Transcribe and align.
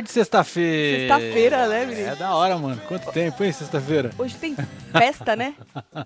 tarde, 0.00 0.10
sexta-feira. 0.10 0.98
Sexta-feira, 1.16 1.68
né, 1.68 1.86
menino? 1.86 2.08
É 2.08 2.16
da 2.16 2.34
hora, 2.34 2.58
mano. 2.58 2.80
Quanto 2.88 3.10
tempo, 3.12 3.42
hein, 3.44 3.52
sexta-feira? 3.52 4.10
Hoje 4.18 4.36
tem 4.36 4.54
festa, 4.92 5.36
né? 5.36 5.54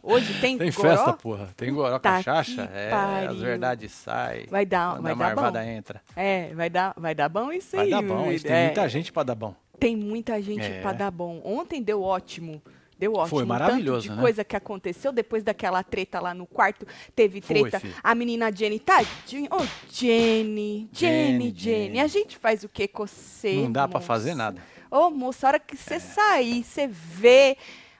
Hoje 0.02 0.40
tem, 0.40 0.58
Tem 0.58 0.70
goró. 0.72 0.88
festa, 0.90 1.12
porra. 1.14 1.48
Tem 1.56 1.72
goró 1.72 1.98
Tá 1.98 2.22
cachaça. 2.22 2.68
É, 2.74 2.90
pariu. 2.90 3.30
as 3.30 3.38
verdades 3.38 3.92
saem. 3.92 4.46
Vai 4.50 4.66
dar, 4.66 4.94
Quando 4.96 5.02
vai 5.16 5.30
a 5.32 5.34
dar 5.34 5.52
bom. 5.52 5.58
entra. 5.60 6.02
É, 6.16 6.52
vai 6.54 6.68
dar, 6.70 6.94
vai 6.96 7.14
dar 7.14 7.28
bom 7.28 7.52
isso 7.52 7.76
Vai 7.76 7.86
aí. 7.86 7.90
dar 7.90 8.02
meu 8.02 8.16
bom. 8.16 8.24
amigo. 8.24 8.42
Tem 8.42 8.52
É, 8.52 8.64
muita 8.66 8.88
gente 8.88 9.12
pra 9.12 9.22
dar 9.22 9.34
bom. 9.34 9.54
tem 9.78 9.96
muita 9.96 10.40
gente 10.42 10.64
É. 10.64 10.80
pra 10.80 10.92
dar 10.92 11.10
bom. 11.10 11.40
Ontem 11.44 11.82
deu 11.82 12.02
ótimo. 12.02 12.62
Deu 13.04 13.14
ótimo. 13.14 13.40
Um 13.42 13.46
maravilhoso, 13.46 14.08
tanto 14.08 14.10
de 14.12 14.16
né? 14.16 14.22
coisa 14.22 14.44
que 14.44 14.56
aconteceu 14.56 15.12
depois 15.12 15.42
daquela 15.42 15.82
treta 15.82 16.20
lá 16.20 16.32
no 16.32 16.46
quarto. 16.46 16.86
Teve 17.14 17.42
Foi, 17.42 17.60
treta. 17.60 17.80
filho. 17.80 17.94
a 18.02 18.14
menina 18.14 18.50
Jenny, 18.50 18.78
tadinha. 18.78 19.48
Ô, 19.52 19.58
Jenny, 19.90 19.90
Jenny, 19.90 20.88
Jenny, 20.90 20.90
Jenny. 20.92 21.54
Jenny. 21.54 22.00
A 22.00 22.06
gente 22.06 22.38
faz 22.38 22.64
o 22.64 22.68
que 22.68 22.88
com 22.88 23.06
você? 23.06 23.56
Não 23.56 23.70
dá 23.70 23.86
pra 23.86 23.98
moça? 23.98 24.06
fazer 24.06 24.34
nada. 24.34 24.62
Ô, 24.90 25.10
moça, 25.10 25.46
a 25.46 25.48
hora 25.48 25.58
que 25.60 25.76
você 25.76 26.00
sair, 26.00 26.64
você 26.64 26.86
vê. 26.86 27.58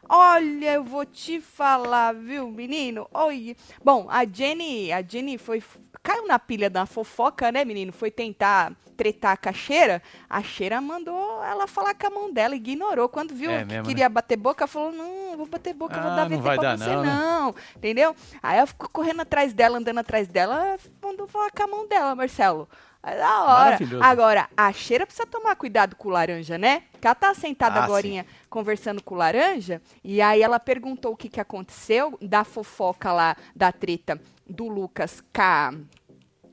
Olha, 0.09 0.75
eu 0.75 0.85
vou 0.85 1.05
te 1.05 1.41
falar, 1.41 2.15
viu, 2.15 2.51
menino? 2.51 3.07
Oi. 3.13 3.57
Bom, 3.83 4.07
a 4.09 4.25
Jenny, 4.25 4.91
a 4.91 5.03
Jenny 5.03 5.37
foi 5.37 5.63
caiu 6.05 6.27
na 6.29 6.39
pilha 6.39 6.69
da 6.69 6.85
fofoca, 6.85 7.51
né, 7.51 7.65
menino? 7.65 7.91
Foi 7.93 8.11
tentar 8.11 8.73
tretar 8.97 9.37
com 9.41 9.49
a 9.49 9.53
Cheira. 9.53 10.01
A 10.29 10.43
Cheira 10.43 10.81
mandou 10.81 11.43
ela 11.43 11.67
falar 11.67 11.95
com 11.95 12.07
a 12.07 12.11
mão 12.11 12.33
dela, 12.33 12.55
ignorou. 12.55 13.09
Quando 13.09 13.35
viu 13.35 13.51
É 13.51 13.61
que 13.61 13.65
mesmo, 13.65 13.85
queria 13.87 14.09
bater 14.09 14.37
boca, 14.37 14.67
falou: 14.67 14.93
"Não, 14.93 15.37
vou 15.37 15.47
bater 15.47 15.75
boca, 15.75 15.97
eu 15.97 16.03
vou 16.03 16.11
Ah, 16.13 16.15
dar 16.15 16.29
VT 16.29 16.43
pra 16.43 16.57
dar 16.57 16.79
você 16.79 16.85
não, 16.91 17.03
né? 17.03 17.11
não". 17.13 17.55
Entendeu? 17.75 18.15
Aí 18.43 18.59
ela 18.59 18.67
ficou 18.67 18.89
correndo 18.89 19.23
atrás 19.23 19.53
dela, 19.53 19.79
andando 19.79 19.99
atrás 19.99 20.29
dela, 20.29 20.77
mandou 21.03 21.27
falar 21.27 21.51
com 21.51 21.63
a 21.63 21.67
mão 21.67 21.89
dela, 21.89 22.15
Marcelo. 22.15 22.69
Aí 23.03 23.19
da 23.19 23.43
hora. 23.43 23.79
Agora, 24.01 24.49
a 24.57 24.73
cheira 24.73 25.05
precisa 25.07 25.27
tomar 25.27 25.57
cuidado 25.57 25.95
com 25.97 26.09
o 26.09 26.13
laranja, 26.13 26.57
né? 26.57 26.85
Porque 26.93 27.07
ela 27.07 27.15
tá 27.15 27.35
sentada 27.35 27.81
Ah, 27.81 27.85
agorinha 27.85 28.25
conversando 28.49 29.03
com 29.03 29.15
o 29.15 29.19
laranja, 29.19 29.83
e 30.03 30.23
aí 30.23 30.41
ela 30.43 30.59
perguntou 30.61 31.13
o 31.13 31.17
que, 31.17 31.29
que 31.29 31.41
aconteceu 31.41 32.17
da 32.23 32.45
fofoca 32.45 33.13
lá, 33.13 33.37
da 33.55 33.71
treta 33.73 34.19
do 34.49 34.69
Lucas 34.69 35.21
com 35.35 35.41
a- 35.43 35.75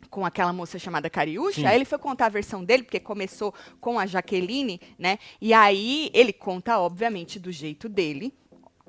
com 0.10 0.26
aquela 0.26 0.52
moça 0.52 0.78
chamada 0.78 1.10
Cariúcha, 1.10 1.62
aí 1.70 1.76
ele 1.76 1.86
foi 1.86 1.98
contar 1.98 2.26
a 2.26 2.30
versão 2.30 2.64
dele, 2.66 2.84
porque 2.84 3.00
começou 3.00 3.54
com 3.80 3.98
a 3.98 4.06
Jaqueline, 4.06 4.80
né? 5.00 5.18
E 5.40 5.54
aí 5.54 6.10
ele 6.14 6.34
conta, 6.34 6.78
obviamente, 6.80 7.40
do 7.40 7.50
jeito 7.52 7.88
dele. 7.88 8.34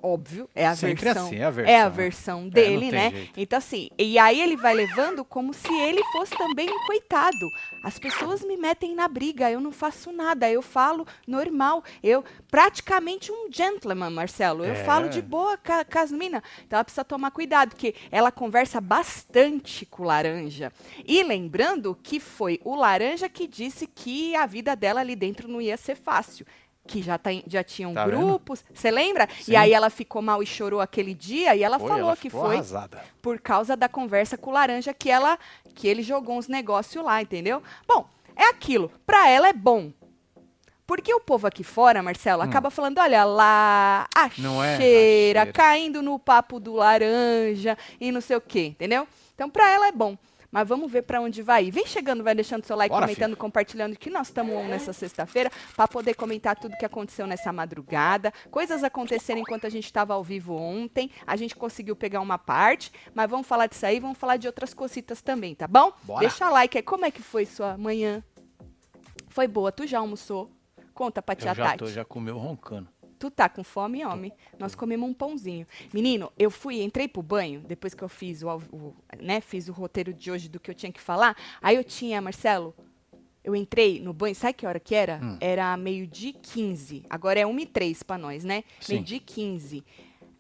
Óbvio, 0.03 0.49
é 0.55 0.67
a 0.67 0.75
Sempre 0.75 1.05
versão. 1.05 1.27
assim, 1.27 1.37
é 1.37 1.45
a 1.45 1.47
É 1.47 1.81
a 1.81 1.89
versão, 1.89 1.91
né? 1.91 1.91
versão 1.91 2.47
É, 2.47 2.51
dele, 2.51 2.81
tem 2.81 2.91
né? 2.91 3.11
jeito. 3.11 3.33
Então, 3.41 3.57
assim, 3.59 3.89
e 3.99 4.19
aí 4.19 4.41
ele 4.41 4.57
vai 4.57 4.75
levando 4.75 5.25
como 5.25 5.55
se 5.55 5.73
ele 5.73 6.03
fosse 6.13 6.37
também 6.37 6.69
um 6.69 6.87
coitado. 6.87 7.49
As 7.85 7.99
pessoas 7.99 8.43
me 8.45 8.57
metem 8.57 8.95
na 8.95 9.07
briga, 9.09 9.51
eu 9.51 9.61
não 9.61 9.71
faço 9.73 10.11
nada, 10.13 10.51
eu 10.51 10.61
falo 10.63 11.07
normal. 11.27 11.85
Eu, 12.03 12.25
praticamente 12.51 13.31
um 13.31 13.49
gentleman, 13.51 14.11
Marcelo. 14.11 14.65
Eu 14.65 14.73
É. 14.75 14.85
falo 14.85 15.09
de 15.09 15.23
boa 15.23 15.57
com 15.57 15.99
as 15.99 16.11
minas. 16.11 16.43
Então 16.67 16.77
ela 16.77 16.85
precisa 16.85 17.05
tomar 17.05 17.31
cuidado, 17.31 17.71
porque 17.71 17.95
ela 18.11 18.33
conversa 18.33 18.81
bastante 18.81 19.87
com 19.87 20.03
o 20.03 20.07
Laranja. 20.07 20.73
E 21.07 21.23
lembrando 21.23 21.97
que 22.03 22.19
foi 22.19 22.61
o 22.65 22.75
Laranja 22.75 23.29
que 23.29 23.47
disse 23.47 23.87
que 23.87 24.35
a 24.35 24.47
vida 24.47 24.75
dela 24.75 25.01
ali 25.01 25.15
dentro 25.15 25.47
não 25.49 25.61
ia 25.61 25.77
ser 25.77 25.95
fácil. 25.97 26.45
Que 26.87 27.01
já, 27.01 27.17
tá 27.17 27.31
já 27.47 27.63
tinham 27.63 27.95
Tá 27.95 28.05
grupos, 28.05 28.65
você 28.75 28.91
lembra? 28.91 29.29
Sim. 29.41 29.53
E 29.53 29.57
aí 29.57 29.73
ela 29.73 29.89
ficou 29.89 30.21
mal 30.21 30.43
e 30.43 30.47
chorou 30.47 30.81
aquele 30.81 31.15
dia, 31.15 31.55
e 31.55 31.63
ela 31.63 31.79
Foi, 31.79 31.89
falou 31.89 32.09
ela 32.09 32.17
que 32.17 32.29
foi 32.29 32.57
arrasada. 32.57 33.05
por 33.23 33.39
causa 33.41 33.77
da 33.77 33.89
conversa 33.89 34.37
com 34.37 34.51
o 34.51 34.53
laranja 34.53 34.93
que 34.93 35.09
ela 35.09 35.39
que 35.75 35.87
ele 35.87 36.03
jogou 36.03 36.37
uns 36.37 36.49
negócios 36.49 37.03
lá, 37.05 37.23
entendeu? 37.23 37.63
Bom, 37.87 38.07
é 38.37 38.47
aquilo. 38.51 38.91
Pra 39.07 39.29
ela 39.29 39.49
é 39.49 39.53
bom. 39.53 39.93
Porque 40.85 41.15
o 41.15 41.21
povo 41.21 41.47
aqui 41.47 41.63
fora, 41.65 42.03
Marcelo, 42.03 42.43
acaba 42.43 42.69
falando, 42.69 42.99
olha 42.99 43.25
lá, 43.25 44.07
a 44.15 44.25
Hum. 44.39 44.63
É 44.63 44.75
a 44.75 44.77
cheira, 44.77 45.41
cheira. 45.43 45.53
caindo 45.53 46.03
no 46.03 46.19
papo 46.19 46.59
do 46.59 46.75
laranja 46.75 47.79
e 48.01 48.11
não 48.13 48.21
sei 48.21 48.37
o 48.37 48.41
quê, 48.41 48.67
entendeu? 48.67 49.07
Então 49.35 49.49
pra 49.49 49.71
ela 49.71 49.87
é 49.87 49.93
bom. 49.93 50.19
Mas 50.53 50.69
vamos 50.69 50.93
ver 50.93 51.03
pra 51.03 51.19
onde 51.19 51.41
vai 51.43 51.65
ir. 51.65 51.71
Vem 51.71 51.87
chegando, 51.87 52.23
vai 52.23 52.35
deixando 52.35 52.63
seu 52.67 52.77
like, 52.77 52.93
Bora, 52.93 53.07
comentando, 53.07 53.35
compartilhando 53.35 53.97
que 53.97 54.11
nós 54.11 54.29
estamos 54.29 54.55
on 54.55 54.69
nessa 54.69 54.93
sexta-feira 54.93 55.51
para 55.75 55.89
poder 55.89 56.13
comentar 56.15 56.55
tudo 56.55 56.77
que 56.77 56.85
aconteceu 56.85 57.27
nessa 57.27 57.51
madrugada. 57.51 58.31
Coisas 58.51 58.85
aconteceram 58.85 59.41
enquanto 59.41 59.67
a 59.67 59.71
gente 59.71 59.87
estava 59.87 60.13
ao 60.13 60.23
vivo 60.23 60.55
ontem. 60.55 61.11
A 61.27 61.37
gente 61.37 61.57
conseguiu 61.57 61.97
pegar 61.97 62.21
uma 62.21 62.37
parte, 62.37 62.93
mas 63.15 63.31
vamos 63.31 63.47
falar 63.47 63.67
disso 63.67 63.87
aí, 63.87 63.99
vamos 63.99 64.19
falar 64.19 64.37
de 64.37 64.47
outras 64.47 64.75
cositas 64.75 65.23
também, 65.23 65.55
tá 65.55 65.67
bom? 65.67 65.91
Bora. 66.03 66.21
Deixa 66.21 66.51
like 66.51 66.77
aí. 66.77 66.83
Como 66.83 67.07
é 67.07 67.11
que 67.11 67.23
foi 67.23 67.47
sua 67.47 67.79
manhã? 67.79 68.23
Foi 69.29 69.49
boa? 69.49 69.73
Tu 69.73 69.87
já 69.87 70.01
almoçou? 70.01 70.51
Conta 70.93 71.23
pra 71.23 71.35
tia 71.35 71.53
Eu 71.53 71.55
já 71.55 71.65
Tati. 71.65 71.79
tô, 71.79 71.87
já 71.87 72.05
comeu 72.05 72.37
roncando. 72.37 72.89
Tu 73.23 73.31
tá 73.31 73.49
com 73.49 73.63
fome, 73.63 74.05
homem? 74.05 74.33
Nós 74.59 74.75
comemos 74.75 75.09
um 75.09 75.15
pãozinho. 75.15 75.65
Menino, 75.95 76.33
eu 76.37 76.51
fui, 76.51 76.83
entrei 76.83 77.07
pro 77.07 77.23
banho, 77.23 77.61
depois 77.61 77.95
que 77.95 78.03
eu 78.03 78.09
fiz 78.09 78.43
o, 78.43 78.49
o- 78.73 78.97
né, 79.23 79.41
fiz 79.41 79.69
o 79.69 79.73
roteiro 79.73 80.13
de 80.13 80.29
hoje 80.29 80.49
do 80.49 80.59
que 80.59 80.69
eu 80.69 80.75
tinha 80.75 80.91
que 80.91 81.01
falar. 81.01 81.37
Aí 81.63 81.77
eu 81.77 81.85
tinha, 81.85 82.21
Marcelo, 82.21 82.75
eu 83.45 83.55
entrei 83.55 84.01
no 84.01 84.13
banho, 84.13 84.35
sabe 84.35 84.55
que 84.55 84.67
hora 84.67 84.81
que 84.81 84.93
era? 84.93 85.21
Hum. 85.23 85.39
Era 85.41 85.77
meio-dia 85.77 86.31
e 86.31 86.33
15. 86.33 87.05
Agora 87.09 87.39
é 87.39 87.47
1 87.47 87.61
e 87.61 87.67
3 87.67 88.03
pra 88.03 88.19
nós, 88.19 88.43
né? 88.43 88.65
Meio-dia 88.95 89.19
e 89.19 89.21
15. 89.21 89.85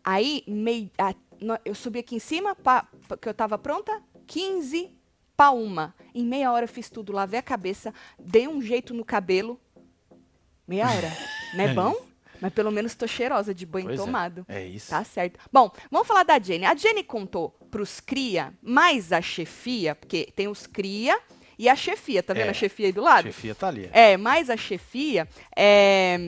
Aí, 0.03 0.43
meio, 0.49 0.91
a- 0.99 1.15
no- 1.41 1.61
eu 1.65 1.77
subi 1.77 2.01
aqui 2.01 2.17
em 2.17 2.19
cima, 2.19 2.57
pra, 2.57 2.89
pra- 3.07 3.17
que 3.17 3.29
eu 3.29 3.35
tava 3.35 3.57
pronta, 3.59 4.03
15 4.27 4.91
pra 5.37 5.53
uma. 5.53 5.95
Em 6.13 6.25
meia 6.27 6.51
hora 6.51 6.65
eu 6.65 6.69
fiz 6.69 6.91
tudo, 6.91 7.13
lavei 7.13 7.39
a 7.39 7.43
cabeça, 7.45 7.95
dei 8.19 8.49
um 8.49 8.61
jeito 8.61 8.93
no 8.93 9.05
cabelo. 9.05 9.61
Meia 10.67 10.89
hora. 10.89 11.13
Não 11.55 11.65
é 11.65 11.75
bom? 11.75 12.12
Mas 12.43 12.53
pelo 12.53 12.71
menos 12.73 12.95
tô 12.97 13.07
cheirosa 13.07 13.55
de 13.55 13.65
banho 13.65 13.87
Pois 13.87 14.01
é, 14.01 14.05
tomado. 14.05 14.45
É 14.49 14.67
isso. 14.67 14.91
Tá 14.91 15.03
certo. 15.05 15.39
Bom, 15.53 15.71
vamos 15.91 16.07
falar 16.09 16.25
da 16.25 16.39
Jenny. 16.39 16.65
A 16.67 16.75
Jenny 16.75 17.05
contou 17.05 17.51
pros 17.71 18.01
cria, 18.01 18.53
mais 18.61 19.13
a 19.13 19.23
chefia, 19.23 19.95
porque 19.95 20.31
tem 20.35 20.49
os 20.49 20.67
cria 20.67 21.19
e 21.59 21.69
a 21.69 21.77
chefia, 21.77 22.23
tá 22.23 22.35
vendo 22.35 22.47
É. 22.47 22.51
a 22.51 22.55
chefia 22.55 22.87
aí 22.87 22.93
do 22.93 23.03
A 23.03 23.05
lado? 23.05 23.25
chefia 23.27 23.55
tá 23.55 23.69
ali. 23.69 23.89
É, 23.93 24.17
mais 24.17 24.51
a 24.51 24.57
chefia, 24.57 25.29
é, 25.57 26.19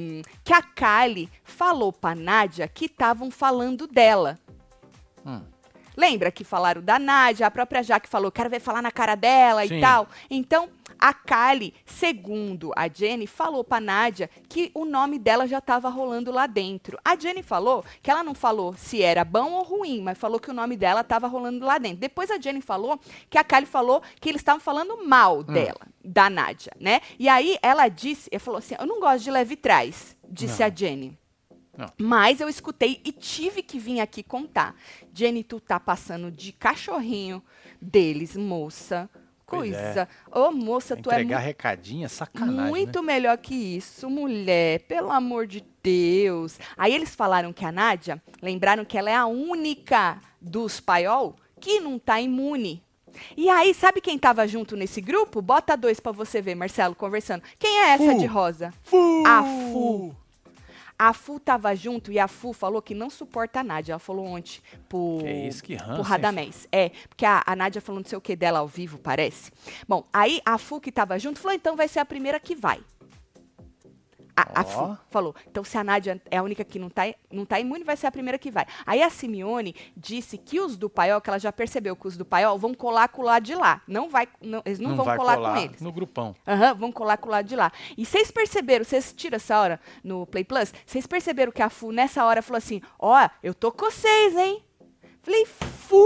que 0.44 0.52
a 0.52 0.62
Kylie 0.62 1.28
falou 1.42 1.92
pra 1.92 2.14
Nádia 2.14 2.68
que 2.68 2.84
estavam 2.86 3.30
falando 3.30 3.86
dela. 3.88 4.38
Hum. 5.26 5.42
Lembra 5.96 6.30
que 6.30 6.44
falaram 6.44 6.82
da 6.82 6.98
Nádia, 6.98 7.46
a 7.46 7.50
própria 7.50 7.82
Jaque 7.82 8.08
falou, 8.08 8.32
quero 8.32 8.50
ver 8.50 8.60
falar 8.60 8.82
na 8.82 8.90
cara 8.90 9.14
dela 9.14 9.66
Sim. 9.66 9.78
e 9.78 9.80
tal. 9.80 10.08
Então, 10.28 10.68
a 10.98 11.12
Kylie, 11.12 11.74
segundo 11.84 12.72
a 12.74 12.88
Jenny, 12.88 13.26
falou 13.26 13.62
pra 13.62 13.80
Nádia 13.80 14.30
que 14.48 14.70
o 14.74 14.84
nome 14.84 15.18
dela 15.18 15.46
já 15.46 15.58
estava 15.58 15.88
rolando 15.88 16.32
lá 16.32 16.46
dentro. 16.46 16.98
A 17.04 17.16
Jenny 17.16 17.42
falou 17.42 17.84
que 18.02 18.10
ela 18.10 18.22
não 18.22 18.34
falou 18.34 18.74
se 18.76 19.02
era 19.02 19.24
bom 19.24 19.52
ou 19.52 19.62
ruim, 19.62 20.00
mas 20.02 20.18
falou 20.18 20.40
que 20.40 20.50
o 20.50 20.54
nome 20.54 20.76
dela 20.76 21.00
estava 21.00 21.26
rolando 21.26 21.64
lá 21.64 21.78
dentro. 21.78 21.98
Depois 21.98 22.30
a 22.30 22.40
Jenny 22.40 22.60
falou 22.60 22.98
que 23.28 23.38
a 23.38 23.44
Kylie 23.44 23.66
falou 23.66 24.02
que 24.20 24.28
eles 24.28 24.40
estavam 24.40 24.60
falando 24.60 25.06
mal 25.06 25.42
dela, 25.42 25.80
da 26.04 26.30
Nádia, 26.30 26.72
né? 26.80 27.00
E 27.18 27.28
aí 27.28 27.58
ela 27.62 27.88
disse, 27.88 28.28
ela 28.32 28.40
falou 28.40 28.58
assim, 28.58 28.74
eu 28.78 28.86
não 28.86 29.00
gosto 29.00 29.24
de 29.24 29.30
leve 29.30 29.56
trás, 29.56 30.16
disse 30.28 30.60
Não. 30.60 30.66
a 30.66 30.70
Jenny. 30.74 31.18
Não. 31.76 31.90
Mas 31.98 32.40
eu 32.40 32.48
escutei 32.48 33.00
e 33.04 33.12
tive 33.12 33.62
que 33.62 33.78
vir 33.78 34.00
aqui 34.00 34.22
contar. 34.22 34.74
Jenny, 35.12 35.42
tu 35.42 35.58
tá 35.60 35.78
passando 35.80 36.30
de 36.30 36.52
cachorrinho 36.52 37.42
deles, 37.80 38.36
moça. 38.36 39.08
Coisa. 39.46 40.08
Ô, 40.32 40.50
moça, 40.50 40.96
tu 40.96 41.10
é 41.10 41.16
Entregar 41.16 41.38
recadinho 41.38 42.04
é 42.06 42.08
sacanagem, 42.08 42.70
muito 42.70 43.00
né? 43.00 43.06
melhor 43.06 43.36
que 43.38 43.54
isso, 43.54 44.08
mulher. 44.08 44.80
Pelo 44.80 45.12
amor 45.12 45.46
de 45.46 45.62
Deus. 45.82 46.58
Aí 46.76 46.94
eles 46.94 47.14
falaram 47.14 47.52
que 47.52 47.64
a 47.64 47.70
Nádia, 47.70 48.22
lembraram 48.40 48.84
que 48.84 48.96
ela 48.96 49.10
é 49.10 49.14
a 49.14 49.26
única 49.26 50.18
dos 50.40 50.80
paiol 50.80 51.36
que 51.60 51.78
não 51.78 51.98
tá 51.98 52.20
imune. 52.20 52.82
E 53.36 53.48
aí, 53.48 53.72
sabe 53.74 54.00
quem 54.00 54.18
tava 54.18 54.46
junto 54.48 54.76
nesse 54.76 55.00
grupo? 55.00 55.40
Bota 55.40 55.76
dois 55.76 56.00
pra 56.00 56.10
você 56.10 56.42
ver, 56.42 56.54
Marcelo, 56.54 56.94
conversando. 56.94 57.42
Quem 57.58 57.78
é 57.80 57.90
essa 57.90 58.12
Fu. 58.12 58.18
de 58.18 58.26
rosa? 58.26 58.74
Fu! 58.82 59.22
A 59.26 59.42
Fu. 59.42 60.16
A 60.98 61.12
Fu 61.12 61.40
tava 61.40 61.74
junto 61.74 62.12
e 62.12 62.18
a 62.18 62.28
Fu 62.28 62.52
falou 62.52 62.80
que 62.80 62.94
não 62.94 63.10
suporta 63.10 63.60
a 63.60 63.64
Nádia. 63.64 63.92
Ela 63.92 63.98
falou 63.98 64.26
ontem 64.26 64.60
pro, 64.88 65.18
Que 65.20 65.30
isso, 65.48 65.62
que 65.62 65.76
pro 65.76 66.02
Radamés. 66.02 66.68
É, 66.70 66.90
porque 67.08 67.24
a, 67.26 67.42
a 67.44 67.56
Nádia 67.56 67.80
falou 67.80 68.00
não 68.00 68.08
sei 68.08 68.16
o 68.16 68.20
que 68.20 68.36
dela 68.36 68.60
ao 68.60 68.68
vivo, 68.68 68.98
parece. 68.98 69.50
Bom, 69.88 70.04
aí 70.12 70.40
a 70.44 70.56
Fu 70.58 70.80
que 70.80 70.92
tava 70.92 71.18
junto 71.18 71.38
falou, 71.40 71.56
então 71.56 71.76
vai 71.76 71.88
ser 71.88 71.98
a 71.98 72.04
primeira 72.04 72.38
que 72.38 72.54
vai. 72.54 72.80
A, 74.36 74.60
a 74.62 74.98
falou, 75.10 75.32
então 75.48 75.62
se 75.62 75.78
a 75.78 75.84
Nádia 75.84 76.20
é 76.28 76.38
a 76.38 76.42
única 76.42 76.64
que 76.64 76.78
não 76.78 76.90
tá, 76.90 77.02
não 77.30 77.44
tá 77.44 77.60
imune, 77.60 77.84
vai 77.84 77.96
ser 77.96 78.08
a 78.08 78.10
primeira 78.10 78.36
que 78.36 78.50
vai. 78.50 78.66
Aí 78.84 79.00
a 79.00 79.08
Simeone 79.08 79.76
disse 79.96 80.36
que 80.36 80.58
os 80.58 80.76
do 80.76 80.90
Paiol, 80.90 81.20
que 81.20 81.30
ela 81.30 81.38
já 81.38 81.52
percebeu 81.52 81.94
que 81.94 82.08
os 82.08 82.16
do 82.16 82.24
Paiol 82.24 82.58
vão 82.58 82.74
colar 82.74 83.06
com 83.08 83.22
o 83.22 83.24
lado 83.24 83.44
de 83.44 83.54
lá. 83.54 83.80
Não 83.86 84.08
vai, 84.08 84.26
não- 84.40 84.62
eles 84.64 84.80
não, 84.80 84.96
vão 84.96 85.04
vai 85.04 85.16
colar, 85.16 85.36
colar 85.36 85.54
com 85.54 85.60
eles. 85.60 85.80
no 85.80 85.92
grupão. 85.92 86.34
Aham, 86.46 86.74
vão 86.74 86.90
colar 86.90 87.16
com 87.16 87.28
o 87.28 87.30
lado 87.30 87.46
de 87.46 87.54
lá. 87.54 87.70
E 87.96 88.04
vocês 88.04 88.30
perceberam, 88.32 88.84
vocês 88.84 89.12
tiram 89.12 89.36
essa 89.36 89.56
hora 89.58 89.80
no 90.02 90.26
Play 90.26 90.42
Plus, 90.44 90.74
vocês 90.84 91.06
perceberam 91.06 91.52
que 91.52 91.62
a 91.62 91.70
Fu 91.70 91.92
nessa 91.92 92.24
hora 92.24 92.42
falou 92.42 92.58
assim: 92.58 92.82
Ó, 92.98 93.28
eu 93.42 93.54
tô 93.54 93.70
com 93.70 93.84
vocês, 93.88 94.36
hein? 94.36 94.64
Falei, 95.22 95.46
Fu! 95.46 95.96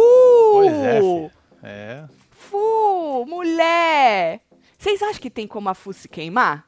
Pois 0.53 0.73
é, 0.73 1.01
filho. 1.01 1.31
É. 1.63 2.05
Fu, 2.31 3.25
mulher! 3.27 4.41
acham 4.87 5.21
que 5.21 5.31
tem 5.31 5.47
como 5.47 5.69
a 5.69 5.75
Fu 5.75 5.93
se 5.93 6.09
queimar? 6.09 6.68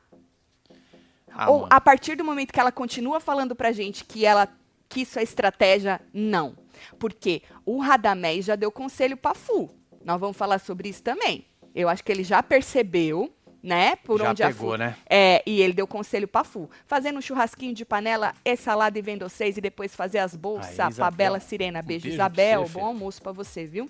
Ah, 1.32 1.50
Ou 1.50 1.66
a 1.70 1.80
partir 1.80 2.16
do 2.16 2.24
momento 2.24 2.52
que 2.52 2.60
ela 2.60 2.72
continua 2.72 3.20
falando 3.20 3.54
pra 3.54 3.72
gente 3.72 4.04
que 4.04 4.24
ela 4.26 4.48
que 4.88 5.02
isso 5.02 5.18
é 5.18 5.22
estratégia, 5.22 6.00
não. 6.12 6.56
Porque 6.98 7.42
o 7.64 7.78
Radamés 7.78 8.44
já 8.44 8.56
deu 8.56 8.72
conselho 8.72 9.16
pra 9.16 9.34
Fu. 9.34 9.70
Nós 10.04 10.18
vamos 10.18 10.36
falar 10.36 10.58
sobre 10.58 10.88
isso 10.88 11.02
também. 11.02 11.46
Eu 11.74 11.88
acho 11.88 12.02
que 12.02 12.10
ele 12.10 12.24
já 12.24 12.42
percebeu, 12.42 13.32
né? 13.62 13.94
Por 13.96 14.18
Já 14.18 14.30
onde 14.30 14.42
a 14.42 14.48
pegou, 14.48 14.72
Fu. 14.72 14.76
né? 14.76 14.96
É, 15.08 15.42
e 15.46 15.62
ele 15.62 15.72
deu 15.72 15.86
conselho 15.86 16.26
pra 16.26 16.42
Fu. 16.42 16.68
Fazendo 16.86 17.18
um 17.18 17.22
churrasquinho 17.22 17.72
de 17.72 17.84
panela 17.84 18.34
e 18.44 18.56
salada 18.56 18.98
e 18.98 19.02
vendo 19.02 19.28
vocês 19.28 19.56
e 19.56 19.60
depois 19.60 19.94
fazer 19.94 20.18
as 20.18 20.34
bolsas 20.34 20.80
Aí, 20.80 20.88
Isabel. 20.88 21.16
Bela 21.16 21.40
Sirena. 21.40 21.82
Beijo, 21.82 22.08
Isabel. 22.08 22.68
Bom 22.68 22.84
almoço 22.86 23.22
pra 23.22 23.30
você, 23.30 23.64
viu? 23.66 23.88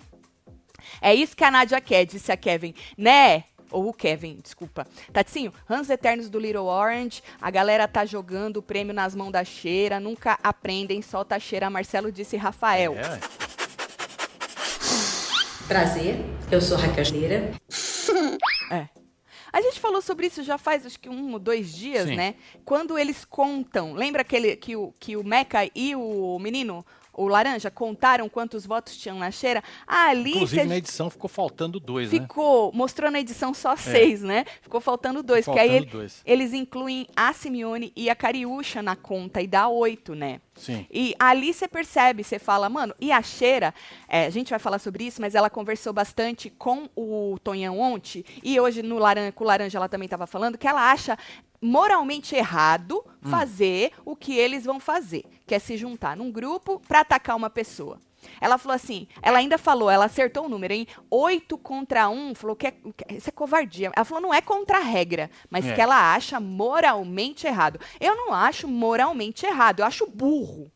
É 0.99 1.13
isso 1.13 1.35
que 1.35 1.43
a 1.43 1.51
Nádia 1.51 1.79
quer, 1.79 2.05
disse 2.05 2.31
a 2.31 2.37
Kevin. 2.37 2.73
Né? 2.97 3.45
Ou 3.71 3.87
o 3.89 3.93
Kevin, 3.93 4.37
desculpa. 4.41 4.85
Tatinho, 5.11 5.53
Rans 5.65 5.89
Eternos 5.89 6.29
do 6.29 6.39
Little 6.39 6.65
Orange. 6.65 7.23
A 7.41 7.49
galera 7.49 7.87
tá 7.87 8.05
jogando 8.05 8.57
o 8.57 8.61
prêmio 8.61 8.93
nas 8.93 9.15
mãos 9.15 9.31
da 9.31 9.43
cheira. 9.43 9.99
Nunca 9.99 10.37
aprendem, 10.43 11.01
solta 11.01 11.35
a 11.35 11.39
cheira. 11.39 11.69
Marcelo 11.69 12.11
disse 12.11 12.35
Rafael. 12.37 12.95
É. 12.95 13.19
Prazer, 15.67 16.17
eu 16.51 16.59
sou 16.59 16.77
Raquel 16.77 17.05
Schneira. 17.05 17.51
É. 18.69 18.87
A 19.53 19.61
gente 19.61 19.79
falou 19.79 20.01
sobre 20.01 20.27
isso 20.27 20.43
já 20.43 20.57
faz 20.57 20.85
acho 20.85 20.99
que 20.99 21.09
um 21.09 21.33
ou 21.33 21.39
dois 21.39 21.73
dias, 21.73 22.07
Sim. 22.07 22.15
né? 22.15 22.35
Quando 22.63 22.97
eles 22.97 23.25
contam. 23.25 23.93
Lembra 23.93 24.21
aquele 24.21 24.55
que 24.55 24.75
o, 24.75 24.93
que 24.99 25.17
o 25.17 25.23
Meca 25.23 25.69
e 25.75 25.95
o 25.95 26.39
menino, 26.39 26.85
o 27.13 27.27
Laranja, 27.27 27.69
contaram 27.69 28.29
quantos 28.29 28.65
votos 28.65 28.95
tinham 28.97 29.17
na 29.17 29.31
cheira? 29.31 29.63
Ali 29.85 30.31
Inclusive, 30.31 30.63
na 30.65 30.77
edição 30.77 31.09
ficou 31.09 31.29
faltando 31.29 31.79
dois, 31.79 32.11
né? 32.11 32.19
ficou. 32.19 32.71
Mostrou 32.73 33.11
na 33.11 33.19
edição 33.19 33.53
só 33.53 33.75
seis, 33.75 34.21
né? 34.21 34.45
Ficou 34.61 34.79
faltando 34.79 35.21
dois. 35.21 35.45
porque 35.45 35.59
Faltando 35.59 35.79
aí 35.79 35.85
dois. 35.85 36.21
eles 36.25 36.53
incluem 36.53 37.07
a 37.15 37.33
Simeone 37.33 37.91
e 37.95 38.09
a 38.09 38.15
Cariúcha 38.15 38.81
na 38.81 38.95
conta 38.95 39.41
e 39.41 39.47
dá 39.47 39.67
oito, 39.67 40.15
né? 40.15 40.39
Sim. 40.55 40.85
E 40.91 41.15
ali 41.17 41.53
você 41.53 41.67
percebe, 41.67 42.23
você 42.23 42.37
fala, 42.37 42.69
mano, 42.69 42.93
e 42.99 43.11
a 43.11 43.21
Cheira, 43.21 43.73
é, 44.07 44.25
a 44.25 44.29
gente 44.29 44.49
vai 44.49 44.59
falar 44.59 44.79
sobre 44.79 45.05
isso, 45.05 45.21
mas 45.21 45.33
ela 45.33 45.49
conversou 45.49 45.91
bastante 45.93 46.49
com 46.49 46.89
o 46.95 47.37
Tonhão 47.43 47.79
ontem, 47.79 48.23
e 48.43 48.59
hoje 48.59 48.83
no 48.83 48.97
Laranja, 48.99 49.31
com 49.31 49.43
o 49.43 49.47
Laranja 49.47 49.77
ela 49.77 49.89
também 49.89 50.05
estava 50.05 50.27
falando, 50.27 50.57
que 50.57 50.67
ela 50.67 50.91
acha 50.91 51.17
moralmente 51.61 52.35
errado 52.35 53.03
fazer 53.21 53.91
o 54.03 54.15
que 54.15 54.35
eles 54.35 54.65
vão 54.65 54.79
fazer, 54.79 55.23
que 55.45 55.53
é 55.53 55.59
se 55.59 55.77
juntar 55.77 56.17
num 56.17 56.31
grupo 56.31 56.79
para 56.87 57.01
atacar 57.01 57.35
uma 57.35 57.49
pessoa. 57.49 57.99
Ela 58.39 58.57
falou 58.57 58.75
assim, 58.75 59.07
ela 59.21 59.39
ainda 59.39 59.57
falou, 59.57 59.89
ela 59.89 60.05
acertou 60.05 60.45
o 60.45 60.49
número, 60.49 60.73
hein? 60.73 60.87
Oito 61.09 61.57
contra 61.57 62.07
um, 62.09 62.35
falou 62.35 62.55
que, 62.55 62.67
é, 62.67 62.71
que 62.71 63.13
isso 63.15 63.29
é 63.29 63.31
covardia. 63.31 63.91
Ela 63.95 64.05
falou, 64.05 64.21
não 64.21 64.33
é 64.33 64.41
contra 64.41 64.77
a 64.77 64.81
regra, 64.81 65.29
mas 65.49 65.65
É. 65.65 65.73
que 65.73 65.81
ela 65.81 66.13
acha 66.13 66.39
moralmente 66.39 67.47
errado. 67.47 67.79
Eu 67.99 68.15
não 68.15 68.33
acho 68.33 68.67
moralmente 68.67 69.45
errado, 69.45 69.79
eu 69.79 69.85
acho 69.85 70.05
burro. 70.07 70.71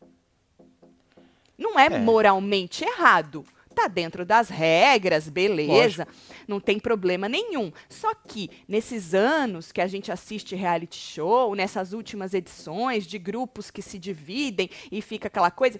Não 1.56 1.78
é, 1.78 1.86
É. 1.86 1.98
moralmente 1.98 2.84
errado. 2.84 3.44
Tá 3.76 3.88
dentro 3.88 4.24
das 4.24 4.48
regras, 4.48 5.28
beleza. 5.28 6.08
Não 6.48 6.58
tem 6.58 6.78
problema 6.78 7.28
nenhum. 7.28 7.70
Só 7.90 8.14
que 8.14 8.48
nesses 8.66 9.12
anos 9.12 9.70
que 9.70 9.82
a 9.82 9.86
gente 9.86 10.10
assiste 10.10 10.56
reality 10.56 10.96
show, 10.96 11.54
nessas 11.54 11.92
últimas 11.92 12.32
edições 12.32 13.06
de 13.06 13.18
grupos 13.18 13.70
que 13.70 13.82
se 13.82 13.98
dividem 13.98 14.70
e 14.90 15.02
fica 15.02 15.28
aquela 15.28 15.50
coisa, 15.50 15.78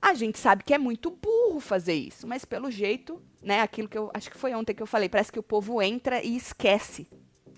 a 0.00 0.14
gente 0.14 0.38
sabe 0.38 0.62
que 0.62 0.72
é 0.72 0.78
muito 0.78 1.10
burro 1.10 1.58
fazer 1.58 1.94
isso, 1.94 2.24
mas 2.24 2.44
pelo 2.44 2.70
jeito, 2.70 3.20
né, 3.42 3.62
aquilo 3.62 3.88
que 3.88 3.98
eu 3.98 4.08
acho 4.14 4.30
que 4.30 4.38
foi 4.38 4.54
ontem 4.54 4.72
que 4.72 4.82
eu 4.82 4.86
falei, 4.86 5.08
parece 5.08 5.32
que 5.32 5.40
o 5.40 5.42
povo 5.42 5.82
entra 5.82 6.22
e 6.22 6.36
esquece 6.36 7.08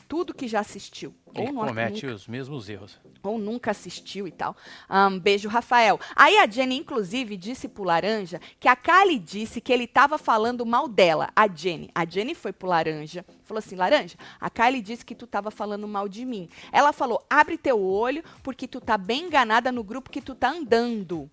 tudo 0.09 0.35
que 0.35 0.47
já 0.49 0.61
assistiu. 0.61 1.15
Ele 1.35 1.51
não- 1.51 1.67
comete 1.67 2.05
nunca- 2.07 2.15
os 2.15 2.29
mesmos 2.29 2.69
erros. 2.69 3.01
ou 3.23 3.39
nunca 3.39 3.71
assistiu 3.73 4.29
e 4.29 4.31
tal. 4.31 4.55
Ahn, 4.89 5.19
beijo, 5.19 5.49
Rafael. 5.49 5.99
Aí 6.15 6.37
a 6.39 6.47
Jenny, 6.47 6.77
inclusive, 6.77 7.37
disse 7.37 7.67
pro 7.67 7.83
Laranja 7.83 8.41
que 8.61 8.69
a 8.69 8.77
Kali 8.77 9.19
disse 9.19 9.61
que 9.61 9.73
ele 9.73 9.87
tava 9.87 10.17
falando 10.19 10.65
mal 10.67 10.87
dela, 10.87 11.31
a 11.35 11.49
Jenny. 11.49 11.91
A 11.95 12.05
Jenny 12.05 12.35
foi 12.35 12.53
pro 12.53 12.69
Laranja, 12.69 13.25
falou 13.43 13.59
assim, 13.59 13.75
Laranja, 13.77 14.17
a 14.39 14.49
Kali 14.51 14.81
disse 14.81 15.05
que 15.05 15.15
tu 15.15 15.27
tava 15.27 15.51
falando 15.51 15.89
mal 15.89 16.09
de 16.09 16.25
mim. 16.25 16.49
Ela 16.71 16.93
falou, 16.93 17.25
abre 17.29 17.57
teu 17.59 17.81
olho, 17.83 18.23
porque 18.43 18.69
tu 18.69 18.81
tá 18.81 18.97
bem 18.99 19.25
enganada 19.25 19.73
no 19.73 19.83
grupo 19.83 20.11
que 20.11 20.21
tu 20.21 20.35
tá 20.35 20.51
andando. 20.51 21.29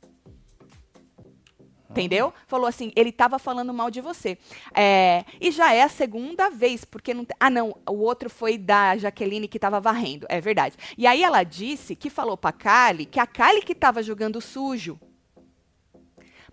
Entendeu? 1.91 2.33
Falou 2.47 2.67
assim, 2.67 2.91
ele 2.95 3.11
tava 3.11 3.37
falando 3.37 3.73
mal 3.73 3.91
de 3.91 3.99
você. 3.99 4.37
É, 4.73 5.25
e 5.41 5.51
já 5.51 5.73
é 5.73 5.83
a 5.83 5.89
segunda 5.89 6.49
vez, 6.49 6.85
porque 6.85 7.13
não. 7.13 7.27
Ah, 7.39 7.49
não, 7.49 7.75
o 7.87 7.95
outro 7.97 8.29
foi 8.29 8.57
da 8.57 8.95
Jaqueline 8.97 9.45
que 9.47 9.59
tava 9.59 9.79
varrendo. 9.81 10.25
É 10.29 10.39
verdade. 10.39 10.77
E 10.97 11.05
aí 11.05 11.21
ela 11.21 11.43
disse 11.43 11.93
que 11.95 12.09
falou 12.09 12.37
pra 12.37 12.53
Kali 12.53 13.05
que 13.05 13.19
a 13.19 13.27
Kali 13.27 13.61
que 13.61 13.75
tava 13.75 14.01
jogando 14.01 14.39
sujo. 14.39 14.97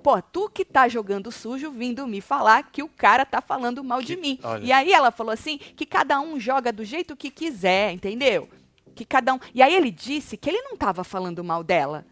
Pô, 0.03 0.21
tu 0.23 0.49
que 0.49 0.65
tá 0.65 0.89
jogando 0.89 1.31
sujo 1.33 1.71
vindo 1.73 2.07
me 2.07 2.21
falar 2.21 2.71
que 2.71 2.83
o 2.83 2.89
cara 2.89 3.25
tá 3.27 3.41
falando 3.41 3.83
mal 3.83 4.01
de 4.01 4.15
Que- 4.17 4.21
mim. 4.23 4.39
olha. 4.43 4.65
E 4.65 4.73
aí 4.73 4.93
ela 4.93 5.11
falou 5.11 5.33
assim 5.33 5.59
que 5.59 5.85
cada 5.85 6.21
um 6.21 6.39
joga 6.39 6.73
do 6.73 6.85
jeito 6.85 7.17
que 7.17 7.31
quiser, 7.31 7.93
entendeu? 7.93 8.49
Que 8.95 9.05
cada 9.05 9.35
um. 9.35 9.39
E 9.55 9.61
aí 9.63 9.75
ele 9.75 9.91
disse 9.91 10.37
que 10.37 10.49
ele 10.51 10.63
não 10.63 10.77
tava 10.77 11.03
falando 11.05 11.43
mal 11.45 11.63
dela 11.65 12.07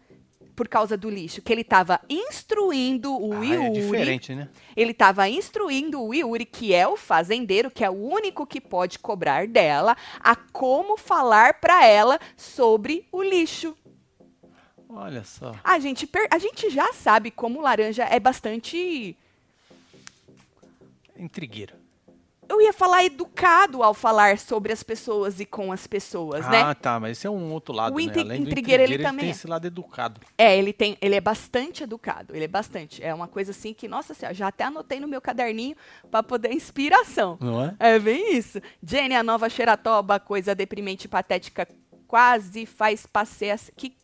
por 0.57 0.67
causa 0.67 0.97
do 0.97 1.07
lixo, 1.07 1.39
que 1.39 1.53
ele 1.53 1.63
tava 1.63 2.01
instruindo 2.09 3.15
o 3.15 3.31
Ah, 3.31 3.45
Yuri. 3.45 3.67
é 3.67 3.69
diferente, 3.69 4.33
né? 4.33 4.49
Ele 4.75 4.89
estava 4.89 5.29
instruindo 5.29 6.01
o 6.03 6.11
Yuri, 6.15 6.45
que 6.45 6.73
é 6.73 6.87
o 6.87 6.97
fazendeiro, 6.97 7.69
que 7.69 7.83
é 7.85 7.89
o 7.89 7.93
único 7.93 8.43
que 8.47 8.59
pode 8.59 8.97
cobrar 8.97 9.47
dela, 9.47 9.95
a 10.19 10.35
como 10.35 10.97
falar 10.97 11.59
para 11.61 11.85
ela 11.85 12.19
sobre 12.35 13.07
o 13.11 13.21
lixo. 13.21 13.77
Olha 14.89 15.23
só. 15.23 15.55
A 15.63 15.77
gente, 15.77 16.09
a 16.31 16.39
gente 16.39 16.71
já 16.71 16.91
sabe 16.91 17.29
como 17.29 17.61
laranja 17.61 18.05
é 18.05 18.19
bastante. 18.19 19.15
Intrigueiro. 21.15 21.75
Eu 22.49 22.61
ia 22.61 22.71
falar 22.71 23.03
educado 23.03 23.83
ao 23.83 23.93
falar 23.93 24.37
sobre 24.37 24.71
as 24.71 24.81
pessoas 24.83 25.39
e 25.39 25.45
com 25.45 25.71
as 25.71 25.85
pessoas, 25.85 26.45
ah, 26.45 26.49
né? 26.49 26.73
tá, 26.73 26.99
mas 26.99 27.17
esse 27.17 27.27
é 27.27 27.29
um 27.29 27.51
outro 27.51 27.73
lado, 27.73 27.93
O 27.93 27.99
né? 27.99 28.11
Além 28.15 28.41
do 28.41 28.49
intrigueiro, 28.49 28.83
ele 28.83 28.93
intrigueiro, 28.93 29.03
também 29.03 29.19
tem 29.19 29.29
é. 29.29 29.31
esse 29.31 29.47
lado 29.47 29.67
educado. 29.67 30.21
É, 30.37 30.57
ele 30.57 30.71
tem, 30.71 30.97
ele 31.01 31.15
é 31.15 31.21
bastante 31.21 31.83
educado, 31.83 32.35
ele 32.35 32.45
é 32.45 32.47
bastante. 32.47 33.03
É 33.03 33.13
uma 33.13 33.27
coisa 33.27 33.51
assim 33.51 33.73
que, 33.73 33.87
nossa 33.87 34.13
senhora, 34.13 34.33
já 34.33 34.47
até 34.47 34.63
anotei 34.63 34.99
no 34.99 35.07
meu 35.07 35.21
caderninho 35.21 35.75
para 36.09 36.23
poder 36.23 36.53
inspiração. 36.53 37.37
Não 37.39 37.63
é? 37.63 37.75
É 37.79 37.99
bem 37.99 38.35
isso. 38.35 38.61
Jenny, 38.81 39.15
a 39.15 39.23
nova 39.23 39.49
xeratoba, 39.49 40.19
coisa 40.19 40.55
deprimente 40.55 41.05
e 41.05 41.09
patética, 41.09 41.67
quase 42.07 42.65
faz 42.65 43.05
passeio. 43.05 43.57
Que, 43.75 43.95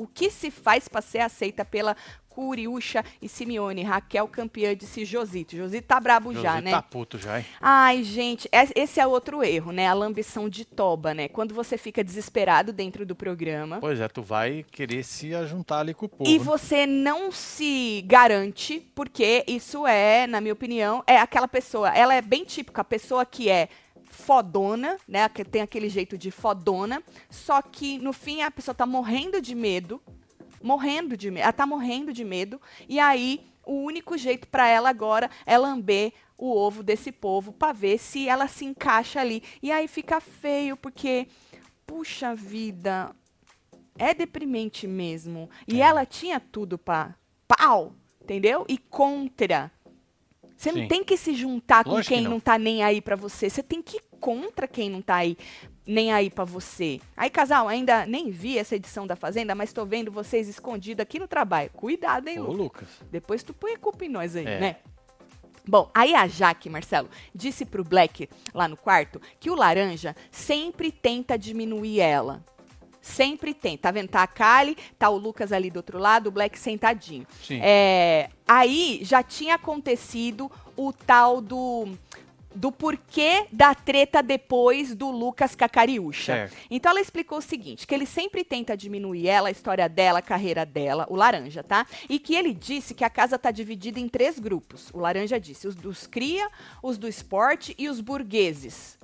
o 0.00 0.06
que 0.06 0.30
se 0.30 0.50
faz 0.50 0.88
para 0.88 1.02
ser 1.02 1.18
aceita 1.18 1.62
pela 1.62 1.94
Curiúcha 2.30 3.04
e 3.20 3.28
Simeone? 3.28 3.82
Raquel 3.82 4.26
campeã 4.28 4.74
disse 4.74 5.04
Josito. 5.04 5.56
Josito 5.56 5.86
tá 5.86 5.98
brabo 6.00 6.32
já, 6.32 6.52
José 6.52 6.60
né? 6.62 6.70
tá 6.70 6.80
puto 6.80 7.18
já, 7.18 7.40
hein? 7.40 7.46
Ai, 7.60 8.04
gente, 8.04 8.48
es- 8.52 8.72
esse 8.74 9.00
é 9.00 9.06
outro 9.06 9.42
erro, 9.42 9.72
né? 9.72 9.88
A 9.88 9.92
lambição 9.92 10.48
de 10.48 10.64
toba, 10.64 11.12
né? 11.12 11.28
Quando 11.28 11.52
você 11.54 11.76
fica 11.76 12.02
desesperado 12.04 12.72
dentro 12.72 13.04
do 13.04 13.16
programa. 13.16 13.78
Pois 13.80 14.00
é, 14.00 14.06
tu 14.08 14.22
vai 14.22 14.64
querer 14.70 15.02
se 15.02 15.34
ajuntar 15.34 15.80
ali 15.80 15.92
com 15.92 16.06
o 16.06 16.08
povo. 16.08 16.30
E 16.30 16.38
né? 16.38 16.44
você 16.44 16.86
não 16.86 17.32
se 17.32 18.02
garante, 18.06 18.80
porque 18.94 19.44
isso 19.48 19.84
é, 19.86 20.26
na 20.28 20.40
minha 20.40 20.54
opinião, 20.54 21.02
é 21.06 21.18
aquela 21.18 21.48
pessoa. 21.48 21.90
Ela 21.90 22.14
é 22.14 22.22
bem 22.22 22.44
típica, 22.44 22.80
a 22.80 22.84
pessoa 22.84 23.26
que 23.26 23.50
é 23.50 23.68
fodona, 24.08 24.96
né? 25.08 25.28
Que 25.28 25.44
tem 25.44 25.62
aquele 25.62 25.88
jeito 25.88 26.16
de 26.16 26.30
fodona, 26.30 27.02
só 27.28 27.60
que 27.62 27.98
no 27.98 28.12
fim 28.12 28.42
a 28.42 28.50
pessoa 28.50 28.74
tá 28.74 28.86
morrendo 28.86 29.40
de 29.40 29.54
medo, 29.54 30.00
morrendo 30.62 31.16
de 31.16 31.30
medo, 31.30 31.42
ela 31.44 31.52
tá 31.52 31.66
morrendo 31.66 32.12
de 32.12 32.24
medo, 32.24 32.60
e 32.88 32.98
aí 32.98 33.40
o 33.66 33.74
único 33.82 34.16
jeito 34.18 34.48
para 34.48 34.66
ela 34.68 34.88
agora 34.90 35.30
é 35.46 35.56
lamber 35.56 36.12
o 36.36 36.56
ovo 36.56 36.82
desse 36.82 37.12
povo 37.12 37.52
para 37.52 37.72
ver 37.72 37.98
se 37.98 38.26
ela 38.28 38.48
se 38.48 38.64
encaixa 38.64 39.20
ali. 39.20 39.42
E 39.62 39.70
aí 39.70 39.86
fica 39.86 40.20
feio, 40.20 40.76
porque, 40.76 41.28
puxa 41.86 42.34
vida, 42.34 43.14
é 43.98 44.14
deprimente 44.14 44.86
mesmo. 44.86 45.50
E 45.68 45.80
É. 45.82 45.84
ela 45.84 46.06
tinha 46.06 46.40
tudo 46.40 46.78
pra 46.78 47.14
pau, 47.46 47.92
entendeu? 48.22 48.64
E 48.68 48.78
contra. 48.78 49.70
Você 50.56 50.72
não 50.72 50.88
tem 50.88 51.04
que 51.04 51.16
se 51.16 51.34
juntar 51.34 51.84
com 51.84 51.90
Lógico 51.92 52.08
que 52.08 52.14
quem 52.14 52.24
não. 52.24 52.32
não. 52.32 52.40
tá 52.40 52.58
nem 52.58 52.82
aí 52.82 53.00
pra 53.00 53.16
você. 53.16 53.48
Você 53.48 53.62
tem 53.62 53.80
que 53.82 53.98
ir 53.98 54.02
contra 54.20 54.66
quem 54.68 54.90
não 54.90 55.00
tá 55.00 55.16
aí 55.16 55.36
nem 55.86 56.12
aí 56.12 56.30
pra 56.30 56.44
você. 56.44 57.00
Aí, 57.16 57.30
casal, 57.30 57.66
ainda 57.68 58.06
nem 58.06 58.30
vi 58.30 58.58
essa 58.58 58.76
edição 58.76 59.06
da 59.06 59.16
Fazenda, 59.16 59.54
mas 59.54 59.72
tô 59.72 59.84
vendo 59.84 60.10
vocês 60.10 60.48
escondidos 60.48 61.02
aqui 61.02 61.18
no 61.18 61.26
trabalho. 61.26 61.70
Cuidado, 61.70 62.28
hein, 62.28 62.38
Ô, 62.40 62.44
Lu? 62.44 62.52
Lucas. 62.64 62.88
Depois 63.10 63.42
tu 63.42 63.52
põe 63.52 63.72
a 63.72 63.78
culpa 63.78 64.04
em 64.04 64.08
nós 64.08 64.36
aí, 64.36 64.46
É. 64.46 64.60
né? 64.60 64.76
Bom, 65.66 65.90
aí 65.94 66.14
a 66.14 66.26
Jaque, 66.26 66.70
Marcelo, 66.70 67.08
disse 67.34 67.64
pro 67.64 67.84
Black 67.84 68.28
lá 68.54 68.66
no 68.66 68.76
quarto 68.76 69.20
que 69.38 69.50
o 69.50 69.54
laranja 69.54 70.16
sempre 70.30 70.90
tenta 70.90 71.38
diminuir 71.38 72.00
ela. 72.00 72.42
Sempre 73.00 73.54
tem. 73.54 73.76
Tá 73.78 73.90
vendo? 73.90 74.08
Tá 74.08 74.22
a 74.22 74.26
Kali, 74.26 74.76
tá 74.98 75.08
o 75.08 75.16
Lucas 75.16 75.52
ali 75.52 75.70
do 75.70 75.76
outro 75.76 75.98
lado, 75.98 76.26
o 76.26 76.30
Black 76.30 76.58
sentadinho. 76.58 77.26
Sim. 77.42 77.58
É, 77.62 78.28
aí 78.46 79.00
já 79.02 79.22
tinha 79.22 79.54
acontecido 79.54 80.50
o 80.76 80.92
tal 80.92 81.40
do. 81.40 81.88
Do 82.54 82.72
porquê 82.72 83.46
da 83.52 83.74
treta 83.74 84.22
depois 84.22 84.94
do 84.94 85.10
Lucas 85.10 85.54
Cacariúcha. 85.54 86.50
Então 86.70 86.90
ela 86.90 87.00
explicou 87.00 87.38
o 87.38 87.42
seguinte, 87.42 87.86
que 87.86 87.94
ele 87.94 88.06
sempre 88.06 88.42
tenta 88.44 88.76
diminuir 88.76 89.28
ela, 89.28 89.48
a 89.48 89.52
história 89.52 89.88
dela, 89.88 90.18
a 90.18 90.22
carreira 90.22 90.66
dela, 90.66 91.06
o 91.08 91.14
Laranja, 91.16 91.62
tá? 91.62 91.86
E 92.08 92.18
que 92.18 92.34
ele 92.34 92.52
disse 92.52 92.94
que 92.94 93.04
a 93.04 93.10
casa 93.10 93.38
tá 93.38 93.50
dividida 93.50 94.00
em 94.00 94.08
três 94.08 94.38
grupos. 94.38 94.90
O 94.92 94.98
Laranja 94.98 95.38
disse, 95.38 95.68
os 95.68 95.74
dos 95.74 96.06
cria, 96.06 96.48
os 96.82 96.98
do 96.98 97.06
esporte 97.08 97.74
e 97.78 97.88
os 97.88 98.00
burgueses. 98.00 98.98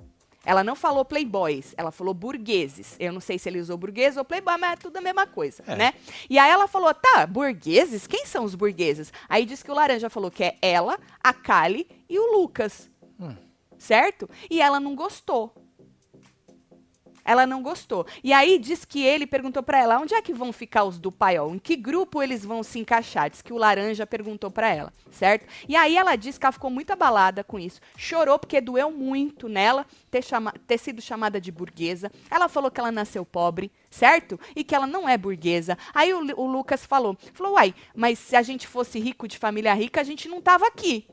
Ela 0.45 0.62
não 0.62 0.76
falou 0.76 1.05
playboys, 1.05 1.75
ela 1.76 1.91
falou 1.91 2.15
burgueses. 2.15 2.95
Eu 3.00 3.12
não 3.12 3.21
sei 3.21 3.37
se 3.37 3.49
ele 3.49 3.59
usou 3.59 3.76
burguês 3.76 4.17
ou 4.17 4.25
playboy, 4.25 4.57
mas 4.57 4.75
é 4.75 4.76
tudo 4.76 4.97
a 4.97 5.00
mesma 5.00 5.26
coisa, 5.26 5.65
É. 5.67 5.75
né? 5.75 5.95
E 6.31 6.38
aí 6.38 6.49
ela 6.49 6.69
falou, 6.69 6.95
tá, 6.95 7.26
burgueses? 7.26 8.07
Quem 8.07 8.25
são 8.26 8.45
os 8.45 8.55
burgueses? 8.55 9.12
Aí 9.29 9.45
disse 9.45 9.65
que 9.65 9.71
o 9.73 9.75
Laranja 9.75 10.09
falou 10.09 10.31
que 10.31 10.45
é 10.45 10.57
ela, 10.62 11.00
a 11.21 11.33
Kali 11.33 11.88
e 12.09 12.17
o 12.17 12.38
Lucas. 12.38 12.88
Certo? 13.78 14.28
E 14.50 14.61
ela 14.61 14.80
não 14.80 14.94
gostou. 14.94 15.54
Ela 17.28 17.44
não 17.44 17.61
gostou. 17.61 18.06
E 18.23 18.32
aí 18.32 18.56
diz 18.56 18.85
que 18.85 19.02
ele 19.02 19.26
perguntou 19.26 19.61
pra 19.61 19.80
ela, 19.80 19.99
onde 19.99 20.14
é 20.14 20.23
que 20.23 20.32
vão 20.32 20.52
ficar 20.52 20.85
os 20.85 20.96
do 20.96 21.11
paiol? 21.11 21.52
Em 21.52 21.58
que 21.58 21.75
grupo 21.75 22.23
eles 22.23 22.44
vão 22.44 22.62
se 22.62 22.78
encaixar? 22.78 23.28
Diz 23.28 23.42
que 23.42 23.52
o 23.52 23.56
laranja 23.56 24.06
perguntou 24.06 24.49
pra 24.49 24.73
ela, 24.73 24.92
certo? 25.11 25.44
E 25.68 25.75
aí 25.75 25.96
ela 25.96 26.14
disse 26.14 26.38
que 26.38 26.46
ela 26.46 26.52
ficou 26.52 26.70
muito 26.70 26.92
abalada 26.92 27.42
com 27.42 27.58
isso. 27.58 27.80
Chorou 27.96 28.38
porque 28.38 28.61
doeu 28.61 28.92
muito 28.92 29.49
nela 29.49 29.85
ter, 30.08 30.23
chama- 30.23 30.54
ter 30.68 30.78
sido 30.78 31.02
chamada 31.02 31.40
de 31.40 31.50
burguesa. 31.50 32.12
Ela 32.30 32.49
falou 32.49 32.70
que 32.70 32.78
ela 32.78 32.92
nasceu 32.92 33.26
pobre, 33.26 33.73
certo? 33.90 34.38
E 34.54 34.62
que 34.62 34.73
ela 34.73 34.87
não 34.87 35.08
é 35.08 35.18
burguesa. 35.18 35.76
Aí 35.92 36.14
o, 36.14 36.20
o 36.40 36.46
Lucas 36.46 36.87
falou, 36.87 37.18
falou, 37.35 37.54
uai, 37.54 37.75
mas 37.92 38.20
se 38.20 38.37
a 38.37 38.42
gente 38.42 38.68
fosse 38.68 39.00
rico 39.00 39.26
de 39.26 39.37
família 39.37 39.75
rica, 39.75 40.00
a 40.00 40.04
gente 40.04 40.28
não 40.28 40.40
tava 40.40 40.64
aqui. 40.68 41.08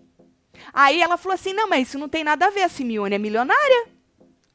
Aí 0.73 1.01
ela 1.01 1.17
falou 1.17 1.35
assim, 1.35 1.53
não, 1.53 1.67
mas 1.67 1.87
isso 1.87 1.99
não 1.99 2.09
tem 2.09 2.23
nada 2.23 2.47
a 2.47 2.49
ver, 2.49 2.63
a 2.63 2.69
Simeone 2.69 3.15
é 3.15 3.19
milionária. 3.19 3.87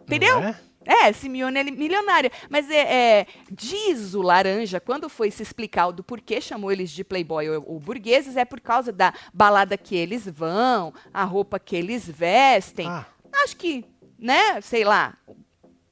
Entendeu? 0.03 0.41
Não 0.41 0.49
é? 0.49 0.61
É, 0.85 1.13
Simeone 1.13 1.59
é 1.59 1.65
milionária. 1.65 2.33
Mas 2.49 2.71
é, 2.71 3.21
é, 3.21 3.27
diz 3.51 4.15
o 4.15 4.23
Laranja, 4.23 4.81
quando 4.81 5.09
foi 5.09 5.31
se 5.31 5.43
explicar 5.43 5.89
o 5.89 5.93
do 5.93 6.03
porquê 6.03 6.41
chamou 6.41 6.73
eles 6.73 6.91
de 6.91 7.05
playboy 7.05 7.49
ou, 7.51 7.65
ou 7.75 7.79
burgueses, 7.79 8.37
é 8.37 8.45
por 8.45 8.59
causa 8.61 8.91
da 8.91 9.13
balada 9.35 9.77
que 9.77 9.95
eles 9.95 10.27
vão, 10.27 10.95
a 11.13 11.25
roupa 11.25 11.59
que 11.59 11.77
eles 11.77 12.09
vestem. 12.09 12.89
Ah, 12.89 13.05
Acho 13.45 13.57
que, 13.57 13.85
né, 14.19 14.61
sei 14.63 14.83
lá, 14.83 15.15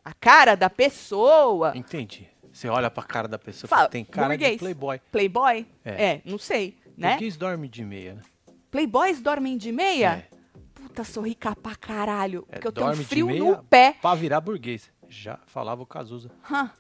a 0.03 0.15
cara 0.15 0.55
da 0.55 0.71
pessoa. 0.71 1.73
entendi. 1.77 2.27
Você 2.51 2.69
olha 2.71 2.91
pra 2.91 3.03
cara 3.03 3.29
da 3.29 3.39
pessoa 3.39 3.67
e 3.67 3.69
Fala, 3.69 3.81
fala, 3.83 3.91
tem 3.91 4.03
cara 4.03 4.29
burguês. 4.29 4.53
de 4.53 4.59
playboy. 4.61 4.99
Playboy? 5.13 5.67
É. 5.85 6.05
É, 6.05 6.23
não 6.25 6.39
sei, 6.39 6.79
né? 6.97 7.11
Burguês 7.11 7.37
dorme 7.37 7.69
de 7.69 7.85
meia, 7.85 8.15
né? 8.15 8.23
Playboys 8.71 9.21
dormem 9.21 9.57
de 9.57 9.73
meia? 9.73 10.27
É. 10.33 10.37
Puta, 10.75 11.05
sou 11.05 11.23
rica 11.25 11.55
pra 11.55 11.75
caralho. 11.75 12.47
É, 12.49 12.55
porque 12.55 12.69
eu 12.69 12.73
tenho 12.73 12.95
frio 12.97 13.29
no 13.29 13.63
pé. 13.65 13.97
Pra 14.01 14.15
virar 14.15 14.41
burguês. 14.41 14.91
Já 15.09 15.39
falava 15.47 15.83
o 15.83 15.87
Cazuza. 15.87 16.31
Hã. 16.51 16.71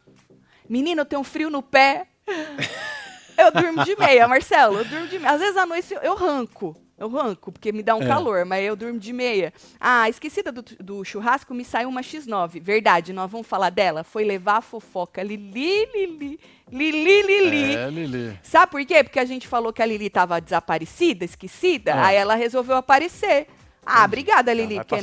Menina, 0.68 1.02
eu 1.02 1.06
tenho 1.06 1.22
frio 1.22 1.50
no 1.50 1.62
pé. 1.62 2.08
eu 3.38 3.52
durmo 3.52 3.84
de 3.84 3.96
meia, 3.96 4.26
Marcelo. 4.26 4.78
Eu 4.78 4.84
durmo 4.84 5.06
de 5.06 5.18
meia. 5.18 5.32
Às 5.32 5.40
vezes 5.40 5.56
à 5.56 5.66
noite 5.66 5.94
eu, 5.94 6.00
eu 6.00 6.14
ranco. 6.16 6.76
Eu 6.98 7.08
ranco, 7.10 7.52
porque 7.52 7.72
me 7.72 7.82
dá 7.82 7.94
um 7.94 8.02
É. 8.02 8.06
calor, 8.06 8.44
mas 8.46 8.64
eu 8.64 8.74
durmo 8.74 8.98
de 8.98 9.12
meia. 9.12 9.52
Ah, 9.78 10.08
esquecida 10.08 10.50
do, 10.50 10.62
do 10.62 11.04
churrasco, 11.04 11.52
me 11.52 11.62
saiu 11.64 11.88
uma 11.90 12.00
X9. 12.00 12.58
Verdade, 12.60 13.12
nós 13.12 13.30
vamos 13.30 13.46
falar 13.46 13.68
dela. 13.70 14.02
Foi 14.02 14.24
levar 14.24 14.56
a 14.56 14.60
fofoca. 14.62 15.22
Lili, 15.22 15.84
Lili, 15.94 16.40
Lili, 16.72 17.22
Lili. 17.22 17.76
É, 17.76 17.90
Lili. 17.90 18.38
Sabe 18.42 18.72
por 18.72 18.84
quê? 18.86 19.04
Porque 19.04 19.18
a 19.20 19.24
gente 19.26 19.46
falou 19.46 19.72
que 19.74 19.82
a 19.82 19.86
Lili 19.86 20.08
tava 20.08 20.40
desaparecida, 20.40 21.24
esquecida. 21.24 21.90
É. 21.90 21.98
Aí 21.98 22.16
ela 22.16 22.34
resolveu 22.34 22.76
aparecer. 22.76 23.46
Ah, 23.84 24.04
obrigada, 24.04 24.50
Ela 24.50 24.62
Lili. 24.62 24.80
que 24.84 24.96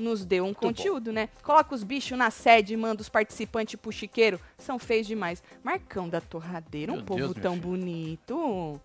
nos 0.00 0.24
deu 0.24 0.44
um 0.44 0.48
bom. 0.48 0.54
conteúdo, 0.54 1.12
né? 1.12 1.28
Coloca 1.42 1.74
os 1.74 1.82
bichos 1.82 2.16
na 2.16 2.30
sede, 2.30 2.74
manda 2.76 3.02
os 3.02 3.08
participantes 3.10 3.74
pro 3.74 3.92
chiqueiro. 3.92 4.40
São 4.56 4.78
feios 4.78 5.06
demais. 5.06 5.42
Marcão 5.62 6.08
da 6.08 6.20
Torradeira, 6.20 6.92
um 6.92 6.96
Meu 6.96 7.04
povo 7.04 7.18
Deus, 7.20 7.34
meu 7.34 7.42
tão 7.42 7.52
filho. 7.54 7.66
bonito. 7.66 8.80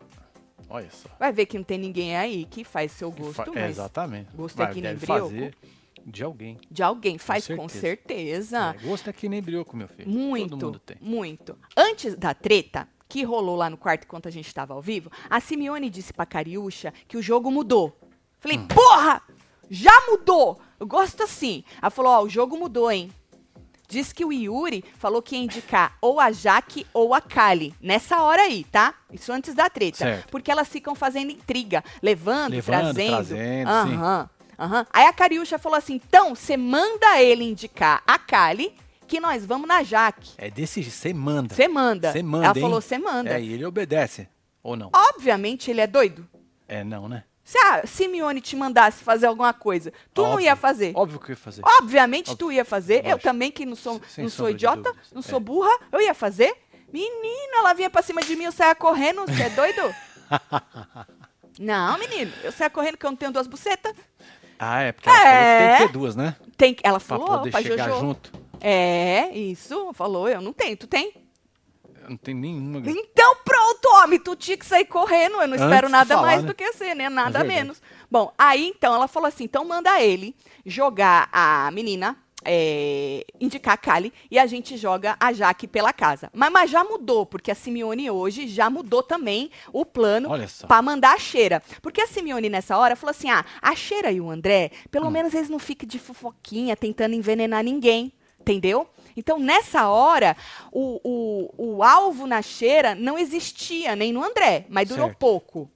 Olha 0.71 0.89
só. 0.89 1.09
Vai 1.19 1.31
ver 1.33 1.45
que 1.45 1.57
não 1.57 1.63
tem 1.65 1.77
ninguém 1.77 2.15
aí 2.15 2.45
que 2.45 2.63
faz 2.63 2.91
seu 2.93 3.11
gosto, 3.11 3.33
fa- 3.53 3.59
Exatamente. 3.67 4.29
gosto 4.35 4.61
é 4.61 4.67
que 4.73 4.81
nem 4.81 4.95
brioco. 4.95 5.21
fazer 5.29 5.55
de 6.05 6.23
alguém. 6.23 6.57
de 6.71 6.81
alguém 6.81 7.17
faz 7.17 7.45
com 7.47 7.67
certeza. 7.69 7.79
certeza. 8.57 8.75
É, 8.79 8.87
gosto 8.87 9.09
é 9.09 9.13
que 9.13 9.27
nem 9.29 9.41
brioco, 9.41 9.75
meu 9.75 9.87
filho. 9.87 10.09
Muito, 10.09 10.51
Todo 10.57 10.65
mundo 10.65 10.79
tem. 10.79 10.97
muito. 11.01 11.57
Antes 11.75 12.15
da 12.15 12.33
treta, 12.33 12.87
que 13.09 13.23
rolou 13.23 13.55
lá 13.57 13.69
no 13.69 13.77
quarto 13.77 14.05
enquanto 14.05 14.27
a 14.27 14.31
gente 14.31 14.47
estava 14.47 14.73
ao 14.73 14.81
vivo, 14.81 15.11
a 15.29 15.39
Simeone 15.41 15.89
disse 15.89 16.13
pra 16.13 16.25
Cariúcha 16.25 16.93
que 17.07 17.17
o 17.17 17.21
jogo 17.21 17.51
mudou. 17.51 17.95
Falei, 18.39 18.57
Hum. 18.57 18.67
porra! 18.67 19.21
Já 19.69 19.91
mudou! 20.09 20.59
Eu 20.79 20.87
gosto 20.87 21.21
assim. 21.23 21.63
Ela 21.81 21.91
falou, 21.91 22.11
ó, 22.13 22.23
o 22.23 22.29
jogo 22.29 22.57
mudou, 22.57 22.89
hein? 22.91 23.11
Diz 23.91 24.13
que 24.13 24.24
o 24.24 24.31
Yuri 24.31 24.86
falou 24.98 25.21
que 25.21 25.36
ia 25.36 25.43
indicar 25.43 25.98
ou 26.00 26.17
a 26.21 26.31
Jaque 26.31 26.88
ou 26.93 27.13
a 27.13 27.19
Kali. 27.19 27.75
Nessa 27.81 28.21
hora 28.21 28.43
aí, 28.43 28.63
tá? 28.63 28.93
Isso 29.12 29.33
antes 29.33 29.53
da 29.53 29.69
treta. 29.69 29.98
Certo. 29.98 30.29
Porque 30.31 30.50
elas 30.50 30.69
ficam 30.69 30.95
fazendo 30.95 31.29
intriga, 31.29 31.83
levando, 32.01 32.53
Levando, 32.53 32.95
trazendo. 32.95 33.69
Aham, 33.69 34.29
aham. 34.57 34.88
Aí 34.93 35.05
a 35.05 35.12
Cariúcha 35.12 35.60
falou 35.60 35.77
assim: 35.77 35.95
então, 35.95 36.33
você 36.33 36.55
manda 36.55 37.21
ele 37.21 37.43
indicar 37.43 38.01
a 38.07 38.17
Kali, 38.17 38.74
que 39.05 39.19
nós 39.19 39.45
vamos 39.45 39.67
na 39.67 39.83
Jaque. 39.83 40.31
É 40.38 40.50
desse 40.50 40.81
jeito. 40.81 40.95
Você 40.95 41.13
manda. 41.13 41.53
Você 41.53 41.67
manda. 41.67 42.12
Você 42.13 42.24
manda, 42.24 42.45
Ela 42.45 42.55
hein? 42.55 42.62
falou, 42.62 42.79
você 42.81 42.98
manda. 42.98 43.33
É, 43.38 43.41
e 43.41 43.51
ele 43.51 43.65
obedece. 43.65 44.25
Ou 44.63 44.77
não? 44.77 44.89
Obviamente 44.95 45.69
ele 45.69 45.81
é 45.81 45.88
doido. 45.88 46.25
É, 46.65 46.81
não, 46.81 47.10
né? 47.10 47.25
Se 47.51 47.58
a 47.58 47.86
Simeone 47.86 48.39
te 48.39 48.55
mandasse 48.55 49.03
fazer 49.03 49.25
alguma 49.25 49.51
coisa, 49.51 49.91
tu 50.13 50.22
não 50.22 50.29
Óbvio. 50.31 50.46
ia 50.46 50.55
fazer. 50.55 50.93
Óbvio 50.96 51.20
que 51.20 51.31
eu 51.31 51.34
ia 51.34 51.38
fazer. 51.38 51.62
Obviamente 51.65 52.34
tu 52.38 52.50
ia 52.50 52.63
fazer. 52.63 53.05
Eu 53.05 53.20
também, 53.20 53.51
que 53.51 53.65
não 53.65 53.75
sou, 53.75 54.00
Sem 54.08 54.24
não 54.24 54.31
sou 54.31 54.50
idiota, 54.50 54.89
não 55.12 55.20
É. 55.20 55.22
sou 55.22 55.38
burra, 55.38 55.70
eu 55.91 56.00
ia 56.00 56.13
fazer. 56.13 56.55
Menina, 56.93 57.58
ela 57.58 57.74
vinha 57.74 57.89
pra 57.89 58.01
cima 58.01 58.22
de 58.22 58.38
mim, 58.38 58.46
eu 58.46 58.53
saia 58.53 58.74
correndo. 58.74 59.25
Você 59.25 59.43
é 59.43 59.50
doido? 59.51 59.93
não, 61.60 61.98
menino. 61.98 62.31
Eu 62.41 62.53
saia 62.53 62.70
correndo 62.70 62.96
que 62.98 63.05
eu 63.05 63.12
não 63.12 63.17
tenho 63.17 63.31
duas 63.34 63.48
bucetas. 63.48 63.93
Ah, 64.58 64.81
é, 64.84 64.91
porque 64.93 65.10
ela 65.10 65.17
falou 65.17 65.31
que 65.34 65.58
tem 65.58 65.67
É. 65.67 65.77
que 65.77 65.84
ter 65.88 65.91
duas, 65.91 66.15
né? 66.15 66.36
Tem, 66.55 66.77
ela 66.84 67.00
Pra 67.00 67.08
falou 67.08 67.27
poder 67.27 67.51
pra 67.51 67.62
chegar 67.62 67.89
Jojo. 67.89 68.00
junto. 68.00 68.31
É, 68.62 69.29
isso. 69.36 69.91
Falou, 69.93 70.29
eu 70.29 70.39
não 70.39 70.53
tenho. 70.53 70.77
Tu 70.77 70.88
tem? 70.88 71.13
Não 72.11 72.17
tem 72.17 72.35
nenhuma. 72.35 72.81
Então 72.85 73.35
pronto, 73.43 73.85
homem, 74.03 74.19
tu 74.19 74.35
tinha 74.35 74.57
que 74.57 74.65
sair 74.65 74.85
correndo. 74.85 75.33
Eu 75.41 75.47
não 75.47 75.53
Antes 75.55 75.61
espero 75.65 75.89
nada 75.89 76.13
falar, 76.15 76.27
mais 76.27 76.41
né? 76.41 76.47
do 76.47 76.53
que 76.53 76.71
você, 76.71 76.93
né? 76.93 77.09
Nada 77.09 77.39
É 77.39 77.43
menos. 77.43 77.81
Bom, 78.09 78.33
aí 78.37 78.67
então 78.67 78.93
ela 78.93 79.07
falou 79.07 79.27
assim: 79.27 79.45
então 79.45 79.63
manda 79.65 80.01
ele 80.01 80.35
jogar 80.65 81.29
a 81.31 81.69
menina. 81.71 82.17
é, 82.43 83.23
indicar 83.39 83.75
a 83.75 83.77
Kali 83.77 84.11
e 84.31 84.39
a 84.39 84.47
gente 84.47 84.75
joga 84.75 85.15
a 85.19 85.31
Jaque 85.31 85.67
pela 85.67 85.93
casa. 85.93 86.27
Mas, 86.33 86.51
mas 86.51 86.71
já 86.71 86.83
mudou, 86.83 87.23
porque 87.23 87.51
a 87.51 87.55
Simeone 87.55 88.09
hoje 88.09 88.47
já 88.47 88.67
mudou 88.67 89.03
também 89.03 89.51
o 89.71 89.85
plano 89.85 90.27
pra 90.67 90.81
mandar 90.81 91.13
a 91.13 91.19
Cheira. 91.19 91.61
Porque 91.83 92.01
a 92.01 92.07
Simeone 92.07 92.49
nessa 92.49 92.75
hora 92.77 92.95
falou 92.95 93.11
assim: 93.11 93.29
ah, 93.29 93.45
a 93.61 93.75
Cheira 93.75 94.11
e 94.11 94.19
o 94.19 94.29
André, 94.29 94.71
pelo 94.89 95.07
Hum. 95.07 95.11
menos 95.11 95.33
eles 95.35 95.49
não 95.49 95.59
ficam 95.59 95.87
de 95.87 95.99
fofoquinha 95.99 96.75
tentando 96.75 97.13
envenenar 97.15 97.63
ninguém. 97.63 98.11
Entendeu? 98.39 98.87
Então, 99.15 99.39
nessa 99.39 99.87
hora, 99.89 100.35
o, 100.71 100.99
o, 101.57 101.75
o 101.77 101.83
alvo 101.83 102.25
na 102.27 102.41
Cheira 102.41 102.95
não 102.95 103.17
existia, 103.17 103.95
nem 103.95 104.11
no 104.13 104.23
André, 104.23 104.65
mas 104.69 104.87
durou 104.89 105.07
Certo. 105.07 105.17
pouco. 105.17 105.69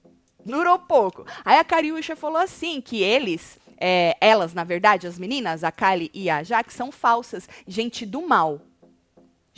Durou 0.44 0.78
pouco. 0.78 1.24
Aí 1.44 1.58
a 1.58 1.64
Cariúcha 1.64 2.14
falou 2.14 2.38
assim: 2.38 2.80
que 2.80 3.02
eles, 3.02 3.58
é, 3.78 4.16
elas, 4.20 4.54
na 4.54 4.62
verdade, 4.64 5.06
as 5.06 5.18
meninas, 5.18 5.64
a 5.64 5.72
Kali 5.72 6.10
e 6.14 6.30
a 6.30 6.42
Jaque, 6.42 6.72
são 6.72 6.92
falsas, 6.92 7.48
gente 7.66 8.06
do 8.06 8.22
mal. 8.26 8.60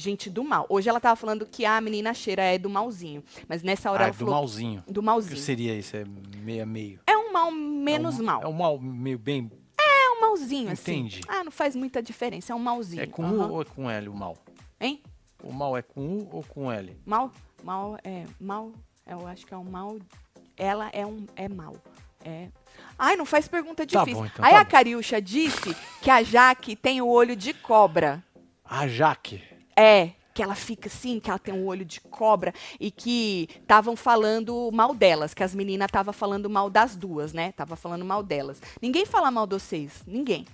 Gente 0.01 0.31
do 0.31 0.45
mal. 0.45 0.65
Hoje 0.69 0.89
ela 0.89 1.01
tava 1.01 1.17
falando 1.17 1.45
que 1.45 1.65
a 1.65 1.81
menina 1.81 2.15
cheira 2.15 2.41
é 2.43 2.57
do 2.57 2.71
malzinho. 2.71 3.23
Mas 3.49 3.65
nessa 3.65 3.91
hora 3.91 4.05
Ah, 4.05 4.07
é 4.07 4.09
ela 4.11 4.13
do 4.13 4.19
falou. 4.19 4.35
malzinho. 4.37 4.85
Do 4.87 5.01
O 5.01 5.03
que 5.03 5.07
malzinho. 5.07 5.37
seria 5.39 5.75
isso? 5.75 5.97
É 5.97 6.05
meio 6.41 6.63
a 6.63 6.67
meio. 6.67 7.01
É 7.05 7.17
um 7.17 7.33
mal 7.33 7.51
menos 7.51 8.17
é 8.19 8.23
um, 8.23 8.25
mal. 8.25 8.43
É 8.45 8.47
um 8.47 8.53
mal 8.53 8.79
meio 8.79 9.19
bem. 9.19 9.51
É 10.21 10.25
um 10.25 10.31
malzinho, 10.31 10.71
assim. 10.71 10.93
Entendi. 10.93 11.21
Ah, 11.29 11.45
não 11.45 11.51
faz 11.53 11.77
muita 11.77 12.03
diferença. 12.03 12.53
É 12.53 12.57
um 12.57 12.59
malzinho. 12.59 13.03
É 13.03 13.07
com 13.07 13.25
Aham. 13.25 13.47
U 13.47 13.53
ou 13.53 13.63
é 13.63 13.65
com 13.65 13.91
L 13.91 14.09
o 14.09 14.15
mal? 14.15 14.37
Hein? 14.81 15.03
O 15.43 15.53
mal 15.53 15.77
é 15.77 15.83
com 15.83 16.01
U 16.01 16.29
ou 16.33 16.43
com 16.43 16.71
L? 16.71 16.97
Mal, 17.07 17.31
mal, 17.63 17.97
é, 18.03 18.25
mal, 18.41 18.73
eu 19.07 19.27
acho 19.27 19.47
que 19.47 19.55
é 19.55 19.57
um 19.57 19.65
mal, 19.65 19.97
ela 20.57 20.89
é 20.93 21.07
um, 21.07 21.27
é 21.37 21.49
mal. 21.49 21.77
É. 22.25 22.49
Ai, 22.99 23.15
não 23.17 23.25
faz 23.25 23.47
pergunta 23.47 23.87
Tá 23.87 24.01
difícil. 24.01 24.21
bom, 24.21 24.27
então, 24.27 24.45
Aí 24.45 24.51
tá 24.53 24.61
a 24.61 24.65
bom. 24.65 24.71
Cariúcha 24.71 25.23
disse 25.23 25.75
que 26.03 26.11
a 26.11 26.23
Jaque 26.23 26.75
tem 26.75 27.01
o 27.01 27.07
olho 27.07 27.37
de 27.37 27.55
cobra. 27.55 28.23
A 28.65 28.89
Jaque. 28.89 29.41
É, 29.77 30.11
que 30.39 30.43
ela 30.45 30.55
fica 30.55 30.87
assim, 30.87 31.19
que 31.19 31.29
ela 31.29 31.39
tem 31.41 31.53
um 31.53 31.67
olho 31.67 31.85
de 31.85 32.01
cobra 32.01 32.55
e 32.79 32.93
que 32.93 33.49
estavam 33.61 33.97
falando 33.97 34.71
mal 34.73 34.95
delas, 34.95 35.35
que 35.35 35.43
as 35.43 35.53
meninas 35.53 35.87
estavam 35.87 36.15
falando 36.15 36.49
mal 36.49 36.71
das 36.71 36.95
duas, 36.95 37.33
né? 37.33 37.51
Tava 37.51 37.75
falando 37.75 38.05
mal 38.05 38.23
delas. 38.23 38.63
Ninguém 38.81 39.05
fala 39.05 39.33
mal 39.33 39.49
de 39.49 39.57
vocês, 39.57 40.05
ninguém. 40.07 40.47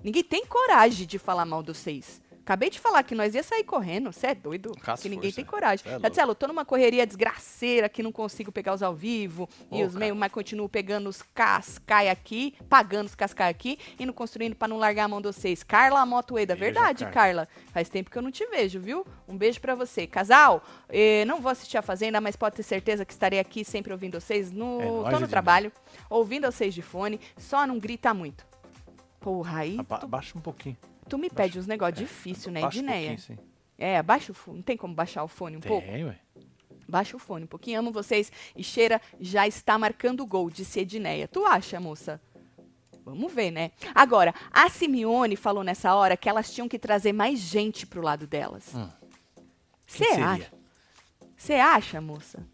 Ninguém 0.00 0.22
tem 0.22 0.46
coragem 0.46 1.08
de 1.08 1.18
falar 1.18 1.44
mal 1.44 1.60
de 1.60 1.74
vocês. 1.74 2.21
Acabei 2.44 2.68
de 2.70 2.80
falar 2.80 3.04
que 3.04 3.14
nós 3.14 3.34
ia 3.36 3.42
sair 3.42 3.62
correndo. 3.62 4.12
Você 4.12 4.26
é 4.28 4.34
doido? 4.34 4.72
Que 5.00 5.08
ninguém 5.08 5.30
força. 5.30 5.36
tem 5.36 5.44
coragem. 5.44 5.92
É. 5.92 5.98
Tatielo, 5.98 6.32
eu 6.32 6.34
tô 6.34 6.48
numa 6.48 6.64
correria 6.64 7.06
desgraceira 7.06 7.88
que 7.88 8.02
não 8.02 8.10
consigo 8.10 8.50
pegar 8.50 8.74
os 8.74 8.82
ao 8.82 8.94
vivo. 8.94 9.48
e 9.70 9.82
Ô, 9.82 9.86
os 9.86 9.94
meios, 9.94 10.16
mas 10.16 10.32
continuo 10.32 10.68
pegando 10.68 11.08
os 11.08 11.22
cascai 11.22 12.08
aqui, 12.08 12.54
pagando 12.68 13.06
os 13.06 13.14
cascai 13.14 13.48
aqui 13.48 13.78
e 13.96 14.04
não 14.04 14.12
construindo 14.12 14.56
pra 14.56 14.66
não 14.66 14.76
largar 14.76 15.04
a 15.04 15.08
mão 15.08 15.20
de 15.20 15.28
vocês. 15.28 15.62
Carla 15.62 16.04
Motoeda, 16.04 16.56
verdade, 16.56 17.04
Carla. 17.04 17.12
Carla. 17.46 17.48
Faz 17.72 17.88
tempo 17.88 18.10
que 18.10 18.18
eu 18.18 18.22
não 18.22 18.32
te 18.32 18.44
vejo, 18.46 18.80
viu? 18.80 19.06
Um 19.28 19.36
beijo 19.36 19.60
pra 19.60 19.76
você. 19.76 20.04
Casal, 20.06 20.64
eh, 20.88 21.24
não 21.26 21.40
vou 21.40 21.50
assistir 21.52 21.78
a 21.78 21.82
Fazenda, 21.82 22.20
mas 22.20 22.34
pode 22.34 22.56
ter 22.56 22.64
certeza 22.64 23.04
que 23.04 23.12
estarei 23.12 23.38
aqui 23.38 23.64
sempre 23.64 23.92
ouvindo 23.92 24.20
vocês. 24.20 24.50
No, 24.50 24.80
É 24.80 24.84
nóis, 24.84 25.14
tô 25.14 25.20
no 25.20 25.28
trabalho, 25.28 25.70
ouvindo 26.10 26.50
vocês 26.50 26.74
de 26.74 26.82
fone, 26.82 27.20
só 27.38 27.64
não 27.66 27.78
grita 27.78 28.12
muito. 28.12 28.44
Porra, 29.20 29.60
aí 29.60 29.78
Aba 29.78 29.98
tu, 29.98 30.06
Abaixa 30.06 30.36
um 30.36 30.40
pouquinho. 30.40 30.76
Tu 31.12 31.18
me 31.18 31.28
pede 31.28 31.58
uns 31.58 31.66
negócios 31.66 31.98
difíceis, 31.98 32.50
né, 32.54 32.64
um 32.64 32.68
Edneia? 32.68 33.18
sim. 33.18 33.36
É, 33.76 33.98
abaixa 33.98 34.32
o 34.32 34.34
fone. 34.34 34.56
Não 34.56 34.62
tem 34.62 34.78
como 34.78 34.94
baixar 34.94 35.22
o 35.22 35.28
fone 35.28 35.58
um 35.58 35.60
pouco? 35.60 35.86
Tem, 35.86 36.04
ué. 36.06 36.18
Baixa 36.88 37.16
o 37.16 37.18
fone 37.18 37.44
um 37.44 37.46
pouquinho. 37.46 37.80
Amo 37.80 37.92
vocês. 37.92 38.32
E 38.56 38.64
Cheira 38.64 38.98
já 39.20 39.46
está 39.46 39.76
marcando 39.76 40.20
o 40.20 40.26
gol, 40.26 40.48
disse 40.48 40.80
Edneia. 40.80 41.28
Tu 41.28 41.44
acha, 41.44 41.78
moça? 41.78 42.18
Vamos 43.04 43.30
ver, 43.30 43.50
né? 43.50 43.72
Agora, 43.94 44.34
a 44.50 44.70
Simeone 44.70 45.36
falou 45.36 45.62
nessa 45.62 45.94
hora 45.94 46.16
que 46.16 46.30
elas 46.30 46.50
tinham 46.50 46.68
que 46.68 46.78
trazer 46.78 47.12
mais 47.12 47.38
gente 47.38 47.86
pro 47.86 48.00
lado 48.00 48.26
delas. 48.26 48.74
Hum. 48.74 48.88
Você 49.84 50.04
seria? 50.04 50.26
acha? 50.28 50.52
Você 51.36 51.54
acha, 51.54 52.00
moça? 52.00 52.46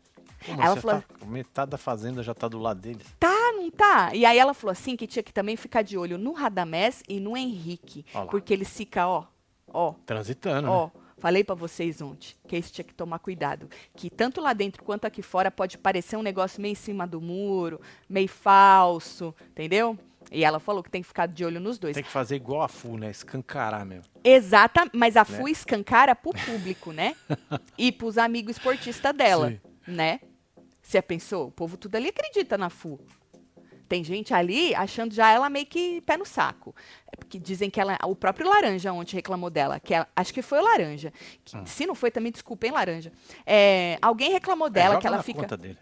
Como 0.49 0.63
Ela 0.63 0.77
falou- 0.77 1.03
tá- 1.03 1.27
metade 1.27 1.71
da 1.71 1.79
fazenda 1.79 2.23
já 2.23 2.35
tá 2.35 2.49
do 2.49 2.59
lado 2.59 2.81
deles. 2.81 3.07
Tá, 3.19 3.53
não 3.53 3.71
tá? 3.71 4.15
E 4.15 4.25
aí 4.25 4.39
ela 4.39 4.55
falou 4.55 4.73
assim 4.73 4.97
que 4.97 5.07
tinha 5.07 5.23
que 5.23 5.33
também 5.33 5.57
ficar 5.57 5.83
de 5.83 5.97
olho 5.99 6.17
no 6.19 6.33
Radamés 6.33 7.03
e 7.09 7.21
no 7.21 7.37
Henrique. 7.37 8.05
Porque 8.31 8.53
eles 8.53 8.75
ficam, 8.77 9.09
ó, 9.09 9.25
ó, 9.73 9.95
Transitando, 10.07 10.71
Ó, 10.71 10.87
né? 10.87 10.93
falei 11.19 11.45
pra 11.45 11.55
vocês 11.55 12.01
ontem 12.01 12.35
que 12.47 12.57
esse 12.57 12.73
tinha 12.73 12.85
que 12.85 12.95
tomar 12.95 13.19
cuidado. 13.19 13.69
Que 13.95 14.09
tanto 14.11 14.41
lá 14.41 14.53
dentro 14.53 14.83
quanto 14.83 15.05
aqui 15.07 15.23
fora 15.23 15.51
pode 15.51 15.77
parecer 15.79 16.17
um 16.17 16.23
negócio 16.23 16.61
meio 16.63 16.73
em 16.73 16.77
cima 16.77 17.07
do 17.07 17.21
muro, 17.21 17.81
meio 18.09 18.29
falso, 18.29 19.35
entendeu? 19.51 19.99
E 20.31 20.45
ela 20.45 20.59
falou 20.61 20.83
que 20.83 20.91
tem 20.91 21.01
que 21.01 21.09
ficar 21.09 21.27
de 21.27 21.43
olho 21.45 21.59
nos 21.59 21.79
dois. 21.79 21.95
Tem 21.95 22.03
que 22.05 22.11
fazer 22.11 22.37
igual 22.37 22.61
a 22.63 22.69
FU, 22.69 22.99
né? 22.99 23.11
Escancarar 23.11 23.87
mesmo. 23.87 24.05
Exata, 24.23 24.87
mas 24.93 25.17
a 25.17 25.21
Né? 25.21 25.25
FU 25.25 25.49
escancara 25.49 26.15
pro 26.15 26.33
público, 26.33 26.93
né? 26.93 27.17
e 27.79 27.91
pros 27.91 28.19
amigos 28.19 28.57
esportistas 28.57 29.15
dela, 29.17 29.51
Sim. 29.51 29.61
né? 29.87 30.21
Você 30.89 31.03
pensou? 31.03 31.49
O 31.49 31.51
povo 31.51 31.77
tudo 31.77 31.97
ali 31.97 32.09
acredita 32.09 32.57
na 32.57 32.71
FU. 32.71 32.99
Tem 33.87 34.03
gente 34.03 34.33
ali 34.33 34.75
achando 34.75 35.13
já 35.15 35.31
ela 35.31 35.51
meio 35.51 35.67
que 35.67 36.01
pé 36.01 36.17
no 36.17 36.25
saco. 36.25 36.75
É 37.13 37.17
porque 37.17 37.39
dizem 37.39 37.69
que 37.69 37.79
ela. 37.79 37.99
O 38.07 38.17
próprio 38.17 38.49
Laranja 38.49 38.91
ontem 38.91 39.17
reclamou 39.17 39.51
dela. 39.51 39.79
Que 39.79 39.93
ela- 39.93 40.09
acho 40.17 40.33
que 40.33 40.41
foi 40.41 40.59
o 40.59 40.63
Laranja. 40.65 41.13
Que- 41.45 41.69
Se 41.69 41.85
não 41.87 41.95
foi, 41.95 42.11
também 42.11 42.33
desculpem, 42.33 42.71
Laranja. 42.71 43.13
É, 43.45 43.99
alguém 44.01 44.33
reclamou 44.33 44.71
dela 44.71 44.95
Hum. 44.95 44.99
É, 44.99 45.01
que 45.03 45.07
ela 45.07 45.23
fica 45.23 45.41
conta 45.43 45.57
dele. 45.59 45.79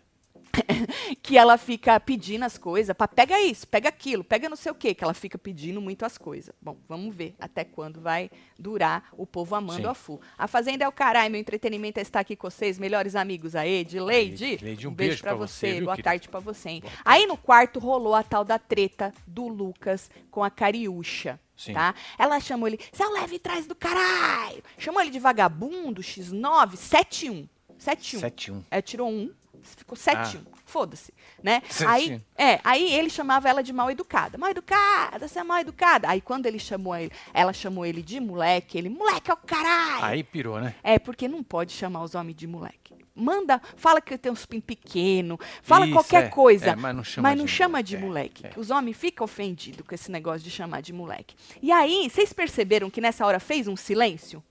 que 1.23 1.39
ela 1.39 1.57
fica 1.57 1.99
pedindo 2.01 2.45
as 2.45 2.59
coisas, 2.59 2.95
para 2.97 3.09
pega 3.09 3.41
isso, 3.41 3.67
pega 3.67 3.89
aquilo, 3.89 4.25
pega 4.25 4.49
não 4.49 4.57
sei 4.57 4.73
o 4.73 4.75
quê, 4.75 4.95
que 4.95 5.05
ela 5.05 5.15
fica 5.15 5.39
pedindo 5.39 5.81
muito 5.81 6.05
as 6.05 6.19
coisas. 6.19 6.55
Bom, 6.61 6.77
vamos 6.89 7.15
ver 7.15 7.35
até 7.39 7.65
quando 7.65 8.01
vai 8.01 8.31
durar 8.59 9.09
o 9.13 9.27
povo 9.27 9.55
amando 9.55 9.83
Sim. 9.83 9.87
a 9.87 9.95
FU. 9.95 10.21
A 10.37 10.49
Fazenda 10.49 10.85
é 10.85 10.89
o 10.89 10.93
caralho, 10.93 11.31
meu 11.31 11.41
entretenimento 11.41 11.99
é 11.99 12.03
estar 12.03 12.21
aqui 12.21 12.35
com 12.35 12.51
vocês, 12.51 12.79
melhores 12.79 13.15
amigos 13.15 13.55
aí, 13.55 13.85
de 13.85 14.01
Leide. 14.01 14.59
Leide, 14.63 14.89
um 14.89 14.93
beijo, 14.93 15.11
beijo 15.11 15.23
pra 15.23 15.37
pra 15.37 15.47
você, 15.47 15.75
viu, 15.75 15.85
boa 15.85 15.97
querida? 15.97 16.11
tarde 16.11 16.29
pra 16.29 16.41
você. 16.41 16.69
Hein? 16.69 16.83
Aí 17.05 17.27
no 17.27 17.37
quarto 17.37 17.79
rolou 17.79 18.15
a 18.15 18.23
tal 18.23 18.45
da 18.45 18.59
treta 18.59 19.13
do 19.27 19.47
Lucas 19.47 20.11
com 20.31 20.43
a 20.43 20.51
Cariúcha. 20.51 21.39
Sim. 21.57 21.73
Tá? 21.73 21.95
Ela 22.19 22.39
chamou 22.39 22.69
ele, 22.69 22.79
você 22.93 23.05
o 23.05 23.13
leve 23.13 23.39
trás 23.39 23.67
do 23.67 23.75
caralho. 23.75 24.63
Chamou 24.77 25.01
ele 25.01 25.11
de 25.11 25.19
vagabundo, 25.19 26.03
X9, 26.03 26.75
7-1. 26.75 27.49
7-1. 27.79 28.21
7-1. 28.21 28.65
É, 28.71 28.83
tirou 28.83 29.09
um, 29.09 29.33
ficou 29.75 29.97
7 29.97 30.39
Ah. 30.39 30.57
Foda-se, 30.65 31.15
né? 31.43 31.63
Aí, 31.87 32.21
é, 32.37 32.61
aí 32.65 32.93
ele 32.93 33.09
chamava 33.09 33.49
ela 33.49 33.63
de 33.63 33.73
mal 33.73 33.89
educada. 33.89 34.37
Mal 34.37 34.51
educada, 34.51 35.29
você 35.29 35.39
é 35.39 35.45
mal 35.45 35.59
educada. 35.59 36.09
Aí 36.09 36.21
quando 36.21 36.47
ele 36.47 36.59
chamou 36.59 36.95
ele, 36.97 37.13
ela 37.33 37.53
chamou 37.53 37.87
ele 37.87 38.03
de 38.03 38.19
moleque, 38.19 38.77
ele, 38.77 38.89
moleque 38.89 39.31
é 39.31 39.35
o 39.35 39.37
caralho. 39.37 40.05
Aí 40.05 40.23
pirou, 40.25 40.61
né? 40.61 40.75
É, 40.83 40.99
porque 40.99 41.29
não 41.29 41.43
pode 41.43 41.73
chamar 41.73 42.03
os 42.03 42.15
homens 42.17 42.37
de 42.37 42.47
moleque. 42.49 42.95
Manda, 43.15 43.63
fala 43.77 44.01
que 44.01 44.19
tem 44.19 44.31
uns 44.31 44.45
pin 44.45 44.61
pequeno, 44.61 45.39
fala 45.63 45.87
Isso, 45.87 45.95
qualquer 45.95 46.25
é, 46.25 46.29
coisa. 46.29 46.71
é, 46.71 46.77
mas 46.77 46.95
não 46.95 47.05
chama 47.05 47.29
mas 47.29 47.39
não 47.39 47.47
de 47.47 47.51
chama 47.51 47.71
moleque, 47.79 47.89
de 47.89 47.97
é, 47.97 47.99
moleque. 48.01 48.47
é. 48.47 48.53
Os 48.57 48.71
homens 48.71 48.97
ficam 48.97 49.25
ofendidos 49.25 49.87
com 49.87 49.95
esse 49.95 50.11
negócio 50.11 50.41
de 50.43 50.51
chamar 50.51 50.83
de 50.83 50.93
moleque. 50.93 51.35
E 51.63 51.73
aí, 51.73 52.11
vocês 52.11 52.33
perceberam 52.33 52.91
que 52.91 53.01
nessa 53.01 53.25
hora 53.25 53.41
fez 53.41 53.69
um 53.69 53.77
silêncio? 53.77 54.43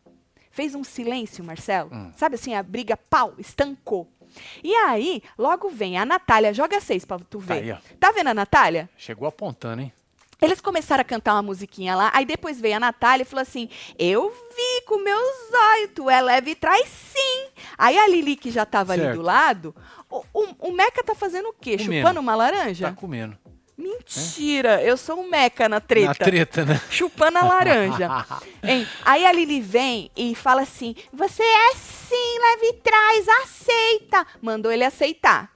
Fez 0.50 0.74
um 0.74 0.84
silêncio, 0.86 1.44
Marcelo. 1.44 1.94
Hum. 1.94 2.12
Sabe 2.16 2.36
assim, 2.36 2.56
a 2.56 2.64
briga, 2.64 2.96
pau, 2.96 3.34
estancou. 3.38 4.10
E 4.64 4.74
aí, 4.76 5.22
logo 5.38 5.70
vem 5.70 5.98
a 5.98 6.06
Natália, 6.06 6.54
joga 6.54 6.80
seis 6.82 7.06
pra 7.06 7.20
tu 7.20 7.40
ver. 7.40 7.54
aí, 7.54 7.72
ó. 7.72 7.78
tá 8.00 8.12
vendo 8.12 8.28
a 8.28 8.34
Natália? 8.34 8.90
Chegou 8.98 9.28
apontando, 9.28 9.82
hein? 9.82 9.94
Eles 10.42 10.60
começaram 10.60 11.02
a 11.02 11.06
cantar 11.06 11.34
uma 11.34 11.42
musiquinha 11.42 11.96
lá, 11.96 12.12
aí 12.14 12.26
depois 12.26 12.60
veio 12.60 12.76
a 12.76 12.80
Natália 12.80 13.24
e 13.24 13.26
falou 13.26 13.42
assim: 13.42 13.70
Eu 13.98 14.30
vi 14.30 14.86
com 14.86 14.98
meus 14.98 15.36
olhos, 15.74 15.92
tu 15.96 16.10
é 16.10 16.22
leve 16.22 16.52
e 16.52 16.56
traz 16.56 16.88
sim. 16.88 17.48
Aí 17.78 17.98
a 17.98 18.08
Lili, 18.08 18.36
que 18.36 18.52
já 18.52 18.66
tava 18.66 18.94
ali 18.94 19.04
Certo. 19.04 19.16
do 19.16 19.22
lado, 19.22 19.76
o, 20.10 20.24
o, 20.34 20.70
o 20.70 20.72
Meca 20.74 21.02
tá 21.04 21.16
fazendo 21.16 21.50
o 21.50 21.54
quê? 21.54 21.78
Comendo. 21.78 21.96
Chupando 21.96 22.20
uma 22.20 22.36
laranja? 22.36 22.90
Tá 22.90 22.94
comendo. 22.94 23.38
Mentira, 23.78 24.82
eu 24.82 24.96
sou 24.96 25.20
um 25.20 25.30
Meca 25.30 25.68
na 25.68 25.80
treta. 25.82 26.08
Na 26.08 26.14
treta, 26.14 26.66
né? 26.66 26.82
Chupando 26.90 27.38
a 27.38 27.44
laranja. 27.46 28.10
Aí 29.04 29.26
a 29.26 29.32
Lili 29.32 29.62
vem 29.62 30.12
e 30.16 30.34
fala 30.36 30.62
assim: 30.62 30.96
Você 31.14 31.44
é 31.44 31.72
sim, 32.16 32.40
leve 32.40 32.68
e 32.68 32.74
traz, 32.74 33.28
aceita. 33.44 34.26
Mandou 34.42 34.72
ele 34.72 34.84
aceitar. 34.84 35.52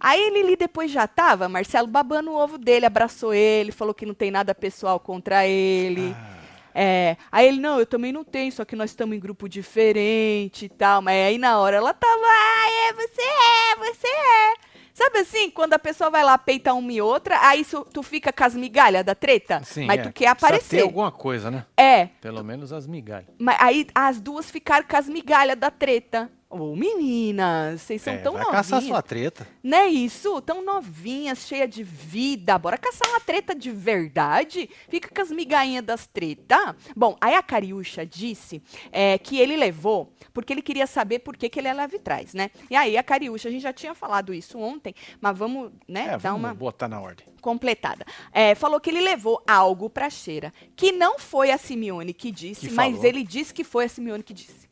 Aí 0.00 0.30
Lili 0.30 0.54
depois 0.56 0.90
já 0.90 1.06
tava, 1.08 1.48
Marcelo 1.48 1.88
babando 1.88 2.30
o 2.30 2.36
ovo 2.36 2.56
dele, 2.56 2.86
abraçou 2.86 3.34
ele, 3.34 3.72
falou 3.72 3.92
que 3.92 4.06
não 4.06 4.14
tem 4.14 4.30
nada 4.30 4.54
pessoal 4.54 5.00
contra 5.00 5.46
ele. 5.46 6.14
Ah, 6.16 6.38
É, 6.74 7.16
aí 7.32 7.48
ele, 7.48 7.60
não, 7.60 7.80
eu 7.80 7.86
também 7.86 8.12
não 8.12 8.22
tenho, 8.22 8.52
só 8.52 8.64
que 8.64 8.76
nós 8.76 8.90
estamos 8.90 9.16
em 9.16 9.20
grupo 9.20 9.48
diferente 9.48 10.66
e 10.66 10.68
tal. 10.68 11.02
Mas 11.02 11.26
aí 11.26 11.38
na 11.38 11.58
hora 11.58 11.76
ela 11.78 11.92
tava, 11.92 12.22
ah, 12.22 12.70
é, 12.88 12.92
você 12.92 13.22
é, 13.22 13.76
você 13.76 14.06
é. 14.06 14.54
Sabe 14.98 15.20
assim, 15.20 15.48
quando 15.48 15.74
a 15.74 15.78
pessoa 15.78 16.10
vai 16.10 16.24
lá 16.24 16.36
peitar 16.36 16.76
uma 16.76 16.92
e 16.92 17.00
outra, 17.00 17.38
aí 17.46 17.64
tu 17.92 18.02
fica 18.02 18.32
com 18.32 18.42
as 18.42 18.52
migalhas 18.52 19.04
da 19.04 19.14
treta, 19.14 19.62
sim, 19.62 19.86
mas 19.86 20.00
é. 20.00 20.02
tu 20.02 20.12
quer 20.12 20.34
Precisa 20.34 20.46
aparecer. 20.48 20.76
ter 20.78 20.82
alguma 20.82 21.12
coisa, 21.12 21.52
né? 21.52 21.64
É, 21.76 22.06
Pelo 22.20 22.42
menos 22.42 22.72
as 22.72 22.84
migalhas. 22.84 23.28
mas 23.38 23.56
aí 23.60 23.86
as 23.94 24.20
duas 24.20 24.50
ficaram 24.50 24.84
com 24.88 24.96
as 24.96 25.08
migalhas 25.08 25.56
da 25.56 25.70
treta. 25.70 26.28
Ô, 26.50 26.74
meninas, 26.74 27.82
vocês 27.82 28.00
são 28.00 28.14
É, 28.14 28.16
tão 28.18 28.32
vai 28.32 28.42
novinhas. 28.42 28.66
caçar 28.66 28.82
sua 28.82 29.02
treta. 29.02 29.46
Não 29.62 29.76
é 29.76 29.86
isso? 29.88 30.40
Tão 30.40 30.64
novinhas, 30.64 31.46
cheia 31.46 31.68
de 31.68 31.82
vida. 31.82 32.58
Bora 32.58 32.78
caçar 32.78 33.06
uma 33.06 33.20
treta 33.20 33.54
de 33.54 33.70
verdade? 33.70 34.66
Fica 34.88 35.10
com 35.14 35.20
as 35.20 35.30
migainhas 35.30 35.84
das 35.84 36.06
tretas. 36.06 36.74
Bom, 36.96 37.18
aí 37.20 37.34
a 37.34 37.42
Cariúcha 37.42 38.06
disse 38.06 38.62
é, 38.90 39.18
que 39.18 39.38
ele 39.38 39.56
levou 39.56 40.10
porque 40.32 40.52
ele 40.54 40.62
queria 40.62 40.86
saber 40.86 41.18
por 41.18 41.36
que, 41.36 41.50
que 41.50 41.58
ele 41.58 41.68
é 41.68 41.74
leve 41.74 41.98
trás, 41.98 42.32
né? 42.32 42.50
E 42.70 42.76
aí 42.76 42.96
a 42.96 43.02
Cariúcha, 43.02 43.48
a 43.48 43.52
gente 43.52 43.62
já 43.62 43.72
tinha 43.72 43.94
falado 43.94 44.32
isso 44.32 44.58
ontem, 44.58 44.94
mas 45.20 45.36
vamos, 45.36 45.70
né, 45.86 46.04
É, 46.04 46.08
dar 46.12 46.18
vamos 46.18 46.38
uma 46.40 46.54
botar 46.54 46.88
na 46.88 46.98
ordem. 46.98 47.26
completada. 47.42 48.06
É, 48.32 48.54
falou 48.54 48.80
que 48.80 48.88
ele 48.88 49.02
levou 49.02 49.42
algo 49.46 49.90
pra 49.90 50.08
Cheira, 50.08 50.50
que 50.74 50.92
não 50.92 51.18
foi 51.18 51.50
a 51.50 51.58
Simeone 51.58 52.14
que 52.14 52.30
disse, 52.30 52.68
Que 52.68 52.74
mas 52.74 53.04
ele 53.04 53.22
disse 53.22 53.52
que 53.52 53.64
foi 53.64 53.84
a 53.84 53.88
Simeone 53.88 54.22
que 54.22 54.32
disse. 54.32 54.67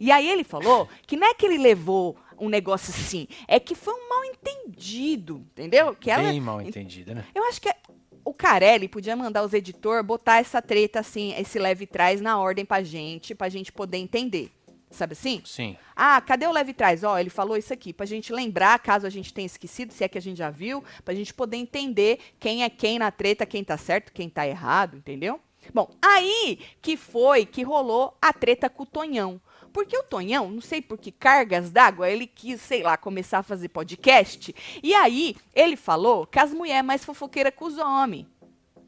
E 0.00 0.10
aí 0.10 0.28
ele 0.28 0.44
falou 0.44 0.88
que 1.06 1.16
não 1.16 1.26
é 1.26 1.34
que 1.34 1.46
ele 1.46 1.58
levou 1.58 2.16
um 2.38 2.48
negócio 2.48 2.90
assim, 2.92 3.28
é 3.46 3.60
que 3.60 3.74
foi 3.74 3.94
um 3.94 4.08
mal 4.08 4.24
entendido, 4.24 5.46
entendeu? 5.52 5.94
Que 5.94 6.10
ela, 6.10 6.28
Bem 6.30 6.40
mal 6.40 6.60
entendida, 6.60 7.14
né? 7.14 7.24
eu 7.34 7.44
acho 7.44 7.60
que 7.60 7.68
é- 7.68 7.76
o 8.24 8.32
Carelli 8.32 8.88
podia 8.88 9.16
mandar 9.16 9.42
os 9.44 9.52
editores 9.52 10.04
botar 10.06 10.38
essa 10.38 10.62
treta 10.62 11.00
assim, 11.00 11.34
esse 11.36 11.58
leve 11.58 11.86
trás 11.86 12.20
na 12.20 12.38
ordem 12.38 12.64
pra 12.64 12.82
gente, 12.82 13.34
pra 13.34 13.48
gente 13.48 13.72
poder 13.72 13.98
entender. 13.98 14.50
Sabe 14.90 15.14
assim? 15.14 15.40
Sim. 15.44 15.76
Ah, 15.96 16.20
cadê 16.20 16.46
o 16.46 16.52
leve 16.52 16.74
trás? 16.74 17.02
Ó, 17.02 17.18
ele 17.18 17.30
falou 17.30 17.56
isso 17.56 17.72
aqui, 17.72 17.92
pra 17.94 18.04
gente 18.04 18.30
lembrar, 18.32 18.78
caso 18.78 19.06
a 19.06 19.10
gente 19.10 19.32
tenha 19.32 19.46
esquecido, 19.46 19.90
se 19.92 20.04
é 20.04 20.08
que 20.08 20.18
a 20.18 20.20
gente 20.20 20.36
já 20.36 20.50
viu, 20.50 20.84
pra 21.04 21.14
gente 21.14 21.32
poder 21.32 21.56
entender 21.56 22.18
quem 22.38 22.62
é 22.62 22.68
quem 22.68 22.98
na 22.98 23.10
treta, 23.10 23.46
quem 23.46 23.64
tá 23.64 23.78
certo, 23.78 24.12
quem 24.12 24.28
tá 24.28 24.46
errado, 24.46 24.98
entendeu? 24.98 25.40
Bom, 25.72 25.88
aí 26.02 26.58
que 26.82 26.96
foi 26.96 27.46
que 27.46 27.62
rolou 27.62 28.14
a 28.20 28.32
treta 28.32 28.68
com 28.68 28.82
o 28.82 28.86
Tonhão. 28.86 29.40
Porque 29.72 29.96
o 29.96 30.02
Tonhão, 30.02 30.50
não 30.50 30.60
sei 30.60 30.82
por 30.82 30.98
que 30.98 31.10
cargas 31.10 31.70
d'água, 31.70 32.10
ele 32.10 32.26
quis, 32.26 32.60
sei 32.60 32.82
lá, 32.82 32.96
começar 32.96 33.38
a 33.38 33.42
fazer 33.42 33.68
podcast. 33.68 34.54
E 34.82 34.94
aí, 34.94 35.36
ele 35.54 35.76
falou 35.76 36.26
que 36.26 36.38
as 36.38 36.52
mulheres 36.52 36.84
mais 36.84 37.04
fofoqueiras 37.04 37.52
com 37.56 37.64
os 37.64 37.78
homens. 37.78 38.26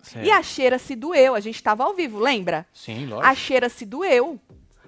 Certo. 0.03 0.27
E 0.27 0.31
a 0.31 0.43
cheira 0.43 0.79
se 0.79 0.95
doeu, 0.95 1.35
a 1.35 1.41
gente 1.41 1.63
tava 1.63 1.83
ao 1.85 1.95
vivo, 1.95 2.19
lembra? 2.19 2.67
Sim, 2.75 3.07
A 3.07 3.09
lógico. 3.17 3.37
cheira 3.37 3.69
se 3.71 3.87
doeu. 3.87 4.39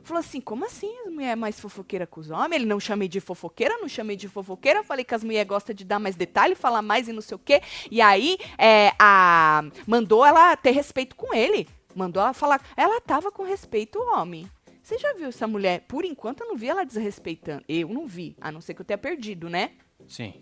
Falou 0.02 0.20
assim, 0.20 0.40
como 0.40 0.64
assim 0.64 0.94
as 1.04 1.12
mulheres 1.12 1.37
mais 1.37 1.59
fofoqueira 1.59 2.06
com 2.06 2.20
os 2.20 2.30
homens? 2.30 2.61
Ele 2.61 2.66
não 2.66 2.78
chamei 2.78 3.09
de 3.09 3.18
fofoqueira, 3.18 3.78
não 3.78 3.88
chamei 3.88 4.14
de 4.14 4.28
fofoqueira. 4.28 4.85
Falei 4.85 5.04
que 5.04 5.14
as 5.14 5.24
mulheres 5.24 5.48
gostam 5.48 5.74
de 5.74 5.85
dar 5.85 5.98
mais 5.98 6.14
detalhe, 6.14 6.54
falar 6.54 6.80
mais 6.80 7.09
e 7.09 7.12
não 7.12 7.20
sei 7.22 7.35
o 7.35 7.40
quê. 7.40 7.61
E 7.90 8.00
aí, 8.00 8.38
é, 8.56 8.92
a, 9.00 9.64
mandou 9.85 10.24
ela 10.24 10.54
ter 10.56 10.70
respeito 10.70 11.16
com 11.16 11.35
ele. 11.35 11.66
Mandou 11.92 12.22
ela 12.22 12.32
falar. 12.35 12.61
Ela 12.76 13.00
tava 13.00 13.32
com 13.32 13.42
respeito 13.42 13.98
ao 13.98 14.20
homem. 14.20 14.48
Você 14.87 14.99
já 14.99 15.12
viu 15.14 15.27
essa 15.27 15.49
mulher? 15.49 15.81
Por 15.88 16.05
enquanto 16.05 16.42
eu 16.42 16.46
não 16.46 16.55
vi 16.55 16.68
ela 16.68 16.85
desrespeitando. 16.85 17.64
Eu 17.68 17.88
não 17.88 18.07
vi, 18.07 18.37
a 18.40 18.53
não 18.53 18.61
ser 18.61 18.72
que 18.72 18.83
eu 18.83 18.85
tenha 18.85 18.96
perdido, 18.96 19.51
né? 19.51 19.72
Sim. 20.07 20.33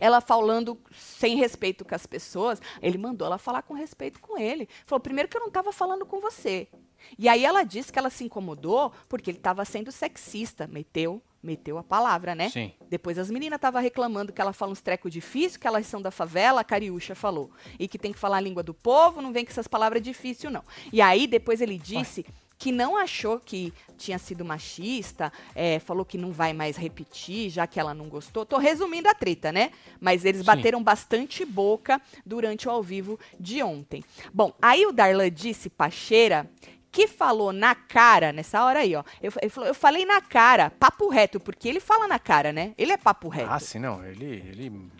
Ela 0.00 0.20
falando 0.20 0.76
sem 0.92 1.36
respeito 1.36 1.84
com 1.84 1.94
as 1.94 2.04
pessoas, 2.04 2.60
ele 2.82 2.98
mandou 2.98 3.24
ela 3.24 3.38
falar 3.38 3.62
com 3.62 3.72
respeito 3.72 4.18
com 4.18 4.36
ele. 4.36 4.68
Falou, 4.84 4.98
primeiro 4.98 5.28
que 5.28 5.36
eu 5.36 5.40
não 5.40 5.46
estava 5.46 5.70
falando 5.70 6.04
com 6.04 6.20
você. 6.20 6.66
E 7.16 7.28
aí 7.28 7.44
ela 7.44 7.62
disse 7.62 7.92
que 7.92 7.98
ela 8.00 8.10
se 8.10 8.24
incomodou 8.24 8.90
porque 9.08 9.30
ele 9.30 9.38
estava 9.38 9.64
sendo 9.64 9.92
sexista, 9.92 10.66
meteu 10.66 11.22
meteu 11.44 11.76
a 11.76 11.82
palavra, 11.84 12.34
né? 12.34 12.48
Sim. 12.48 12.72
Depois 12.88 13.18
as 13.18 13.30
meninas 13.30 13.58
estavam 13.58 13.80
reclamando 13.80 14.32
que 14.32 14.40
ela 14.40 14.52
fala 14.52 14.72
uns 14.72 14.80
trecos 14.80 15.12
difíceis, 15.12 15.58
que 15.58 15.66
elas 15.66 15.86
são 15.86 16.00
da 16.00 16.10
favela, 16.10 16.62
a 16.62 16.64
Cariúcha 16.64 17.14
falou. 17.14 17.50
E 17.78 17.86
que 17.86 17.98
tem 17.98 18.12
que 18.12 18.18
falar 18.18 18.38
a 18.38 18.40
língua 18.40 18.62
do 18.62 18.72
povo, 18.72 19.20
não 19.20 19.32
vem 19.32 19.44
com 19.44 19.50
essas 19.50 19.68
palavras 19.68 20.02
difíceis, 20.02 20.50
não. 20.50 20.64
E 20.90 21.02
aí 21.02 21.26
depois 21.26 21.60
ele 21.60 21.76
disse 21.76 22.24
que 22.58 22.72
não 22.72 22.96
achou 22.96 23.38
que 23.38 23.72
tinha 23.96 24.18
sido 24.18 24.44
machista, 24.44 25.32
é, 25.54 25.78
falou 25.78 26.04
que 26.04 26.18
não 26.18 26.32
vai 26.32 26.52
mais 26.52 26.76
repetir, 26.76 27.50
já 27.50 27.66
que 27.66 27.78
ela 27.78 27.94
não 27.94 28.08
gostou. 28.08 28.46
Tô 28.46 28.58
resumindo 28.58 29.08
a 29.08 29.14
treta, 29.14 29.52
né? 29.52 29.70
Mas 30.00 30.24
eles 30.24 30.40
Sim. 30.40 30.46
bateram 30.46 30.82
bastante 30.82 31.44
boca 31.44 32.00
durante 32.24 32.68
o 32.68 32.70
ao 32.70 32.82
vivo 32.82 33.18
de 33.38 33.62
ontem. 33.62 34.02
Bom, 34.32 34.52
aí 34.60 34.86
o 34.86 34.92
Darlan 34.92 35.30
disse, 35.30 35.68
Pacheira, 35.68 36.50
que 36.94 37.08
falou 37.08 37.52
na 37.52 37.74
cara, 37.74 38.32
nessa 38.32 38.64
hora 38.64 38.80
aí, 38.80 38.94
ó. 38.94 39.02
Eu, 39.20 39.32
ele 39.42 39.50
falou, 39.50 39.68
eu 39.68 39.74
falei 39.74 40.04
na 40.04 40.20
cara, 40.20 40.70
papo 40.70 41.08
reto, 41.08 41.40
porque 41.40 41.68
ele 41.68 41.80
fala 41.80 42.06
na 42.06 42.20
cara, 42.20 42.52
né? 42.52 42.72
Ele 42.78 42.92
é 42.92 42.96
papo 42.96 43.28
reto. 43.28 43.50
Ah, 43.50 43.58
sim, 43.58 43.80
não. 43.80 44.04
Ele, 44.04 44.24
ele, 44.24 44.66
ele 44.66 44.90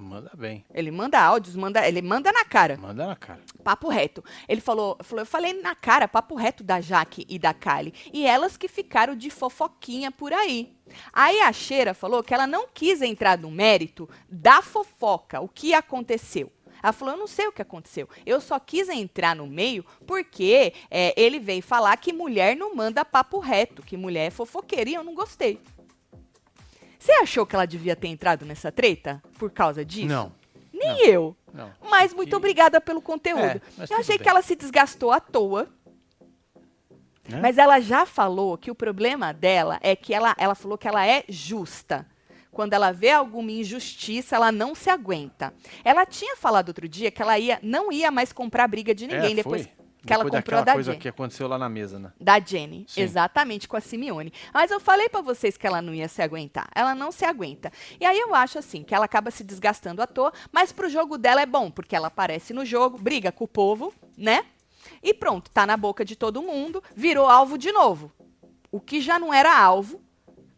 manda 0.00 0.30
bem. 0.34 0.64
Ele 0.72 0.90
manda 0.90 1.20
áudios, 1.20 1.54
manda, 1.54 1.86
ele 1.86 2.02
manda 2.02 2.32
na 2.32 2.44
cara. 2.44 2.76
Manda 2.76 3.06
na 3.06 3.16
cara. 3.16 3.40
Papo 3.62 3.88
reto. 3.88 4.24
Ele 4.48 4.60
falou, 4.60 4.96
falou, 5.02 5.22
eu 5.22 5.26
falei 5.26 5.52
na 5.52 5.74
cara, 5.74 6.08
papo 6.08 6.34
reto 6.34 6.64
da 6.64 6.80
Jaque 6.80 7.26
e 7.28 7.38
da 7.38 7.52
Kali. 7.52 7.92
E 8.12 8.26
elas 8.26 8.56
que 8.56 8.68
ficaram 8.68 9.14
de 9.14 9.30
fofoquinha 9.30 10.10
por 10.10 10.32
aí. 10.32 10.74
Aí 11.12 11.40
a 11.40 11.52
Cheira 11.52 11.94
falou 11.94 12.22
que 12.22 12.34
ela 12.34 12.46
não 12.46 12.66
quis 12.72 13.00
entrar 13.02 13.38
no 13.38 13.50
mérito 13.50 14.08
da 14.28 14.60
fofoca, 14.62 15.40
o 15.40 15.48
que 15.48 15.72
aconteceu. 15.74 16.50
Ela 16.82 16.92
falou, 16.92 17.14
eu 17.14 17.18
não 17.18 17.26
sei 17.26 17.46
o 17.46 17.52
que 17.52 17.62
aconteceu. 17.62 18.08
Eu 18.24 18.40
só 18.40 18.58
quis 18.58 18.88
entrar 18.88 19.36
no 19.36 19.46
meio 19.46 19.84
porque 20.06 20.72
é, 20.90 21.14
ele 21.20 21.38
veio 21.38 21.62
falar 21.62 21.96
que 21.98 22.12
mulher 22.12 22.56
não 22.56 22.74
manda 22.74 23.04
papo 23.04 23.38
reto, 23.38 23.82
que 23.82 23.96
mulher 23.96 24.28
é 24.28 24.30
fofoqueira. 24.30 24.88
E 24.88 24.94
eu 24.94 25.04
não 25.04 25.14
gostei. 25.14 25.60
Você 27.00 27.12
achou 27.12 27.46
que 27.46 27.54
ela 27.56 27.66
devia 27.66 27.96
ter 27.96 28.08
entrado 28.08 28.44
nessa 28.44 28.70
treta 28.70 29.22
por 29.38 29.50
causa 29.50 29.82
disso? 29.84 30.06
Não. 30.06 30.32
Nem 30.72 31.06
eu. 31.08 31.34
Não. 31.52 31.72
Mas 31.90 32.12
muito 32.14 32.28
Que- 32.28 32.36
obrigada 32.36 32.80
pelo 32.80 33.00
conteúdo. 33.00 33.40
É, 33.42 33.60
eu 33.90 33.96
achei 33.98 34.16
bem. 34.18 34.22
que 34.22 34.28
ela 34.28 34.42
se 34.42 34.54
desgastou 34.54 35.10
à 35.10 35.18
toa. 35.18 35.66
Né? 37.28 37.40
Mas 37.40 37.58
ela 37.58 37.80
já 37.80 38.04
falou 38.04 38.56
que 38.58 38.70
o 38.70 38.74
problema 38.74 39.32
dela 39.32 39.78
é 39.82 39.96
que 39.96 40.12
ela, 40.12 40.34
ela 40.38 40.54
falou 40.54 40.76
que 40.76 40.86
ela 40.86 41.06
é 41.06 41.24
justa. 41.28 42.06
Quando 42.50 42.72
ela 42.74 42.92
vê 42.92 43.10
alguma 43.10 43.50
injustiça, 43.50 44.36
ela 44.36 44.50
não 44.52 44.74
se 44.74 44.90
aguenta. 44.90 45.54
Ela 45.84 46.04
tinha 46.04 46.36
falado 46.36 46.68
outro 46.68 46.88
dia 46.88 47.10
que 47.10 47.22
ela 47.22 47.38
ia, 47.38 47.58
não 47.62 47.90
ia 47.92 48.10
mais 48.10 48.32
comprar 48.32 48.66
briga 48.68 48.94
de 48.94 49.06
ninguém 49.06 49.32
É, 49.32 49.36
depois 49.36 49.62
foi. 49.66 49.72
Que 50.04 50.12
ela 50.12 50.24
Depois 50.24 50.40
comprou 50.40 50.58
daquela 50.58 50.64
da 50.64 50.72
coisa 50.72 50.92
Jenny. 50.92 51.02
que 51.02 51.08
aconteceu 51.08 51.46
lá 51.46 51.58
na 51.58 51.68
mesa, 51.68 51.98
né? 51.98 52.12
Da 52.20 52.40
Jenny, 52.40 52.84
Sim. 52.88 53.02
exatamente, 53.02 53.68
com 53.68 53.76
a 53.76 53.80
Simeone. 53.80 54.32
Mas 54.52 54.70
eu 54.70 54.80
falei 54.80 55.08
pra 55.08 55.20
vocês 55.20 55.56
que 55.56 55.66
ela 55.66 55.82
não 55.82 55.94
ia 55.94 56.08
se 56.08 56.22
aguentar. 56.22 56.68
Ela 56.74 56.94
não 56.94 57.12
se 57.12 57.24
aguenta. 57.24 57.70
E 58.00 58.04
aí 58.04 58.18
eu 58.18 58.34
acho 58.34 58.58
assim, 58.58 58.82
que 58.82 58.94
ela 58.94 59.04
acaba 59.04 59.30
se 59.30 59.44
desgastando 59.44 60.00
à 60.02 60.06
toa, 60.06 60.32
mas 60.50 60.72
pro 60.72 60.88
jogo 60.88 61.18
dela 61.18 61.42
é 61.42 61.46
bom, 61.46 61.70
porque 61.70 61.94
ela 61.94 62.08
aparece 62.08 62.52
no 62.52 62.64
jogo, 62.64 62.98
briga 62.98 63.30
com 63.30 63.44
o 63.44 63.48
povo, 63.48 63.92
né? 64.16 64.44
E 65.02 65.12
pronto, 65.12 65.50
tá 65.50 65.66
na 65.66 65.76
boca 65.76 66.04
de 66.04 66.16
todo 66.16 66.42
mundo, 66.42 66.82
virou 66.94 67.26
alvo 67.28 67.58
de 67.58 67.70
novo. 67.72 68.10
O 68.72 68.80
que 68.80 69.00
já 69.00 69.18
não 69.18 69.32
era 69.32 69.58
alvo, 69.58 70.00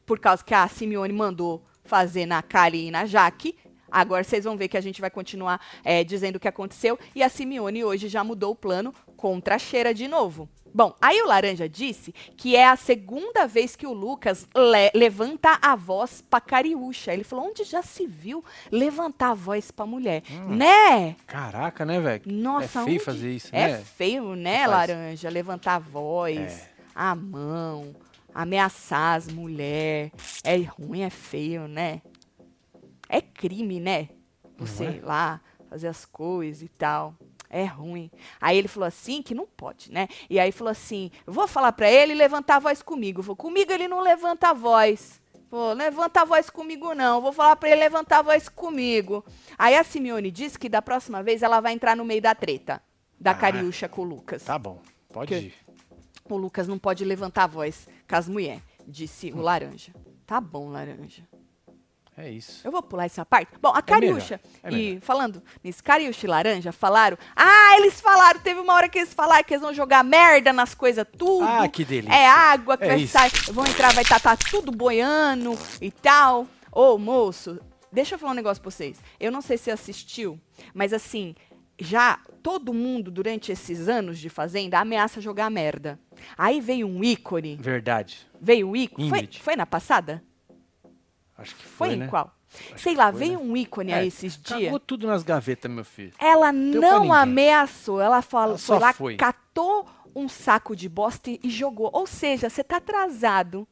por 0.07 0.19
causa 0.19 0.45
que 0.45 0.55
a 0.55 0.67
Simeone 0.69 1.13
mandou 1.13 1.65
fazer 1.85 2.27
na 2.27 2.43
Kali 2.43 2.89
e 2.89 2.91
na 2.91 3.07
Jaque. 3.07 3.57
Agora 3.91 4.25
vocês 4.25 4.45
vão 4.45 4.57
ver 4.57 4.69
que 4.69 4.77
a 4.77 4.81
gente 4.81 5.01
vai 5.01 5.11
continuar 5.11 5.61
é, 5.85 6.03
dizendo 6.03 6.37
o 6.37 6.41
que 6.41 6.49
aconteceu. 6.49 6.99
E 7.15 7.23
a 7.23 7.29
Simeone 7.29 7.85
hoje 7.85 8.09
já 8.09 8.25
mudou 8.25 8.53
o 8.53 8.57
plano 8.57 8.95
contra 9.23 9.55
a 9.55 9.59
Cheira 9.59 9.95
de 9.95 10.09
novo. 10.09 10.49
Bom, 10.75 10.97
aí 11.01 11.23
o 11.23 11.27
Laranja 11.29 11.69
disse 11.69 12.13
que 12.37 12.57
é 12.57 12.67
a 12.67 12.75
segunda 12.75 13.47
vez 13.47 13.77
que 13.77 13.87
o 13.87 13.93
Lucas 13.93 14.49
le- 14.57 14.91
levanta 14.99 15.57
a 15.63 15.77
voz 15.77 16.25
pra 16.29 16.41
Cariúcha. 16.41 17.13
Ele 17.13 17.23
falou, 17.23 17.47
onde 17.47 17.63
já 17.63 17.83
se 17.83 18.05
viu 18.05 18.45
levantar 18.69 19.31
a 19.31 19.35
voz 19.35 19.71
pra 19.71 19.87
mulher? 19.87 20.25
Né? 20.49 21.15
Caraca, 21.25 21.85
né, 21.85 22.01
velho? 22.01 22.23
Nossa, 22.27 22.81
é 22.81 22.85
feio 22.85 22.97
onde- 22.97 23.05
fazer 23.05 23.31
isso, 23.33 23.49
É 23.55 23.69
né? 23.69 23.79
feio, 23.79 24.35
né, 24.35 24.59
Faz. 24.67 24.71
Laranja? 24.71 25.29
Levantar 25.31 25.75
a 25.77 25.79
voz, 25.79 26.37
É. 26.63 26.69
a 26.97 27.15
mão, 27.15 27.95
ameaçar 28.35 29.17
as 29.19 29.29
mulheres. 29.29 30.11
É 30.43 30.57
ruim, 30.57 31.03
é 31.03 31.11
feio, 31.11 31.69
né? 31.69 32.03
É 33.09 33.21
crime, 33.21 33.79
né? 33.79 34.09
Você 34.59 34.85
é? 34.85 34.91
ir 34.97 35.05
lá, 35.05 35.41
fazer 35.69 35.87
as 35.89 36.05
coisas 36.07 36.63
e 36.63 36.69
tal. 36.69 37.15
É 37.55 37.65
ruim. 37.67 38.11
Aí 38.41 38.57
ele 38.57 38.67
falou 38.67 38.87
assim, 38.87 39.21
que 39.21 39.35
não 39.35 39.47
pode, 39.47 39.93
né? 39.93 40.09
E 40.31 40.41
aí 40.41 40.51
falou 40.51 40.71
assim, 40.71 41.11
vou 41.27 41.47
falar 41.47 41.71
pra 41.73 41.91
ele 41.91 42.15
levantar 42.15 42.57
a 42.57 42.59
voz 42.61 42.81
comigo. 42.83 43.21
Vou, 43.21 43.37
comigo 43.37 43.71
ele 43.71 43.87
não 43.87 44.01
levanta 44.01 44.49
a 44.49 44.53
voz. 44.55 45.21
Pô, 45.51 45.75
levanta 45.75 46.23
a 46.23 46.25
voz 46.25 46.49
comigo 46.49 46.95
não. 46.95 47.21
Vou 47.21 47.31
falar 47.31 47.55
pra 47.57 47.69
ele 47.69 47.81
levantar 47.81 48.21
a 48.21 48.23
voz 48.23 48.49
comigo. 48.49 49.23
Aí 49.59 49.77
a 49.77 49.85
Simeone 49.85 50.31
disse 50.31 50.59
que 50.59 50.67
da 50.67 50.81
próxima 50.81 51.23
vez 51.23 51.43
ela 51.43 51.61
vai 51.61 51.75
entrar 51.75 51.95
no 51.95 52.07
meio 52.07 52.23
da 52.23 52.35
treta. 52.35 52.83
Da 53.21 53.33
Ah. 53.33 53.35
Cariúcha 53.35 53.87
com 53.87 54.01
o 54.01 54.05
Lucas. 54.05 54.43
Tá 54.45 54.59
bom, 54.59 54.81
pode 55.13 55.29
Que- 55.29 55.39
ir. 55.49 55.55
O 56.25 56.37
Lucas 56.39 56.67
não 56.67 56.79
pode 56.79 57.05
levantar 57.05 57.45
a 57.45 57.47
voz 57.49 57.87
com 58.09 58.17
as 58.17 58.27
mulheres, 58.27 58.63
disse 58.89 59.31
o 59.31 59.37
Laranja. 59.43 59.93
Tá 60.27 60.41
bom, 60.41 60.71
Laranja. 60.71 61.23
É 62.17 62.31
isso. 62.31 62.61
Eu 62.63 62.71
vou 62.71 62.83
pular 62.83 63.07
essa 63.07 63.25
parte. 63.25 63.51
Bom, 63.61 63.71
a 63.71 63.81
Cariúcha 63.81 64.39
melhor, 64.63 64.79
é 64.79 64.97
e 64.97 65.01
falando 65.01 65.43
nisso, 65.65 65.83
Cariúcha 65.83 66.27
e 66.27 66.29
Laranja 66.29 66.71
falaram. 66.71 67.17
Ah, 67.35 67.77
eles 67.79 68.01
falaram, 68.01 68.39
teve 68.41 68.61
uma 68.61 68.75
hora 68.75 68.89
que 68.89 68.99
eles 68.99 69.15
falaram 69.15 69.43
que 69.43 69.55
eles 69.55 69.63
vão 69.63 69.73
jogar 69.73 70.05
merda 70.05 70.53
nas 70.53 70.75
coisas 70.75 71.07
tudo. 71.17 71.45
Ah, 71.45 71.67
que 71.69 71.85
delícia. 71.85 72.15
É 72.15 72.27
água 72.27 72.77
que 72.77 72.85
É 72.85 72.89
vai 72.89 73.01
isso. 73.01 73.13
sair, 73.15 73.33
vão 73.51 73.67
entrar, 73.67 73.95
vai 73.95 74.03
estar 74.03 74.21
tá, 74.21 74.37
tudo 74.37 74.71
boiando 74.71 75.59
e 75.81 75.91
tal. 75.91 76.47
Ô, 76.71 76.99
moço, 76.99 77.59
deixa 77.91 78.15
eu 78.15 78.19
falar 78.19 78.33
um 78.33 78.37
negócio 78.37 78.63
pra 78.63 78.71
vocês. 78.71 78.99
Eu 79.19 79.33
não 79.33 79.41
sei 79.41 79.57
se 79.57 79.65
você 79.65 79.71
assistiu, 79.71 80.39
mas 80.75 80.93
assim, 80.93 81.35
já 81.81 82.19
todo 82.43 82.75
mundo 82.75 83.11
durante 83.11 83.51
esses 83.51 83.89
anos 83.89 84.19
de 84.19 84.29
Fazenda 84.29 84.79
ameaça 84.79 85.21
jogar 85.21 85.51
merda. 85.51 85.99
Aí 86.37 86.61
veio 86.61 86.87
um 86.87 87.03
ícone, 87.03 87.57
Verdade. 87.57 88.27
veio 88.41 88.69
um 88.69 88.77
ícone. 88.77 89.09
Foi, 89.09 89.29
foi 89.41 89.57
na 89.57 89.65
passada? 89.65 90.23
Acho 91.43 91.55
que 91.57 91.65
Foi, 91.65 91.89
foi, 91.89 91.97
em 91.97 91.99
né? 92.01 92.07
qual? 92.09 92.33
Acho 92.73 92.83
Sei 92.83 92.95
lá, 92.95 93.11
foi, 93.11 93.19
veio 93.19 93.39
né? 93.41 93.45
um 93.45 93.57
ícone 93.57 93.93
É, 93.93 93.95
aí 93.97 94.09
esses 94.09 94.37
dias. 94.41 94.65
Cagou 94.65 94.81
tudo 94.81 95.07
nas 95.07 95.23
gavetas, 95.23 95.71
meu 95.71 95.85
filho. 95.85 96.13
Ela 96.19 96.53
Deu 96.53 96.81
não 96.81 97.13
ameaçou, 97.13 98.01
ela 98.01 98.21
falou, 98.23 98.57
Ela 98.57 98.59
foi 98.59 98.79
lá, 98.79 98.93
foi. 98.93 99.17
catou 99.17 99.87
um 100.15 100.29
saco 100.29 100.77
de 100.77 100.89
bosta 100.89 101.31
e, 101.31 101.49
jogou. 101.51 101.91
Ou 101.93 102.07
seja, 102.07 102.51
você 102.51 102.63
tá 102.63 102.77
atrasado, 102.77 103.67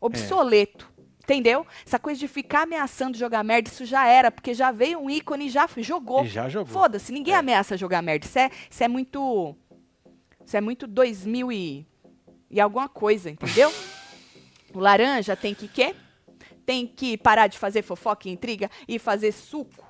obsoleto. 0.00 0.88
Entendeu? 1.24 1.66
Essa 1.86 1.98
coisa 1.98 2.18
de 2.18 2.26
ficar 2.26 2.62
ameaçando 2.62 3.18
jogar 3.18 3.44
merda, 3.44 3.68
isso 3.68 3.84
já 3.84 4.06
era, 4.06 4.30
porque 4.30 4.54
já 4.54 4.70
veio 4.72 4.98
um 4.98 5.10
ícone 5.10 5.46
e 5.46 5.50
já 5.50 5.68
jogou. 5.76 6.24
E 6.24 6.28
já 6.28 6.48
jogou. 6.48 6.72
Foda-se, 6.72 7.12
ninguém 7.12 7.34
É. 7.34 7.36
ameaça 7.36 7.76
jogar 7.76 8.00
merda. 8.00 8.24
Isso 8.24 8.38
é, 8.38 8.50
isso 8.70 8.82
é 8.82 8.88
muito. 8.88 9.54
Isso 10.46 10.56
é 10.56 10.60
muito 10.62 10.86
2000 10.86 11.52
e, 11.52 11.86
e 12.50 12.58
alguma 12.58 12.88
coisa, 12.88 13.28
entendeu? 13.28 13.70
o 14.72 14.78
laranja 14.80 15.36
tem 15.36 15.54
que 15.54 15.68
quê? 15.68 15.94
Tem 16.68 16.86
que 16.86 17.16
parar 17.16 17.46
de 17.46 17.56
fazer 17.58 17.80
fofoca 17.80 18.28
e 18.28 18.32
intriga 18.32 18.70
e 18.86 18.98
fazer 18.98 19.32
suco. 19.32 19.86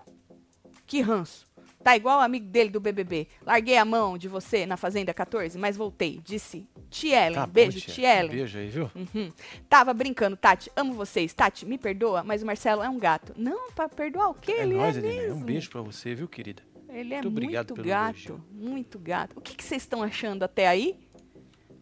Que 0.87 1.01
ranço. 1.01 1.45
Tá 1.83 1.97
igual 1.97 2.21
o 2.21 2.23
amigo 2.23 2.47
dele 2.47 2.71
do 2.71 2.79
BBB. 2.79 3.27
Larguei 3.45 3.77
a 3.77 3.85
mão 3.85 4.17
de 4.17 4.29
você 4.29 4.65
na 4.65 4.77
Fazenda 4.77 5.13
14, 5.13 5.59
mas 5.59 5.77
voltei. 5.77 6.21
Disse 6.23 6.69
Tielen. 6.89 7.35
Tá 7.35 7.49
Beijo. 7.49 7.81
Tielen. 7.81 8.31
Beijo 8.31 8.59
aí, 8.59 8.69
viu? 8.69 8.89
Uhum. 8.95 9.33
Tava 9.69 9.93
brincando, 9.93 10.37
Tati. 10.37 10.71
Amo 10.77 10.93
vocês. 10.95 11.35
Tati, 11.35 11.67
me 11.67 11.79
perdoa, 11.79 12.23
mas 12.23 12.45
o 12.45 12.47
Marcelo 12.47 12.81
é 12.81 12.89
um 12.89 12.97
gato. 12.97 13.35
Não, 13.37 13.73
pra 13.73 13.89
perdoar 13.89 14.31
o 14.31 14.35
quê? 14.35 14.53
É 14.53 14.63
Ele 14.63 14.75
nóis, 14.77 14.97
é. 14.97 15.33
Um 15.33 15.43
beijo 15.43 15.69
pra 15.71 15.81
você, 15.83 16.15
viu, 16.15 16.29
querida? 16.29 16.63
Ele 16.91 17.13
é 17.13 17.17
Muito 17.17 17.27
obrigado 17.27 17.71
muito 17.71 17.75
pelo 17.83 17.89
gato. 17.89 18.15
elogio. 18.15 18.45
Muito 18.53 18.99
gato. 19.01 19.37
O 19.37 19.41
que 19.41 19.57
que 19.57 19.65
vocês 19.65 19.83
estão 19.83 20.01
achando 20.01 20.45
até 20.45 20.69
aí? 20.69 20.97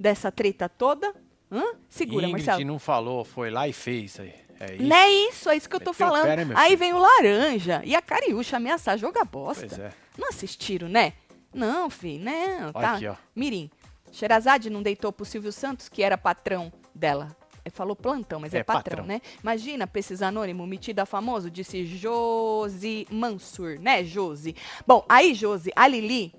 Dessa 0.01 0.33
treta 0.33 0.71
toda? 0.71 1.15
Hã? 1.53 1.63
Segura, 1.87 2.27
Ingrid 2.27 2.47
Marcelo. 2.47 2.67
não 2.67 2.79
falou, 2.79 3.27
foi 3.27 3.51
lá 3.51 3.69
e 3.69 3.75
fez 3.75 4.19
aí. 4.19 4.46
É 4.61 4.75
isso. 4.75 4.83
Não 4.85 4.97
é 4.97 5.11
isso, 5.11 5.51
é 5.51 5.57
isso 5.57 5.69
que 5.69 5.77
eu 5.77 5.81
tô 5.81 5.91
Meteu 5.91 6.07
falando. 6.07 6.25
pé, 6.25 6.45
né, 6.45 6.55
aí 6.57 6.67
filho? 6.69 6.79
vem 6.79 6.93
o 6.95 6.99
laranja 6.99 7.83
e 7.85 7.95
a 7.95 8.03
cariúcha 8.03 8.57
ameaçar 8.57 8.99
jogar 8.99 9.25
bosta. 9.25 9.67
Pois 9.67 9.79
é. 9.79 9.93
Não 10.17 10.29
assistiram, 10.29 10.89
né? 10.89 11.13
Não, 11.55 11.89
filho, 11.91 12.25
não. 12.25 12.65
Olha 12.65 12.73
Tá. 12.73 12.95
aqui, 12.95 13.07
ó. 13.07 13.15
Mirim, 13.35 13.71
Sherazade 14.13 14.71
não 14.71 14.83
deitou 14.83 15.13
pro 15.13 15.25
Silvio 15.25 15.53
Santos, 15.53 15.89
que 15.89 16.03
era 16.03 16.17
patrão 16.17 16.73
dela. 16.95 17.37
Ele 17.65 17.75
falou 17.75 17.97
plantão, 17.97 18.39
mas 18.41 18.55
é, 18.55 18.59
É, 18.59 18.63
patrão, 18.63 18.99
patrão. 18.99 19.07
né? 19.07 19.21
Imagina, 19.43 19.87
pra 19.87 19.99
esses 19.99 20.23
anônimos, 20.23 20.69
metida 20.69 21.05
famoso, 21.05 21.51
disse 21.51 21.85
Josi 21.85 23.07
Mansur, 23.11 23.79
né, 23.81 24.05
Josi? 24.05 24.55
Bom, 24.87 25.05
aí, 25.09 25.35
Josi, 25.35 25.71
a 25.75 25.87
Lili 25.89 26.33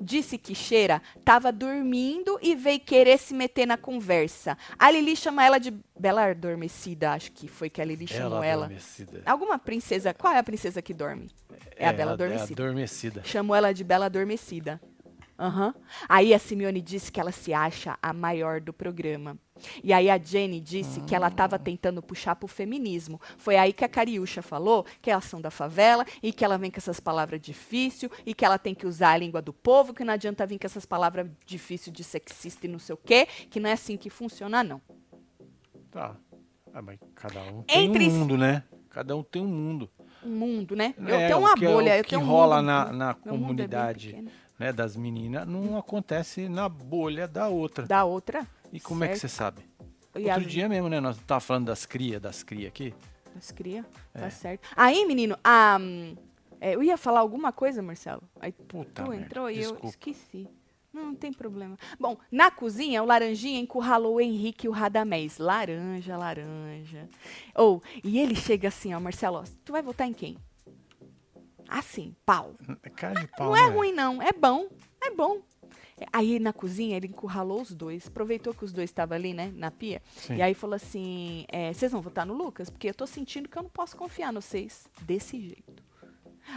Disse 0.00 0.38
que 0.38 0.54
Cheira 0.54 1.02
estava 1.16 1.52
dormindo 1.52 2.38
e 2.42 2.54
veio 2.54 2.80
querer 2.80 3.18
se 3.18 3.34
meter 3.34 3.66
na 3.66 3.76
conversa. 3.76 4.56
A 4.78 4.90
Lili 4.90 5.16
chama 5.16 5.44
ela 5.44 5.58
de 5.58 5.74
Bela 5.98 6.24
Adormecida, 6.30 7.12
acho 7.12 7.32
que 7.32 7.48
foi 7.48 7.70
que 7.70 7.80
a 7.80 7.84
Lili 7.84 8.06
chamou 8.06 8.42
ela. 8.42 8.64
adormecida. 8.66 9.22
Alguma 9.24 9.58
princesa. 9.58 10.12
Qual 10.14 10.32
é 10.32 10.38
a 10.38 10.42
princesa 10.42 10.82
que 10.82 10.92
dorme? 10.94 11.30
É, 11.76 11.88
a 11.88 11.92
Bela 11.92 12.12
Adormecida. 12.12 12.62
É 12.62 12.64
adormecida. 12.64 13.22
Chamou 13.24 13.54
ela 13.54 13.72
de 13.72 13.84
Bela 13.84 14.06
Adormecida. 14.06 14.80
Aham. 15.38 15.74
Aí 16.08 16.32
a 16.32 16.38
Simeone 16.38 16.80
disse 16.80 17.12
que 17.12 17.20
ela 17.20 17.30
se 17.32 17.52
acha 17.52 17.98
a 18.02 18.12
maior 18.12 18.60
do 18.60 18.72
programa. 18.72 19.38
E 19.82 19.92
aí 19.92 20.08
a 20.10 20.18
Jenny 20.18 20.60
disse 20.60 21.00
que 21.02 21.14
ela 21.14 21.28
estava 21.28 21.58
tentando 21.58 22.02
puxar 22.02 22.36
pro 22.36 22.46
feminismo. 22.48 23.20
Foi 23.36 23.56
aí 23.56 23.72
que 23.72 23.84
a 23.84 23.88
Cariúcha 23.88 24.40
falou 24.42 24.84
que 25.02 25.10
elas 25.10 25.24
são 25.24 25.40
da 25.40 25.50
favela 25.50 26.04
e 26.22 26.32
que 26.32 26.44
ela 26.44 26.56
vem 26.58 26.70
com 26.70 26.78
essas 26.78 27.00
palavras 27.00 27.40
difíceis 27.40 28.10
e 28.24 28.34
que 28.34 28.44
ela 28.44 28.58
tem 28.58 28.74
que 28.74 28.86
usar 28.86 29.10
a 29.12 29.16
língua 29.18 29.40
do 29.42 29.52
povo, 29.52 29.92
que 29.94 30.04
não 30.04 30.14
adianta 30.14 30.46
vir 30.46 30.58
com 30.58 30.66
essas 30.66 30.86
palavras 30.86 31.28
difíceis 31.44 31.94
de 31.94 32.02
sexista 32.04 32.66
e 32.66 32.68
não 32.68 32.78
sei 32.78 32.94
o 32.94 32.98
quê, 32.98 33.26
que 33.50 33.60
não 33.60 33.68
é 33.68 33.72
assim 33.72 33.96
que 33.96 34.08
funciona, 34.10 34.62
não. 34.64 34.80
Tá. 35.90 36.16
Ah, 36.72 36.82
mas 36.82 36.98
cada 37.14 37.42
um 37.42 37.62
tem 37.62 37.86
Entre- 37.86 38.06
um 38.08 38.10
mundo, 38.10 38.36
né? 38.38 38.62
Cada 38.90 39.16
um 39.16 39.22
tem 39.22 39.42
um 39.42 39.46
mundo. 39.48 39.90
Um 40.22 40.30
mundo, 40.30 40.74
né? 40.76 40.94
Eu 40.98 41.14
É, 41.14 41.26
tenho 41.28 41.38
o 41.38 41.40
uma 41.42 41.54
que 41.54 41.64
é- 41.64 41.72
bolha, 41.72 41.92
o 41.92 41.96
eu 41.96 42.04
que 42.04 42.10
tenho 42.10 42.22
um 42.22 42.26
rola 42.26 42.56
mundo- 42.56 42.66
na, 42.66 42.92
na 42.92 43.10
é 43.10 43.14
comunidade. 43.14 44.24
Né, 44.58 44.72
das 44.72 44.96
meninas 44.96 45.46
não 45.46 45.76
acontece 45.78 46.48
na 46.48 46.68
bolha 46.68 47.26
da 47.28 47.48
outra. 47.48 47.86
Da 47.86 48.04
outra. 48.04 48.46
E 48.72 48.80
como 48.80 49.04
é 49.04 49.08
que 49.08 49.16
você 49.16 49.28
certo. 49.28 49.56
sabe? 49.60 49.70
E 50.14 50.24
Outro 50.28 50.42
as- 50.42 50.46
dia 50.46 50.68
mesmo, 50.68 50.88
né? 50.88 50.98
Nós 51.00 51.18
tava 51.26 51.40
falando 51.40 51.66
das 51.66 51.84
cria, 51.84 52.18
das 52.18 52.42
cria 52.42 52.68
aqui. 52.68 52.94
As 53.36 53.50
cria, 53.52 53.84
É. 54.14 54.20
tá 54.20 54.30
certo. 54.30 54.66
Aí, 54.74 55.04
menino, 55.04 55.36
a, 55.44 55.78
é, 56.60 56.74
eu 56.74 56.82
ia 56.82 56.96
falar 56.96 57.20
alguma 57.20 57.52
coisa, 57.52 57.82
Marcelo. 57.82 58.22
Aí 58.40 58.50
Puta 58.52 59.02
tu 59.04 59.10
merda, 59.10 59.24
entrou 59.26 59.50
e 59.50 59.62
eu 59.62 59.78
esqueci. 59.84 60.48
Não, 60.90 61.08
não 61.08 61.14
tem 61.14 61.30
problema. 61.30 61.76
Bom, 62.00 62.16
na 62.32 62.50
cozinha, 62.50 63.02
o 63.02 63.06
Laranjinha 63.06 63.60
encurralou 63.60 64.14
o 64.14 64.20
Henrique 64.22 64.66
e 64.66 64.68
o 64.70 64.72
Radamés. 64.72 65.36
Laranja, 65.36 66.16
laranja. 66.16 67.06
Ou, 67.54 67.82
e 68.02 68.18
ele 68.18 68.34
chega 68.34 68.68
assim, 68.68 68.94
ó, 68.94 69.00
Marcelo, 69.00 69.36
ó, 69.36 69.44
tu 69.62 69.72
vai 69.72 69.82
votar 69.82 70.08
em 70.08 70.14
quem? 70.14 70.38
Assim, 71.68 72.14
pau. 72.24 72.54
É 72.82 72.90
cara 72.90 73.20
de 73.20 73.26
pau, 73.28 73.48
Não 73.48 73.56
é 73.56 73.68
né? 73.68 73.74
ruim, 73.76 73.92
não. 73.92 74.22
É 74.22 74.32
bom. 74.32 74.68
É 75.02 75.10
bom. 75.10 75.40
Aí 76.12 76.38
na 76.38 76.52
cozinha 76.52 76.96
ele 76.96 77.06
encurralou 77.06 77.62
os 77.62 77.72
dois, 77.74 78.06
aproveitou 78.06 78.52
que 78.52 78.64
os 78.64 78.72
dois 78.72 78.90
estavam 78.90 79.16
ali, 79.16 79.32
né, 79.32 79.50
na 79.54 79.70
pia, 79.70 80.02
Sim. 80.14 80.34
e 80.36 80.42
aí 80.42 80.52
falou 80.52 80.76
assim: 80.76 81.46
é, 81.48 81.72
vocês 81.72 81.90
vão 81.90 82.02
votar 82.02 82.26
no 82.26 82.34
Lucas? 82.34 82.68
Porque 82.68 82.90
eu 82.90 82.94
tô 82.94 83.06
sentindo 83.06 83.48
que 83.48 83.56
eu 83.56 83.62
não 83.62 83.70
posso 83.70 83.96
confiar 83.96 84.30
no 84.30 84.42
vocês 84.42 84.86
desse 85.02 85.40
jeito. 85.40 85.82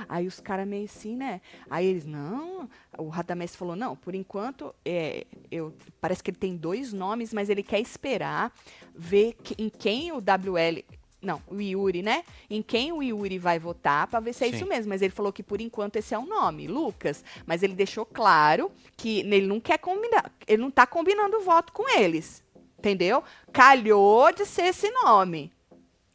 Aí 0.08 0.28
os 0.28 0.40
caras 0.40 0.68
meio 0.68 0.86
assim, 0.86 1.16
né? 1.16 1.42
Aí 1.70 1.86
eles, 1.86 2.06
não. 2.06 2.70
O 2.98 3.08
Radamés 3.08 3.56
falou, 3.56 3.76
não, 3.76 3.96
por 3.96 4.14
enquanto, 4.14 4.76
é, 4.86 5.26
eu, 5.50 5.74
parece 6.00 6.22
que 6.22 6.30
ele 6.30 6.38
tem 6.38 6.56
dois 6.56 6.94
nomes, 6.94 7.34
mas 7.34 7.50
ele 7.50 7.64
quer 7.64 7.80
esperar 7.80 8.54
ver 8.94 9.34
que- 9.42 9.56
em 9.58 9.68
quem 9.70 10.12
o 10.12 10.18
WL. 10.22 10.84
Não, 11.22 11.42
o 11.48 11.60
Yuri, 11.60 12.02
né? 12.02 12.24
Em 12.50 12.62
quem 12.62 12.92
o 12.94 13.04
Yuri 13.04 13.38
vai 13.38 13.60
votar 13.60 14.08
pra 14.08 14.20
ver 14.22 14.34
se 14.34 14.46
é 14.46 14.50
Sim. 14.50 14.56
isso 14.56 14.66
mesmo. 14.66 14.90
Mas 14.90 15.02
ele 15.02 15.12
falou 15.14 15.34
que 15.34 15.44
por 15.44 15.60
enquanto 15.60 15.98
esse 15.98 16.14
é 16.14 16.18
o 16.18 16.26
nome, 16.26 16.68
Lucas. 16.68 17.24
Mas 17.46 17.62
ele 17.62 17.74
deixou 17.74 18.06
claro 18.06 18.72
que 18.96 19.20
ele 19.20 19.46
não 19.46 19.60
quer 19.60 19.78
combinar. 19.80 20.32
Ele 20.48 20.62
não 20.62 20.72
tá 20.72 20.88
combinando 20.88 21.38
o 21.38 21.42
voto 21.42 21.74
com 21.74 21.90
eles. 21.90 22.42
Entendeu? 22.78 23.22
Calhou 23.52 24.32
de 24.32 24.46
ser 24.46 24.68
esse 24.68 24.90
nome. 24.92 25.52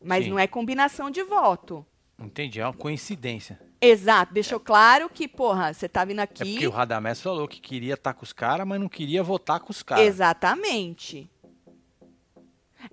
Mas 0.03 0.25
Sim. 0.25 0.31
não 0.31 0.39
é 0.39 0.47
combinação 0.47 1.11
de 1.11 1.23
voto. 1.23 1.85
Entendi, 2.19 2.61
é 2.61 2.65
uma 2.67 2.73
coincidência. 2.73 3.61
Exato, 3.81 4.33
deixou 4.33 4.59
claro 4.59 5.11
que, 5.11 5.29
porra, 5.29 5.75
você 5.75 5.87
tá 5.87 6.05
vindo 6.07 6.21
É 6.21 6.23
aqui. 6.23 6.53
porque 6.53 6.67
o 6.67 6.71
Radamés 6.71 7.21
falou 7.21 7.47
que 7.47 7.61
queria 7.61 7.95
estar 7.95 8.15
com 8.15 8.23
os 8.23 8.33
caras, 8.33 8.67
mas 8.67 8.81
não 8.81 8.89
queria 8.89 9.23
votar 9.23 9.61
com 9.61 9.71
os 9.71 9.83
caras. 9.83 10.07
Exatamente. 10.07 11.29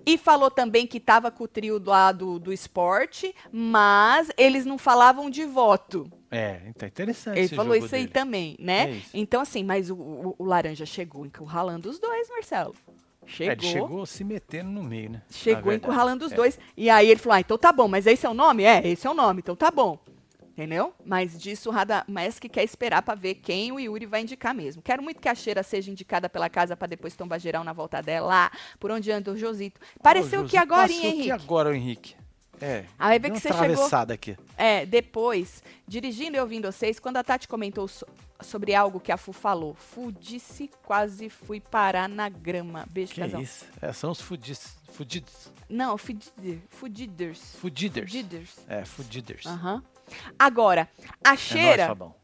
E 0.06 0.16
falou 0.18 0.50
também 0.50 0.86
que 0.86 0.98
tava 1.00 1.30
com 1.30 1.44
o 1.44 1.48
trio 1.48 1.82
lá 1.84 2.12
do, 2.12 2.38
do 2.38 2.52
esporte, 2.52 3.34
mas 3.50 4.30
eles 4.36 4.64
não 4.64 4.78
falavam 4.78 5.28
de 5.30 5.44
voto. 5.44 6.10
É, 6.30 6.62
então 6.68 6.86
é 6.86 6.88
interessante 6.88 7.38
Ele 7.38 7.48
falou 7.48 7.74
isso 7.76 7.94
aí 7.94 8.02
dele. 8.02 8.12
também, 8.12 8.56
né? 8.58 8.90
É. 8.90 9.02
Então, 9.12 9.42
assim, 9.42 9.62
mas 9.62 9.90
o, 9.90 9.94
o- 9.96 10.34
o 10.38 10.44
Laranja 10.44 10.86
chegou 10.86 11.26
encurralando 11.26 11.90
os 11.90 11.98
dois, 11.98 12.28
Marcelo. 12.30 12.74
É, 13.24 13.26
Chegou. 13.28 13.52
ele 13.52 13.62
chegou 13.62 14.06
se 14.06 14.24
metendo 14.24 14.70
no 14.70 14.82
meio, 14.82 15.10
né? 15.10 15.22
Chegou 15.30 15.72
encurralando 15.72 16.24
os 16.26 16.32
É. 16.32 16.34
dois. 16.34 16.58
E 16.76 16.90
aí 16.90 17.08
ele 17.08 17.20
falou: 17.20 17.36
ah, 17.36 17.40
então 17.40 17.56
tá 17.56 17.70
bom, 17.72 17.86
mas 17.86 18.04
esse 18.06 18.26
é 18.26 18.28
o 18.28 18.34
nome? 18.34 18.64
É, 18.64 18.84
esse 18.88 19.06
é 19.06 19.10
o 19.10 19.14
nome, 19.14 19.40
então 19.40 19.54
tá 19.54 19.70
bom. 19.70 19.96
Entendeu? 20.52 20.92
Mas 21.04 21.38
disso 21.40 21.70
o 21.70 21.72
Radamés 21.72 22.38
que 22.38 22.48
quer 22.48 22.62
esperar 22.62 23.00
pra 23.02 23.14
ver 23.14 23.36
quem 23.36 23.72
o 23.72 23.80
Yuri 23.80 24.04
vai 24.04 24.20
indicar 24.20 24.54
mesmo. 24.54 24.82
Quero 24.82 25.02
muito 25.02 25.18
que 25.20 25.28
a 25.28 25.34
Cheira 25.34 25.62
seja 25.62 25.90
indicada 25.90 26.28
pela 26.28 26.50
casa 26.50 26.76
pra 26.76 26.86
depois 26.86 27.16
tombar 27.16 27.40
geral 27.40 27.64
na 27.64 27.72
volta 27.72 28.02
dela, 28.02 28.26
lá, 28.26 28.52
por 28.78 28.90
onde 28.90 29.10
anda 29.10 29.32
o 29.32 29.36
Josito. 29.36 29.80
Pareceu 30.02 30.42
Ô, 30.42 30.44
que 30.44 30.56
agora, 30.58 30.92
hein, 30.92 31.06
Henrique? 31.06 31.30
agora, 31.30 31.70
o 31.70 31.74
Henrique. 31.74 32.14
É. 32.60 32.84
Aí 32.98 33.18
vê 33.18 33.28
deu 33.28 33.32
que 33.32 33.36
uma 33.36 33.40
você 33.40 33.48
chegou- 33.48 34.12
aqui. 34.12 34.36
É, 34.56 34.84
depois, 34.86 35.62
dirigindo 35.88 36.36
e 36.36 36.40
ouvindo 36.40 36.70
vocês, 36.70 37.00
quando 37.00 37.16
a 37.16 37.24
Tati 37.24 37.48
comentou 37.48 37.88
so- 37.88 38.06
sobre 38.40 38.74
algo 38.74 39.00
que 39.00 39.10
a 39.10 39.16
Fu 39.16 39.32
falou, 39.32 39.74
Fu 39.74 40.12
disse 40.12 40.70
quase 40.84 41.28
fui 41.30 41.60
parar 41.60 42.08
na 42.08 42.28
grama. 42.28 42.86
Beijo, 42.90 43.14
Que 43.14 43.20
casal. 43.22 43.40
isso? 43.40 43.64
É, 43.80 43.92
são 43.92 44.10
os 44.12 44.20
fudis, 44.20 44.76
fudidos. 44.92 45.50
Não, 45.68 45.96
fudider, 45.98 46.58
fudiders. 46.68 47.56
Fudiders. 47.56 48.10
Fudiders. 48.12 48.56
É, 48.68 48.84
fudiders. 48.84 49.46
Aham. 49.46 49.82
Agora, 50.38 50.88
a 51.24 51.28
É 51.28 51.30
nóis, 51.30 51.40
Cheira 51.40 51.86
Fabão. 51.88 52.14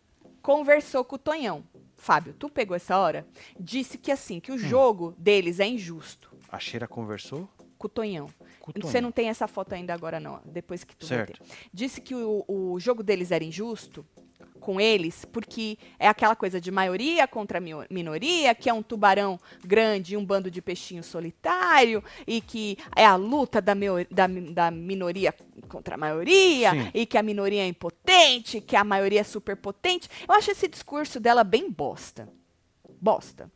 conversou 0.43 1.05
com 1.05 1.17
o 1.17 1.19
Tonhão. 1.19 1.65
Fábio, 1.97 2.33
tu 2.33 2.49
pegou 2.49 2.77
essa 2.77 2.97
hora? 2.97 3.27
Disse 3.59 3.99
que 3.99 4.13
assim, 4.13 4.37
Hum. 4.37 4.41
que 4.41 4.53
o 4.53 4.59
jogo 4.59 5.15
deles 5.19 5.59
é 5.59 5.67
injusto 5.67 6.31
A 6.51 6.59
Cheira 6.59 6.87
conversou 6.87 7.49
com 7.77 7.87
o 7.87 7.91
Tonhão. 7.91 8.29
Você 8.81 9.01
não 9.01 9.11
tem 9.13 9.29
essa 9.29 9.47
foto 9.49 9.73
ainda 9.73 9.93
agora, 9.95 10.19
não. 10.21 10.41
Depois 10.45 10.85
que 10.85 10.95
tu 10.97 11.07
vai 11.07 11.19
Certo. 11.19 11.41
ter. 11.43 11.47
Disse 11.73 12.01
que 12.01 12.15
o, 12.15 12.45
o 12.47 12.79
jogo 12.81 13.03
deles 13.03 13.31
era 13.31 13.43
injusto 13.45 14.05
com 14.59 14.81
eles, 14.81 15.25
porque 15.25 15.79
é 15.99 16.09
aquela 16.09 16.37
coisa 16.37 16.61
de 16.61 16.71
maioria 16.71 17.27
contra 17.27 17.61
minoria, 17.91 18.55
que 18.55 18.69
é 18.69 18.73
um 18.73 18.83
tubarão 18.83 19.39
grande 19.65 20.15
e 20.15 20.17
um 20.17 20.25
bando 20.25 20.51
de 20.51 20.61
peixinho 20.61 21.03
solitário, 21.03 22.03
e 22.27 22.41
que 22.41 22.77
é 22.95 23.05
a 23.05 23.17
luta 23.17 23.61
da, 23.61 23.75
da 24.11 24.29
da 24.59 24.71
minoria 24.71 25.35
contra 25.69 25.95
a 25.95 25.99
maioria, 25.99 26.73
Sim. 26.73 26.91
e 26.95 27.07
que 27.07 27.17
a 27.17 27.23
minoria 27.23 27.63
é 27.63 27.67
impotente, 27.67 28.61
que 28.61 28.77
a 28.77 28.85
maioria 28.85 29.21
é 29.21 29.25
super 29.25 29.57
potente. 29.57 30.09
Eu 30.29 30.35
acho 30.35 30.51
esse 30.51 30.69
discurso 30.69 31.21
dela 31.21 31.45
bem 31.45 31.71
bosta. 31.71 32.29
Bosta. 33.01 33.51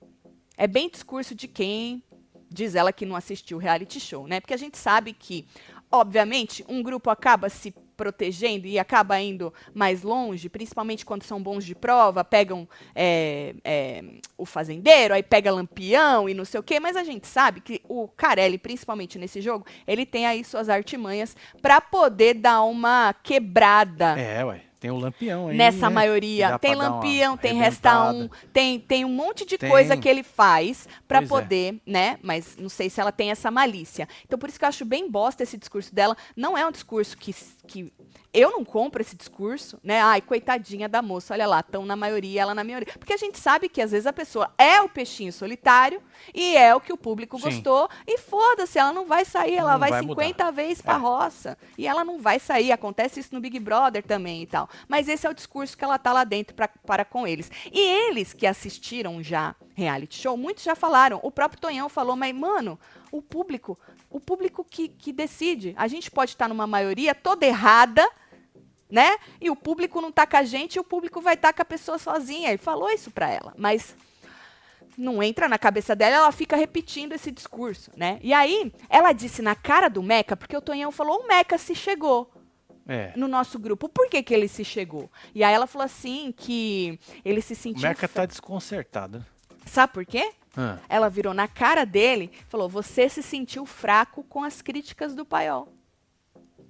É 0.57 0.67
bem 0.67 0.89
discurso 0.89 1.35
de 1.35 1.49
quem 1.49 2.03
diz 2.49 2.75
ela 2.75 2.93
que 2.93 3.07
não 3.07 3.17
assistiu 3.17 3.57
o 3.57 3.61
reality 3.61 3.99
show, 3.99 4.27
né? 4.27 4.41
Porque 4.41 4.55
a 4.55 4.59
gente 4.59 4.79
sabe 4.79 5.13
que, 5.13 5.47
obviamente, 5.91 6.65
um 6.69 6.83
grupo 6.83 7.11
acaba 7.11 7.49
se 7.49 7.75
protegendo 7.97 8.67
e 8.67 8.79
acaba 8.79 9.21
indo 9.21 9.53
mais 9.75 10.03
longe, 10.03 10.49
principalmente 10.49 11.05
quando 11.05 11.23
são 11.23 11.43
bons 11.43 11.65
de 11.65 11.75
prova, 11.75 12.25
pegam 12.25 12.69
é, 12.95 13.55
é, 13.65 14.05
o 14.37 14.45
fazendeiro, 14.45 15.15
aí 15.15 15.23
pega 15.23 15.53
lampião 15.53 16.29
e 16.29 16.35
não 16.35 16.45
sei 16.45 16.61
o 16.61 16.63
quê, 16.63 16.81
mas 16.81 16.97
a 16.97 17.05
gente 17.05 17.27
sabe 17.27 17.61
que 17.61 17.81
o 17.89 18.09
Carelli, 18.09 18.59
principalmente 18.59 19.19
nesse 19.19 19.41
jogo, 19.41 19.67
ele 19.87 20.05
tem 20.05 20.27
aí 20.27 20.45
suas 20.45 20.69
artimanhas 20.69 21.37
para 21.61 21.81
poder 21.81 22.35
dar 22.35 22.63
uma 22.63 23.15
quebrada 23.23 24.03
É, 24.19 24.45
ué. 24.45 24.72
Tem 24.83 24.91
o 24.91 24.97
Lampião 24.99 25.47
aí. 25.47 25.57
nessa 25.57 25.89
né? 25.89 25.95
Maioria. 25.95 26.59
Tem 26.59 26.75
lampião, 26.75 27.37
tem 27.37 27.55
resta 27.55 27.91
um, 27.91 28.09
arrebentada. 28.09 28.41
tem, 28.53 28.81
tem 28.81 29.05
um 29.05 29.09
monte 29.15 29.47
de 29.47 29.57
Tem. 29.57 29.71
coisa 29.71 29.97
que 29.97 30.09
ele 30.09 30.25
faz 30.25 30.89
pra 31.07 31.21
Pois 31.21 31.31
é. 31.31 31.35
poder, 31.35 31.81
né? 31.87 32.19
Mas 32.21 32.57
não 32.59 32.69
sei 32.69 32.91
se 32.91 33.01
ela 33.01 33.13
tem 33.13 33.31
essa 33.31 33.49
malícia. 33.49 34.09
Então 34.27 34.37
por 34.37 34.49
isso 34.49 34.59
que 34.59 34.65
eu 34.65 34.69
acho 34.69 34.85
bem 34.85 35.09
bosta 35.09 35.45
esse 35.45 35.57
discurso 35.57 35.95
dela. 35.95 36.17
Não 36.37 36.59
é 36.59 36.67
um 36.67 36.73
discurso 36.73 37.17
que, 37.17 37.33
que 37.69 37.93
eu 38.35 38.51
não 38.51 38.65
compro 38.65 39.03
esse 39.03 39.15
discurso, 39.17 39.79
né? 39.83 40.01
Ai, 40.01 40.21
coitadinha 40.21 40.89
da 40.89 41.03
moça, 41.03 41.35
olha 41.35 41.47
lá, 41.47 41.61
estão 41.61 41.85
na 41.85 41.95
maioria, 41.95 42.43
ela 42.43 42.55
na 42.55 42.65
maioria. 42.65 42.93
Porque 42.99 43.13
a 43.13 43.17
gente 43.17 43.39
sabe 43.39 43.69
que 43.69 43.81
às 43.83 43.91
vezes 43.91 44.07
a 44.07 44.13
pessoa 44.13 44.51
é 44.57 44.81
o 44.81 44.89
peixinho 44.89 45.33
solitário 45.33 46.03
e 46.35 46.57
é 46.57 46.75
o 46.75 46.81
que 46.81 46.93
o 46.93 46.97
público 46.97 47.37
Sim. 47.39 47.45
gostou 47.45 47.89
e 48.07 48.17
foda-se, 48.19 48.79
ela 48.79 48.93
não 48.93 49.05
vai 49.05 49.25
sair, 49.25 49.57
ela 49.57 49.77
vai, 49.77 49.91
vai 49.91 50.01
50 50.01 50.51
vezes 50.53 50.81
pra 50.81 50.95
É. 50.95 50.99
roça 50.99 51.59
e 51.77 51.87
ela 51.87 52.05
não 52.05 52.19
vai 52.19 52.39
sair. 52.39 52.73
Acontece 52.73 53.21
isso 53.21 53.35
no 53.35 53.41
Big 53.41 53.59
Brother 53.59 54.03
também 54.03 54.43
e 54.43 54.47
tal. 54.47 54.69
Mas 54.89 55.09
esse 55.09 55.27
é 55.27 55.31
o 55.31 55.35
discurso 55.35 55.77
que 55.77 55.85
ela 55.85 55.99
tá 55.99 56.13
lá 56.13 56.25
dentro 56.25 56.55
pra, 56.55 56.69
para 56.69 57.05
com 57.05 57.27
eles. 57.27 57.51
E 57.71 57.79
eles 57.81 58.33
que 58.33 58.47
assistiram 58.47 59.23
já 59.23 59.55
reality 59.75 60.21
show, 60.21 60.37
muitos 60.37 60.65
já 60.65 60.75
falaram. 60.75 61.21
O 61.23 61.31
próprio 61.31 61.61
Tonhão 61.61 61.89
falou, 61.89 62.15
mas, 62.17 62.35
mano, 62.35 62.79
o 63.11 63.21
público, 63.23 63.79
o 64.11 64.21
público 64.21 64.65
que, 64.69 64.89
que 64.89 65.13
decide. 65.13 65.75
A 65.77 65.87
gente 65.89 66.11
pode 66.11 66.33
estar 66.33 66.49
numa 66.49 66.67
maioria 66.67 67.15
toda 67.15 67.47
errada, 67.47 68.07
né? 68.93 69.17
E 69.41 69.51
o 69.51 69.57
público 69.57 70.01
não 70.01 70.13
tá 70.13 70.27
com 70.27 70.37
a 70.37 70.43
gente 70.45 70.77
e 70.77 70.81
o 70.81 70.85
público 70.85 71.21
vai 71.21 71.35
estar 71.35 71.53
com 71.53 71.63
a 71.63 71.65
pessoa 71.65 71.99
sozinha. 71.99 72.51
Ele 72.51 72.59
falou 72.59 72.91
isso 72.91 73.11
pra 73.11 73.29
ela. 73.29 73.55
Mas 73.57 73.97
não 74.99 75.23
entra 75.23 75.49
na 75.49 75.59
cabeça 75.59 75.97
dela, 75.97 76.17
ela 76.17 76.33
fica 76.33 76.55
repetindo 76.55 77.13
esse 77.15 77.31
discurso, 77.31 77.91
né? 77.97 78.19
E 78.23 78.35
aí, 78.35 78.71
ela 78.91 79.13
disse 79.13 79.41
na 79.41 79.55
cara 79.55 79.89
do 79.89 80.03
Meca, 80.03 80.37
porque 80.37 80.55
o 80.57 80.61
Tonhão 80.61 80.93
falou, 80.93 81.21
o 81.23 81.27
Meca 81.27 81.57
se 81.59 81.75
chegou. 81.75 82.31
É. 82.85 83.13
no 83.15 83.29
nosso 83.29 83.61
grupo. 83.61 83.89
Por 83.89 84.09
que, 84.09 84.21
que 84.25 84.35
ele 84.35 84.49
se 84.49 84.65
chegou? 84.65 85.09
E 85.33 85.45
aí 85.45 85.55
ela 85.55 85.69
falou 85.69 85.85
assim 85.87 86.35
que 86.37 86.99
ele 87.25 87.41
se 87.41 87.53
O 87.53 87.57
sentiu. 87.57 87.83
Meca 87.89 88.09
fra- 88.09 88.23
tá 88.23 88.27
desconcertado. 88.27 89.25
Sabe 89.67 89.93
por 89.93 90.05
quê? 90.05 90.33
Ah, 90.57 90.79
Ela 90.89 91.09
virou 91.09 91.33
na 91.33 91.47
cara 91.47 91.87
dele 91.87 92.29
e 92.35 92.45
falou: 92.51 92.69
Você 92.69 93.09
se 93.09 93.23
sentiu 93.23 93.65
fraco 93.65 94.25
com 94.25 94.43
as 94.43 94.61
críticas 94.61 95.15
do 95.15 95.25
paiol. 95.25 95.73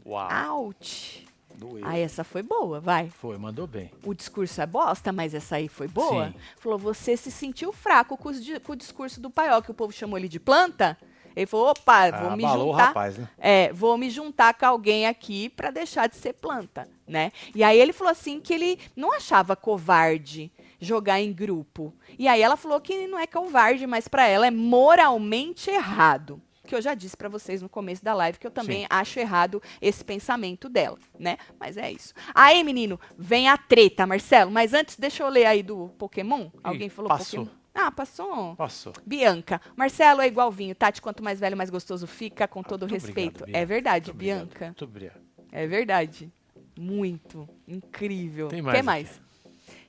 Uau. 0.04 0.74
Doeu. 1.62 1.86
Aí 1.86 2.00
essa 2.02 2.24
foi 2.24 2.42
boa, 2.42 2.80
vai. 2.80 3.08
Foi, 3.08 3.38
mandou 3.38 3.66
bem. 3.66 3.90
O 4.04 4.12
discurso 4.14 4.60
é 4.60 4.66
bosta, 4.66 5.12
mas 5.12 5.34
essa 5.34 5.56
aí 5.56 5.68
foi 5.68 5.88
boa. 5.88 6.26
Sim. 6.28 6.34
Falou: 6.58 6.78
Você 6.78 7.16
se 7.16 7.30
sentiu 7.30 7.72
fraco 7.72 8.16
com, 8.16 8.28
os 8.28 8.40
com 8.64 8.72
o 8.72 8.76
discurso 8.76 9.20
do 9.20 9.30
paiol, 9.30 9.62
que 9.62 9.70
o 9.70 9.74
povo 9.74 9.92
chamou 9.92 10.18
ele 10.18 10.28
de 10.28 10.40
planta. 10.40 10.96
Ele 11.34 11.46
falou: 11.46 11.70
Opa, 11.70 12.10
vou 12.10 12.30
Ah, 12.30 12.36
me 12.36 12.42
juntar. 12.42 12.86
rapaz, 12.88 13.16
né? 13.16 13.28
É, 13.38 13.72
vou 13.72 13.96
me 13.96 14.10
juntar 14.10 14.52
com 14.54 14.66
alguém 14.66 15.06
aqui 15.06 15.48
pra 15.48 15.70
deixar 15.70 16.06
de 16.08 16.16
ser 16.16 16.34
planta, 16.34 16.86
né? 17.06 17.32
E 17.54 17.64
aí 17.64 17.78
ele 17.80 17.92
falou 17.92 18.10
assim 18.10 18.38
que 18.40 18.52
ele 18.52 18.78
não 18.94 19.12
achava 19.14 19.56
covarde 19.56 20.52
jogar 20.78 21.20
em 21.20 21.32
grupo. 21.32 21.94
E 22.18 22.26
aí 22.28 22.42
ela 22.42 22.56
falou 22.56 22.80
que 22.80 23.06
não 23.06 23.18
é 23.18 23.26
covarde, 23.26 23.86
mas 23.86 24.08
pra 24.08 24.26
ela 24.26 24.46
é 24.46 24.50
moralmente 24.50 25.70
errado. 25.70 26.40
Que 26.72 26.76
eu 26.76 26.80
já 26.80 26.94
disse 26.94 27.14
pra 27.14 27.28
vocês 27.28 27.60
no 27.60 27.68
começo 27.68 28.02
da 28.02 28.14
live 28.14 28.38
que 28.38 28.46
eu 28.46 28.50
também 28.50 28.80
Sim. 28.80 28.86
acho 28.88 29.20
errado 29.20 29.62
esse 29.78 30.02
pensamento 30.02 30.70
dela, 30.70 30.96
né? 31.18 31.36
Mas 31.60 31.76
é 31.76 31.92
isso. 31.92 32.14
Aí, 32.34 32.64
menino, 32.64 32.98
vem 33.14 33.46
a 33.46 33.58
treta, 33.58 34.06
Marcelo. 34.06 34.50
Mas 34.50 34.72
antes, 34.72 34.96
deixa 34.98 35.22
eu 35.22 35.28
ler 35.28 35.44
aí 35.44 35.62
do 35.62 35.90
Pokémon. 35.98 36.48
Alguém 36.64 36.88
falou 36.88 37.10
passou. 37.10 37.40
Pokémon? 37.40 37.58
Ah, 37.74 37.92
passou. 37.92 38.56
Passou. 38.56 38.94
Bianca, 39.04 39.60
Marcelo 39.76 40.22
é 40.22 40.26
igual 40.26 40.50
vinho. 40.50 40.74
Tati, 40.74 41.02
quanto 41.02 41.22
mais 41.22 41.38
velho, 41.38 41.58
mais 41.58 41.68
gostoso 41.68 42.06
fica, 42.06 42.48
com 42.48 42.62
todo 42.62 42.84
Ah, 42.84 42.88
Muito 42.88 43.04
respeito. 43.04 43.42
obrigado, 43.42 43.62
é 43.62 43.66
verdade, 43.66 44.06
Muito 44.06 44.14
obrigado. 44.16 44.38
Bianca. 44.46 44.64
Muito 44.64 44.84
obrigado. 44.86 45.20
É 45.52 45.66
verdade. 45.66 46.32
Muito. 46.78 47.46
Incrível. 47.68 48.48
Tem 48.48 48.62
O 48.62 48.64
mais 48.64 49.10
que 49.10 49.16
aqui. 49.16 49.31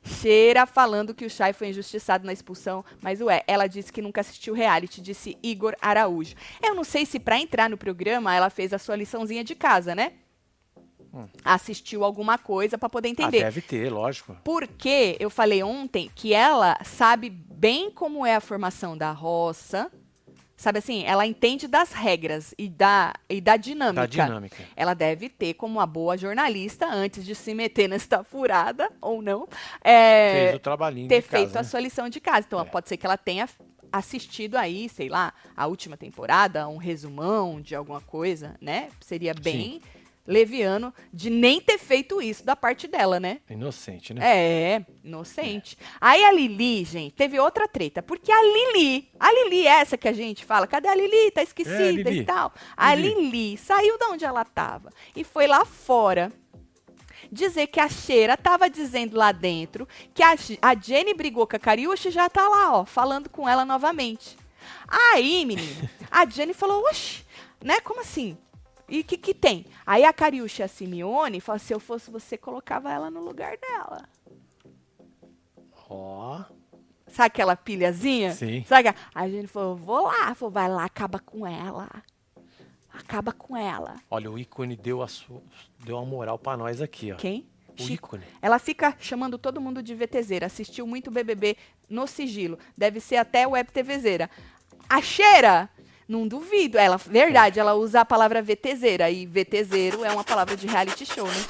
Cheira 0.03 0.65
falando 0.65 1.13
que 1.13 1.25
o 1.25 1.29
Chay 1.29 1.53
foi 1.53 1.69
injustiçado 1.69 2.25
na 2.25 2.33
expulsão, 2.33 2.83
mas 3.01 3.21
ué, 3.21 3.43
ela 3.47 3.67
disse 3.67 3.91
que 3.91 4.01
nunca 4.01 4.21
assistiu 4.21 4.53
reality, 4.53 5.01
disse 5.01 5.37
Igor 5.41 5.75
Araújo. 5.81 6.35
Eu 6.61 6.75
não 6.75 6.83
sei 6.83 7.05
se 7.05 7.19
pra 7.19 7.39
entrar 7.39 7.69
no 7.69 7.77
programa 7.77 8.35
ela 8.35 8.49
fez 8.49 8.73
a 8.73 8.77
sua 8.77 8.95
liçãozinha 8.95 9.43
de 9.43 9.55
casa, 9.55 9.95
né? 9.95 10.13
Assistiu 11.45 12.03
alguma 12.03 12.37
coisa 12.37 12.77
pra 12.77 12.89
poder 12.89 13.09
Hum. 13.09 13.15
Ah, 13.17 13.21
entender. 13.23 13.43
deve 13.43 13.61
ter, 13.61 13.91
lógico. 13.91 14.35
Porque 14.43 15.15
eu 15.19 15.29
falei 15.29 15.61
ontem 15.61 16.09
que 16.15 16.33
ela 16.33 16.77
sabe 16.83 17.29
bem 17.29 17.91
como 17.91 18.25
é 18.25 18.35
a 18.35 18.41
formação 18.41 18.97
da 18.97 19.11
roça. 19.11 19.91
Sabe 20.63 20.79
assim, 20.79 21.03
ela 21.03 21.27
entende 21.27 21.67
das 21.67 21.91
regras 21.91 22.55
e 22.57 22.69
da, 22.69 23.13
e 23.29 23.41
da 23.41 23.57
dinâmica. 23.57 24.07
Da 24.07 24.25
dinâmica. 24.27 24.63
Ela 24.77 24.93
deve 24.93 25.27
ter, 25.27 25.55
como 25.55 25.73
uma 25.77 25.85
boa 25.85 26.17
jornalista, 26.17 26.87
antes 26.87 27.25
de 27.25 27.35
se 27.35 27.53
meter 27.53 27.89
nesta 27.89 28.23
furada, 28.23 28.89
ou 29.01 29.21
não, 29.21 29.45
é, 29.83 30.31
Fez 30.31 30.55
o 30.55 30.59
trabalhinho 30.59 31.09
ter 31.09 31.21
de 31.21 31.27
casa, 31.27 31.37
feito 31.37 31.55
a 31.57 31.61
né? 31.63 31.67
sua 31.67 31.79
lição 31.81 32.07
de 32.07 32.21
casa. 32.21 32.45
Então, 32.47 32.61
É. 32.61 32.63
pode 32.63 32.87
ser 32.87 32.95
que 32.95 33.05
ela 33.05 33.17
tenha 33.17 33.45
assistido 33.91 34.55
aí, 34.55 34.87
sei 34.87 35.09
lá, 35.09 35.33
a 35.53 35.67
última 35.67 35.97
temporada, 35.97 36.65
um 36.69 36.77
resumão 36.77 37.59
de 37.59 37.75
alguma 37.75 37.99
coisa, 37.99 38.55
né? 38.61 38.87
Seria 39.01 39.33
bem 39.33 39.81
leviano 40.25 40.93
de 41.13 41.29
nem 41.29 41.59
ter 41.59 41.77
feito 41.77 42.21
isso 42.21 42.45
da 42.45 42.55
parte 42.55 42.87
dela, 42.87 43.19
né? 43.19 43.39
Inocente, 43.49 44.13
né? 44.13 44.21
É, 44.23 44.85
inocente. 45.03 45.77
Aí 45.99 46.23
a 46.23 46.31
Lili, 46.31 46.83
gente, 46.85 47.13
teve 47.13 47.39
outra 47.39 47.67
treta. 47.67 48.01
Porque 48.01 48.31
a 48.31 48.41
Lili, 48.41 49.09
a 49.19 49.31
Lili 49.31 49.67
é 49.67 49.81
essa 49.81 49.97
que 49.97 50.07
a 50.07 50.13
gente 50.13 50.45
fala, 50.45 50.65
cadê 50.67 50.87
a 50.87 50.95
Lili? 50.95 51.31
Tá 51.31 51.43
esquecida 51.43 51.83
É, 51.83 51.91
Lili. 51.91 52.19
e 52.19 52.25
tal. 52.25 52.53
A 52.77 52.95
Lili. 52.95 53.29
Lili 53.29 53.57
saiu 53.57 53.97
de 53.97 54.05
onde 54.05 54.23
ela 54.25 54.45
tava 54.45 54.89
e 55.15 55.23
foi 55.23 55.45
lá 55.47 55.65
fora 55.65 56.31
dizer 57.31 57.67
que 57.67 57.79
a 57.79 57.89
Cheira 57.89 58.37
tava 58.37 58.69
dizendo 58.69 59.17
lá 59.17 59.31
dentro 59.31 59.87
que 60.13 60.21
a, 60.21 60.35
a 60.61 60.75
Jenny 60.75 61.13
brigou 61.13 61.47
com 61.47 61.55
a 61.55 61.59
Cariúcha 61.59 62.09
e 62.09 62.11
já 62.11 62.29
tá 62.29 62.47
lá, 62.47 62.77
ó, 62.79 62.85
falando 62.85 63.29
com 63.29 63.47
ela 63.49 63.65
novamente. 63.65 64.37
Aí, 64.87 65.43
menino, 65.45 65.89
a 66.11 66.25
Jenny 66.29 66.53
falou, 66.53 66.83
oxe, 66.85 67.25
né, 67.63 67.79
como 67.81 68.01
assim? 68.01 68.37
E 68.89 68.99
o 68.99 69.03
que 69.03 69.17
que 69.17 69.33
tem? 69.33 69.65
Aí 69.85 70.03
a 70.03 70.13
Cariúcha 70.13 70.65
a 70.65 70.67
Simeone 70.67 71.39
falou, 71.39 71.59
se 71.59 71.73
eu 71.73 71.79
fosse 71.79 72.11
você, 72.11 72.37
colocava 72.37 72.91
ela 72.91 73.09
no 73.09 73.21
lugar 73.21 73.57
dela. 73.57 74.07
Ó. 75.89 76.43
Sabe 77.07 77.27
aquela 77.27 77.55
pilhazinha? 77.55 78.31
Sim. 78.33 78.63
Sabe? 78.65 78.87
aquela- 78.89 79.05
Aí 79.13 79.29
a 79.31 79.41
gente 79.41 79.47
falou, 79.47 79.75
vou 79.75 80.01
lá. 80.03 80.33
Falou, 80.35 80.51
vai 80.51 80.69
lá, 80.69 80.83
acaba 80.83 81.19
com 81.19 81.45
ela. 81.45 81.89
Acaba 82.91 83.31
com 83.31 83.55
ela. 83.57 83.95
Olha, 84.09 84.29
o 84.29 84.37
ícone 84.37 84.75
deu, 84.75 85.01
a 85.01 85.07
su... 85.07 85.41
deu 85.83 85.95
uma 85.97 86.05
moral 86.05 86.37
pra 86.37 86.55
nós 86.57 86.81
aqui, 86.81 87.11
ó. 87.11 87.15
Quem? 87.15 87.47
O 87.69 87.81
Chico. 87.81 88.15
ícone. 88.15 88.23
Ela 88.41 88.59
fica 88.59 88.95
chamando 88.99 89.37
todo 89.37 89.59
mundo 89.59 89.81
de 89.81 89.95
VTZera. 89.95 90.45
Assistiu 90.45 90.85
muito 90.85 91.09
BBB 91.09 91.57
no 91.89 92.05
sigilo. 92.05 92.57
Deve 92.77 92.99
ser 92.99 93.15
até 93.17 93.47
web 93.47 93.71
TVzeira. 93.71 94.29
A 94.87 95.01
cheira? 95.01 95.69
Não 96.07 96.27
duvido. 96.27 96.77
Ela, 96.77 96.97
verdade, 96.97 97.59
ela 97.59 97.73
usa 97.73 98.01
a 98.01 98.05
palavra 98.05 98.41
VTZera. 98.41 99.09
E 99.09 99.25
VTZero 99.25 100.03
é 100.03 100.11
uma 100.11 100.23
palavra 100.23 100.55
de 100.55 100.67
reality 100.67 101.05
show, 101.05 101.27
né? 101.27 101.43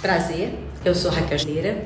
Prazer, 0.00 0.50
eu 0.84 0.94
sou 0.94 1.10
Raquel 1.10 1.38
Schneira. 1.38 1.84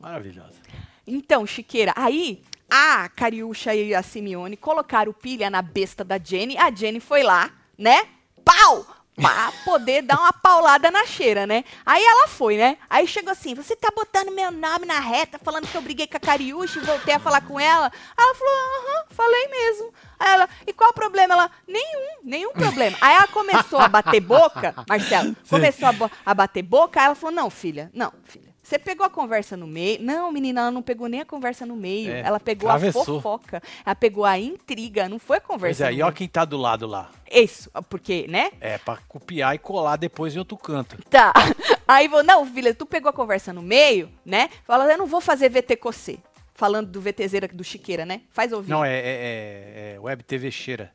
Maravilhosa. 0.00 0.58
Então, 1.06 1.46
Chiqueira, 1.46 1.92
aí 1.96 2.42
a 2.70 3.08
Cariúcha 3.08 3.74
e 3.74 3.94
a 3.94 4.02
Simeone 4.02 4.56
colocaram 4.56 5.12
pilha 5.12 5.50
na 5.50 5.60
besta 5.60 6.04
da 6.04 6.18
Jenny. 6.18 6.56
A 6.56 6.70
Jenny 6.70 7.00
foi 7.00 7.22
lá, 7.22 7.50
né? 7.76 8.06
Pau! 8.44 8.86
Pra 9.20 9.52
poder 9.64 10.02
dar 10.02 10.18
uma 10.18 10.32
paulada 10.32 10.90
na 10.90 11.06
cheira, 11.06 11.46
né? 11.46 11.64
Aí 11.84 12.02
ela 12.02 12.28
foi, 12.28 12.56
né? 12.56 12.76
Aí 12.88 13.06
chegou 13.06 13.32
assim: 13.32 13.54
você 13.54 13.76
tá 13.76 13.90
botando 13.94 14.30
meu 14.30 14.50
nome 14.50 14.86
na 14.86 14.98
reta, 15.00 15.38
falando 15.38 15.66
que 15.66 15.76
eu 15.76 15.82
briguei 15.82 16.06
com 16.06 16.16
a 16.16 16.20
Cariúcha 16.20 16.78
e 16.78 16.82
voltei 16.84 17.14
a 17.14 17.18
falar 17.18 17.40
com 17.42 17.58
ela. 17.58 17.92
Aí 18.16 18.24
ela 18.24 18.34
falou: 18.34 18.54
aham, 18.54 19.04
falei 19.10 19.48
mesmo. 19.48 19.94
Aí 20.18 20.32
ela, 20.32 20.48
e 20.66 20.72
qual 20.72 20.90
o 20.90 20.94
problema? 20.94 21.34
Ela, 21.34 21.50
nenhum, 21.66 22.08
nenhum 22.22 22.52
problema. 22.52 22.96
Aí 23.00 23.14
ela 23.14 23.26
começou 23.28 23.78
a 23.78 23.88
bater 23.88 24.20
boca, 24.20 24.74
Marcelo, 24.88 25.36
começou 25.48 25.88
a, 25.88 26.10
a 26.26 26.34
bater 26.34 26.62
boca, 26.62 27.00
aí 27.00 27.06
ela 27.06 27.14
falou: 27.14 27.34
não, 27.34 27.50
filha, 27.50 27.90
não, 27.94 28.12
filha. 28.24 28.49
Você 28.70 28.78
pegou 28.78 29.04
a 29.04 29.10
conversa 29.10 29.56
no 29.56 29.66
meio. 29.66 30.00
Não, 30.00 30.30
menina, 30.30 30.60
ela 30.60 30.70
não 30.70 30.80
pegou 30.80 31.08
nem 31.08 31.20
a 31.20 31.24
conversa 31.24 31.66
no 31.66 31.74
meio. 31.74 32.12
É, 32.12 32.20
ela 32.20 32.38
pegou 32.38 32.70
a 32.70 32.74
atravessou. 32.74 33.04
fofoca. 33.20 33.60
Ela 33.84 33.96
pegou 33.96 34.24
a 34.24 34.38
intriga, 34.38 35.08
não 35.08 35.18
foi 35.18 35.38
a 35.38 35.40
Pois 35.40 35.48
conversa. 35.58 35.86
é, 35.86 35.90
no 35.90 35.96
e 35.98 36.02
olha 36.02 36.12
quem 36.12 36.28
tá 36.28 36.44
do 36.44 36.56
lado 36.56 36.86
lá. 36.86 37.10
Isso, 37.28 37.68
porque, 37.88 38.26
né? 38.28 38.52
É, 38.60 38.78
pra 38.78 38.98
copiar 39.08 39.56
e 39.56 39.58
colar 39.58 39.96
depois 39.96 40.36
em 40.36 40.38
outro 40.38 40.56
canto. 40.56 40.96
Tá. 41.10 41.32
Aí 41.88 42.06
vou, 42.06 42.22
não, 42.22 42.46
filha, 42.46 42.72
tu 42.72 42.86
pegou 42.86 43.10
a 43.10 43.12
conversa 43.12 43.52
no 43.52 43.60
meio, 43.60 44.08
né? 44.24 44.48
Fala, 44.64 44.84
eu 44.92 44.96
não 44.98 45.06
vou 45.06 45.20
fazer 45.20 45.48
VT 45.48 45.74
com 45.74 45.90
você. 45.90 46.20
Falando 46.54 46.86
do 46.92 47.00
VTZera 47.00 47.48
do 47.48 47.64
Chiqueira, 47.64 48.06
né? 48.06 48.20
Faz 48.30 48.52
ouvir. 48.52 48.70
Não, 48.70 48.84
é, 48.84 48.94
é, 48.94 49.02
é- 49.02 49.92
é 49.96 50.00
Web 50.00 50.22
TV 50.22 50.48
cheira. 50.52 50.92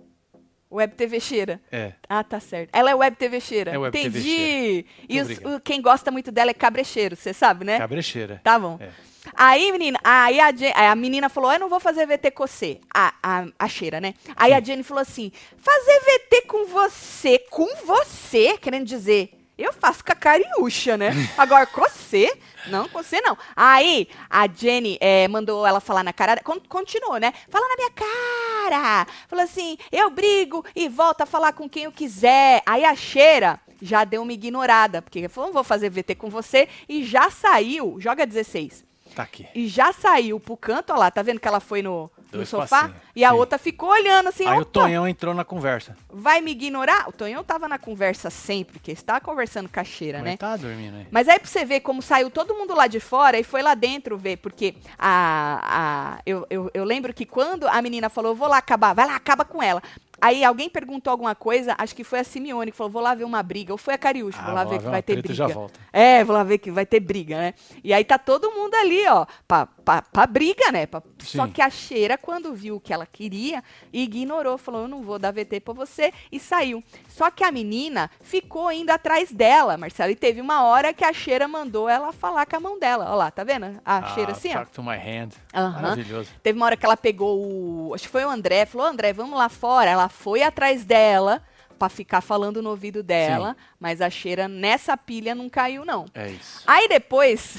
Web 0.72 0.94
TV 0.96 1.20
Cheira. 1.20 1.62
É. 1.72 1.94
Ah, 2.10 2.24
tá 2.24 2.40
certo. 2.40 2.70
Ela 2.74 2.92
é 2.92 2.96
Web 2.96 3.16
TV 3.18 3.40
Cheira. 3.40 3.72
É 3.72 3.78
Web 3.78 3.92
TV 3.98 4.08
Entendi. 4.20 4.28
Cheira. 4.36 4.88
E 5.08 5.22
os- 5.22 5.56
o- 5.56 5.60
quem 5.60 5.82
gosta 5.82 6.12
muito 6.12 6.32
dela 6.32 6.52
é 6.52 6.54
Cabrecheiro, 6.54 7.16
você 7.16 7.34
sabe, 7.34 7.64
né? 7.66 7.78
Cabrecheira. 7.78 8.42
Tá 8.44 8.58
bom. 8.60 8.78
É. 8.82 8.90
Aí, 9.34 9.72
menina, 9.72 10.00
aí 10.04 10.40
a, 10.40 10.52
Je- 10.52 10.72
aí 10.76 10.88
a 10.88 10.96
menina 10.96 11.30
falou: 11.30 11.52
Eu 11.52 11.60
não 11.60 11.68
vou 11.70 11.80
fazer 11.80 12.06
VT 12.06 12.30
com 12.32 12.46
você. 12.46 12.80
A, 12.94 13.14
a, 13.24 13.46
a 13.58 13.68
cheira, 13.68 14.00
né? 14.00 14.14
Aí 14.36 14.54
a 14.54 14.60
Jenny 14.62 14.84
falou 14.84 15.02
assim: 15.02 15.32
Fazer 15.58 16.00
VT 16.02 16.42
com 16.48 16.66
você, 16.68 17.40
com 17.50 17.68
você, 17.86 18.58
querendo 18.58 18.86
dizer. 18.86 19.32
Eu 19.58 19.72
faço 19.72 20.04
com 20.04 20.12
a 20.12 20.16
Cariúcha, 20.16 20.98
né? 20.98 21.12
Agora 21.38 21.66
com 21.66 21.82
você, 21.82 22.38
não, 22.68 22.90
com 22.90 23.02
você 23.02 23.22
não. 23.22 23.38
Aí 23.56 24.08
a 24.30 24.48
Jenny 24.48 24.98
eh, 25.00 25.28
mandou 25.28 25.66
ela 25.66 25.80
falar 25.80 26.04
na 26.04 26.12
cara. 26.14 26.42
con- 26.44 26.60
Continuou, 26.68 27.18
né? 27.18 27.34
Fala 27.50 27.68
na 27.70 27.76
minha 27.78 27.92
cara. 27.92 29.08
Falou 29.28 29.44
assim: 29.46 29.78
eu 29.92 30.10
brigo 30.10 30.64
e 30.76 30.88
volto 30.90 31.22
a 31.22 31.26
falar 31.26 31.54
com 31.54 31.70
quem 31.70 31.84
eu 31.84 31.92
quiser. 31.92 32.62
Aí 32.66 32.84
a 32.86 32.96
cheira 32.96 33.60
já 33.82 34.04
deu 34.04 34.22
uma 34.24 34.34
ignorada, 34.34 35.02
porque 35.02 35.28
falou: 35.30 35.48
não 35.50 35.54
vou 35.54 35.64
fazer 35.64 35.90
VT 35.90 36.16
com 36.16 36.30
você. 36.30 36.68
E 36.88 37.04
já 37.04 37.30
saiu, 37.30 37.98
joga 38.00 38.26
16 38.26 38.85
Tá 39.16 39.24
aqui. 39.24 39.48
e 39.56 39.68
já 39.68 39.94
saiu 39.94 40.40
pro 40.40 40.58
canto, 40.58 40.92
ó 40.94 40.98
lá, 40.98 41.10
tá 41.10 41.22
vendo 41.22 41.40
que 41.40 41.48
ela 41.48 41.60
foi 41.62 41.82
no, 41.82 42.12
no 42.34 42.46
sofá? 42.46 42.82
passinhos, 42.82 43.02
E 43.16 43.24
a 43.24 43.30
sim. 43.30 43.36
outra 43.36 43.58
ficou 43.58 43.90
olhando 43.90 44.28
assim, 44.28 44.46
Aí 44.46 44.60
o 44.60 44.66
Tonhão 44.66 45.08
entrou 45.08 45.34
na 45.34 45.46
conversa. 45.46 45.96
vai 46.12 46.42
me 46.42 46.52
ignorar? 46.52 47.08
O 47.08 47.12
Tonhão 47.14 47.44
tava 47.44 47.68
na 47.68 47.78
conversa 47.80 48.30
sempre, 48.30 48.74
porque 48.74 48.92
estava 48.92 49.22
conversando 49.22 49.70
com 49.70 49.80
a 49.80 49.84
cheira, 49.86 50.18
Mas 50.20 50.26
né? 50.28 50.38
tá 50.38 50.58
dormindo 50.58 50.98
aí. 50.98 51.08
Mas 51.10 51.30
aí 51.30 51.40
pra 51.40 51.48
você 51.48 51.64
ver 51.64 51.80
como 51.80 52.02
saiu 52.02 52.30
todo 52.30 52.54
mundo 52.54 52.76
lá 52.76 52.88
de 52.88 53.00
fora 53.00 53.40
e 53.40 53.44
foi 53.44 53.62
lá 53.62 53.74
dentro 53.74 54.18
ver, 54.18 54.38
porque 54.38 54.76
a, 55.00 56.18
a, 56.18 56.22
eu, 56.26 56.46
eu, 56.50 56.70
eu 56.74 56.84
lembro 56.84 57.14
que 57.14 57.26
quando 57.26 57.68
a 57.68 57.82
menina 57.82 58.10
falou, 58.10 58.32
eu 58.32 58.36
vou 58.36 58.48
lá 58.50 58.58
acabar, 58.58 58.94
vai 58.94 59.06
lá, 59.08 59.16
acaba 59.16 59.46
com 59.46 59.64
ela. 59.64 59.82
Aí 60.22 60.44
alguém 60.44 60.70
perguntou 60.70 61.12
alguma 61.12 61.36
coisa, 61.36 61.76
acho 61.78 61.96
que 61.96 62.04
foi 62.04 62.20
a 62.20 62.24
Simeone 62.24 62.72
que 62.72 62.78
falou, 62.78 62.92
vou 62.92 63.02
lá 63.02 63.14
ver 63.14 63.24
uma 63.26 63.44
briga. 63.44 63.74
Ou 63.74 63.78
foi 63.78 63.94
a 63.94 63.98
Cariúcha, 63.98 64.40
Ah, 64.42 64.46
vou 64.46 64.54
lá 64.56 64.64
ver 64.64 64.80
que 64.80 64.86
vai 64.86 65.02
ter 65.04 65.16
briga. 65.22 65.34
já 65.34 65.48
volto. 65.48 65.80
É, 65.94 66.24
vou 66.24 66.36
lá 66.36 66.44
ver 66.44 66.58
que 66.58 66.72
vai 66.72 66.86
ter 66.86 67.00
briga, 67.00 67.38
né? 67.38 67.54
E 67.84 67.94
aí 67.94 68.04
tá 68.04 68.18
todo 68.18 68.52
mundo 68.52 68.74
ali, 68.76 69.06
ó, 69.08 69.26
pra, 69.48 69.66
pra, 69.68 70.02
pra 70.02 70.26
briga, 70.26 70.72
né? 70.72 70.86
Pra- 70.86 71.04
só 71.20 71.48
que 71.48 71.62
a 71.62 71.70
Cheira, 71.70 72.18
quando 72.18 72.54
viu 72.54 72.76
o 72.78 72.80
que 72.80 72.94
ela 72.94 73.06
queria, 73.06 73.64
ignorou, 73.92 74.58
falou, 74.58 74.82
eu 74.84 74.88
não 74.88 75.02
vou 75.02 75.18
dar 75.20 75.32
VT 75.32 75.60
pra 75.60 75.74
você, 75.74 76.12
e 76.32 76.40
saiu. 76.40 76.84
Só 77.10 77.30
que 77.32 77.44
a 77.44 77.52
menina 77.52 78.10
ficou 78.22 78.72
indo 78.72 78.90
atrás 78.92 79.32
dela, 79.32 79.78
Marcelo, 79.78 80.12
e 80.12 80.16
teve 80.16 80.42
uma 80.42 80.64
hora 80.64 80.94
que 80.94 81.04
a 81.04 81.14
Cheira 81.14 81.48
mandou 81.48 81.88
ela 81.90 82.12
falar 82.12 82.46
com 82.46 82.56
a 82.56 82.60
mão 82.60 82.80
dela. 82.80 83.08
Ó 83.12 83.16
lá, 83.16 83.32
tá 83.32 83.44
vendo? 83.44 83.80
A 83.86 84.14
Cheira 84.14 84.32
assim, 84.32 84.50
ó. 84.52 84.60
Talk 84.60 84.72
to 84.72 84.84
my 84.84 84.96
hand. 84.98 85.30
Maravilhoso. 85.54 86.30
Teve 86.44 86.58
uma 86.58 86.66
hora 86.66 86.78
que 86.78 86.86
ela 86.86 86.98
pegou 86.98 87.40
o. 87.40 87.94
Acho 87.94 88.04
que 88.04 88.10
foi 88.10 88.26
o 88.26 88.30
André, 88.30 88.66
falou: 88.66 88.88
André, 88.88 89.14
vamos 89.14 89.38
lá 89.38 89.50
fora. 89.50 89.90
Ela 89.90 90.05
foi 90.10 90.42
atrás 90.44 90.84
dela 90.86 91.42
pra 91.78 91.90
ficar 91.90 92.22
falando 92.22 92.62
no 92.62 92.70
ouvido 92.70 93.04
dela, 93.04 93.56
mas 93.78 94.00
a 94.00 94.10
cheira 94.10 94.48
nessa 94.48 94.96
pilha 94.96 95.36
não 95.36 95.50
caiu, 95.50 95.84
não. 95.84 96.06
É 96.14 96.30
isso. 96.30 96.64
Aí 96.66 96.88
depois, 96.88 97.58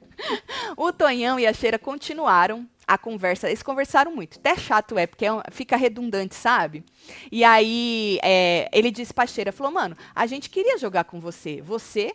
o 0.76 0.92
Tonhão 0.92 1.38
e 1.38 1.46
a 1.46 1.52
Cheira 1.52 1.78
continuaram 1.78 2.66
a 2.86 2.96
conversa. 2.98 3.48
Eles 3.48 3.62
conversaram 3.62 4.14
muito. 4.14 4.38
Até 4.38 4.56
chato 4.56 4.96
é, 4.98 5.06
porque 5.06 5.26
é 5.26 5.32
um- 5.32 5.42
fica 5.50 5.76
redundante, 5.76 6.34
sabe? 6.34 6.84
E 7.30 7.44
aí 7.44 8.18
é, 8.22 8.68
ele 8.72 8.90
disse 8.90 9.12
pra 9.12 9.26
Cheira, 9.26 9.52
falou, 9.52 9.72
mano, 9.72 9.96
a 10.14 10.26
gente 10.26 10.48
queria 10.50 10.78
jogar 10.78 11.04
com 11.04 11.20
você. 11.20 11.60
Você 11.62 12.14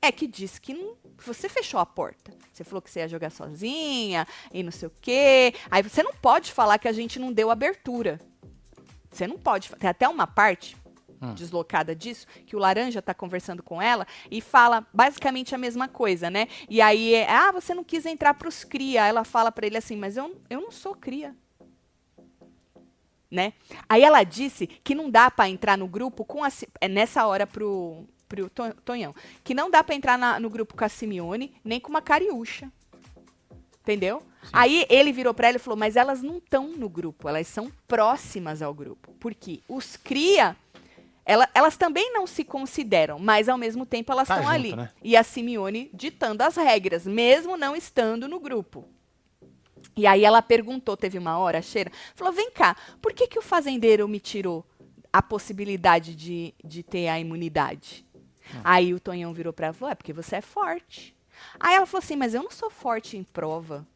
é 0.00 0.10
que 0.10 0.26
disse 0.26 0.60
que 0.60 0.72
não, 0.74 0.94
você 1.24 1.48
fechou 1.48 1.78
a 1.80 1.86
porta. 1.86 2.32
Você 2.52 2.64
falou 2.64 2.80
que 2.82 2.90
você 2.90 3.00
ia 3.00 3.08
jogar 3.08 3.30
sozinha 3.30 4.26
e 4.52 4.62
não 4.62 4.70
sei 4.72 4.88
o 4.88 4.92
quê. 5.00 5.54
Aí 5.70 5.82
você 5.82 6.02
não 6.02 6.12
pode 6.14 6.50
falar 6.52 6.78
que 6.78 6.88
a 6.88 6.92
gente 6.92 7.18
não 7.18 7.32
deu 7.32 7.50
abertura. 7.50 8.18
Você 9.10 9.26
não 9.26 9.38
pode. 9.38 9.70
Tem 9.76 9.90
até 9.90 10.08
uma 10.08 10.26
parte 10.26 10.76
deslocada 11.34 11.96
disso, 11.96 12.28
que 12.46 12.54
o 12.54 12.60
Laranja 12.60 13.02
tá 13.02 13.12
conversando 13.12 13.60
com 13.60 13.82
ela 13.82 14.06
e 14.30 14.40
fala 14.40 14.86
basicamente 14.94 15.52
a 15.52 15.58
mesma 15.58 15.88
coisa, 15.88 16.30
né? 16.30 16.46
E 16.68 16.80
aí, 16.80 17.12
é, 17.14 17.28
ah, 17.28 17.50
você 17.50 17.74
não 17.74 17.82
quis 17.82 18.06
entrar 18.06 18.34
pros 18.34 18.62
cria. 18.62 19.04
Ela 19.04 19.24
fala 19.24 19.50
pra 19.50 19.66
ele 19.66 19.76
assim, 19.76 19.96
mas 19.96 20.16
eu, 20.16 20.40
eu 20.48 20.60
não 20.60 20.70
sou 20.70 20.94
cria. 20.94 21.34
Né? 23.30 23.52
Aí 23.88 24.02
ela 24.02 24.22
disse 24.22 24.66
que 24.66 24.94
não 24.94 25.10
dá 25.10 25.30
pra 25.30 25.48
entrar 25.48 25.76
no 25.76 25.86
grupo 25.88 26.24
com 26.24 26.42
a, 26.44 26.48
é 26.80 26.88
nessa 26.88 27.26
hora 27.26 27.46
pro, 27.46 28.06
pro 28.28 28.48
To- 28.48 28.74
Tonhão, 28.84 29.14
que 29.44 29.52
não 29.54 29.70
dá 29.70 29.82
pra 29.84 29.94
entrar 29.94 30.16
na- 30.16 30.38
no 30.40 30.48
grupo 30.48 30.74
com 30.76 30.84
a 30.84 30.88
Simeone, 30.88 31.52
nem 31.62 31.78
com 31.80 31.90
uma 31.90 32.00
cariúcha. 32.00 32.72
Entendeu? 33.82 34.22
Aí 34.52 34.86
ele 34.88 35.12
virou 35.12 35.34
pra 35.34 35.48
ela 35.48 35.56
e 35.56 35.60
falou: 35.60 35.76
Mas 35.76 35.96
elas 35.96 36.22
não 36.22 36.38
estão 36.38 36.68
no 36.68 36.88
grupo, 36.88 37.28
elas 37.28 37.46
são 37.46 37.70
próximas 37.86 38.62
ao 38.62 38.72
grupo. 38.72 39.12
Porque 39.20 39.60
os 39.68 39.96
cria, 39.96 40.56
ela- 41.24 41.48
elas 41.54 41.76
também 41.76 42.12
não 42.12 42.26
se 42.26 42.44
consideram, 42.44 43.18
mas 43.18 43.48
ao 43.48 43.58
mesmo 43.58 43.84
tempo 43.84 44.10
elas 44.12 44.28
Tá 44.28 44.36
estão 44.36 44.46
junto, 44.52 44.54
ali. 44.66 44.76
né? 44.76 44.90
E 45.02 45.16
a 45.16 45.22
Simeone 45.22 45.90
ditando 45.92 46.42
as 46.42 46.56
regras, 46.56 47.06
mesmo 47.06 47.56
não 47.56 47.74
estando 47.76 48.28
no 48.28 48.38
grupo. 48.40 48.84
E 49.96 50.06
aí 50.06 50.24
ela 50.24 50.40
perguntou, 50.40 50.96
teve 50.96 51.18
uma 51.18 51.38
hora, 51.38 51.58
a 51.58 51.62
Cheira, 51.62 51.90
falou: 52.14 52.32
vem 52.32 52.50
cá, 52.50 52.76
por 53.02 53.12
que, 53.12 53.26
que 53.26 53.38
o 53.38 53.42
fazendeiro 53.42 54.06
me 54.08 54.20
tirou 54.20 54.64
a 55.12 55.20
possibilidade 55.20 56.14
de, 56.14 56.54
de 56.64 56.82
ter 56.82 57.08
a 57.08 57.18
imunidade? 57.18 58.04
Aí 58.64 58.94
o 58.94 59.00
Tonhão 59.00 59.34
virou 59.34 59.52
pra 59.52 59.66
ela 59.66 59.74
e 59.74 59.78
falou: 59.78 59.92
é 59.92 59.94
porque 59.94 60.12
você 60.12 60.36
é 60.36 60.40
forte. 60.40 61.14
Aí 61.60 61.74
ela 61.74 61.84
falou 61.86 61.98
assim: 62.02 62.16
mas 62.16 62.32
eu 62.34 62.42
não 62.42 62.50
sou 62.50 62.70
forte 62.70 63.16
em 63.16 63.22
prova. 63.24 63.86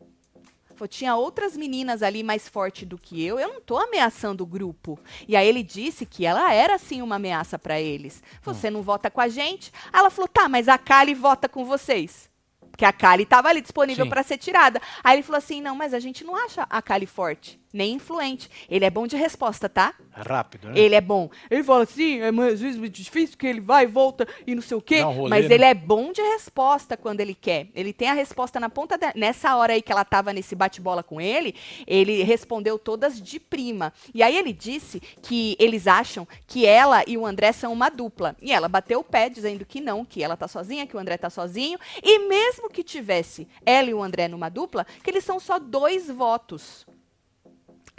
Tinha 0.89 1.16
outras 1.16 1.57
meninas 1.57 2.03
ali 2.03 2.23
mais 2.23 2.49
forte 2.49 2.85
do 2.85 2.99
que 2.99 3.25
eu, 3.25 3.39
eu 3.39 3.49
não 3.49 3.61
tô 3.61 3.79
ameaçando 3.79 4.43
o 4.43 4.47
grupo. 4.47 4.99
E 5.29 5.37
aí 5.37 5.47
ele 5.47 5.62
disse 5.62 6.05
que 6.05 6.27
ela 6.27 6.53
era 6.53 6.79
sim 6.79 7.03
uma 7.03 7.16
ameaça 7.16 7.59
pra 7.59 7.81
eles. 7.81 8.23
Falou, 8.41 8.59
você 8.59 8.70
não 8.70 8.83
vota 8.83 9.11
com 9.11 9.20
a 9.20 9.29
gente? 9.29 9.73
Aí 9.93 10.01
ela 10.01 10.11
falou, 10.11 10.29
tá, 10.29 10.49
mas 10.49 10.68
a 10.68 10.77
Kali 10.77 11.14
vota 11.14 11.49
com 11.49 11.64
vocês. 11.64 12.31
Porque 12.70 12.85
a 12.85 12.93
Kali 12.93 13.27
tava 13.27 13.49
ali 13.49 13.61
disponível 13.61 14.09
pra 14.09 14.23
ser 14.23 14.39
tirada. 14.39 14.81
Aí 15.05 15.16
ele 15.16 15.23
falou 15.23 15.39
assim, 15.39 15.61
não, 15.61 15.77
mas 15.77 15.95
a 15.95 16.01
gente 16.01 16.25
não 16.25 16.35
acha 16.35 16.66
a 16.68 16.81
Kali 16.81 17.07
forte, 17.07 17.61
nem 17.73 17.95
influente. 17.95 18.51
Ele 18.68 18.85
é 18.85 18.91
bom 18.91 19.07
de 19.07 19.16
resposta, 19.16 19.68
tá? 19.68 19.95
Rápido, 20.11 20.68
né? 20.68 20.79
Ele 20.79 20.95
é 20.95 21.01
bom. 21.01 21.31
Ele 21.51 21.64
fala 21.64 21.85
assim, 21.85 22.20
é 22.20 22.29
às 22.29 22.61
vezes 22.61 22.77
muito 22.77 22.95
difícil 22.95 23.37
que 23.39 23.47
ele 23.47 23.61
vai 23.61 23.85
e 23.85 23.87
volta 23.87 24.27
e 24.47 24.55
não 24.55 24.62
sei 24.62 24.77
o 24.77 24.83
quê. 24.83 25.03
Um 25.03 25.12
rolê, 25.12 25.31
mas 25.31 25.49
né? 25.49 25.55
ele 25.55 25.64
é 25.64 25.75
bom 25.75 26.12
de 26.12 26.20
resposta 26.20 26.97
quando 26.97 27.20
ele 27.20 27.35
quer. 27.35 27.68
Ele 27.75 27.93
tem 27.93 28.09
a 28.09 28.12
resposta 28.12 28.61
na 28.61 28.68
ponta 28.68 28.99
da... 28.99 29.12
Nessa 29.14 29.57
hora 29.57 29.73
aí 29.73 29.81
que 29.81 29.91
ela 29.91 30.05
tava 30.05 30.33
nesse 30.33 30.55
bate-bola 30.55 31.03
com 31.03 31.20
ele, 31.20 31.55
ele 31.87 32.23
respondeu 32.23 32.79
todas 32.79 33.20
de 33.20 33.41
prima. 33.41 33.93
E 34.14 34.23
aí 34.23 34.37
ele 34.37 34.53
disse 34.53 35.01
que 35.23 35.57
eles 35.59 35.87
acham 35.87 36.29
que 36.47 36.66
ela 36.66 37.03
e 37.07 37.16
o 37.16 37.25
André 37.25 37.53
são 37.53 37.73
uma 37.73 37.89
dupla. 37.89 38.37
E 38.43 38.53
ela 38.53 38.68
bateu 38.68 39.01
o 39.01 39.05
pé 39.05 39.31
dizendo 39.31 39.64
que 39.64 39.81
não, 39.81 40.05
que 40.05 40.23
ela 40.23 40.37
tá 40.37 40.47
sozinha, 40.47 40.87
que 40.87 40.97
o 40.97 41.01
André 41.01 41.16
tá 41.16 41.31
sozinho. 41.31 41.79
E 42.03 42.18
mesmo 42.29 42.68
que 42.68 42.83
tivesse 42.83 43.49
ela 43.64 43.89
e 43.89 43.95
o 43.95 44.03
André 44.03 44.29
numa 44.29 44.49
dupla, 44.49 44.87
que 45.03 45.11
eles 45.11 45.25
são 45.25 45.41
só 45.41 45.59
dois 45.59 46.09
votos. 46.09 46.87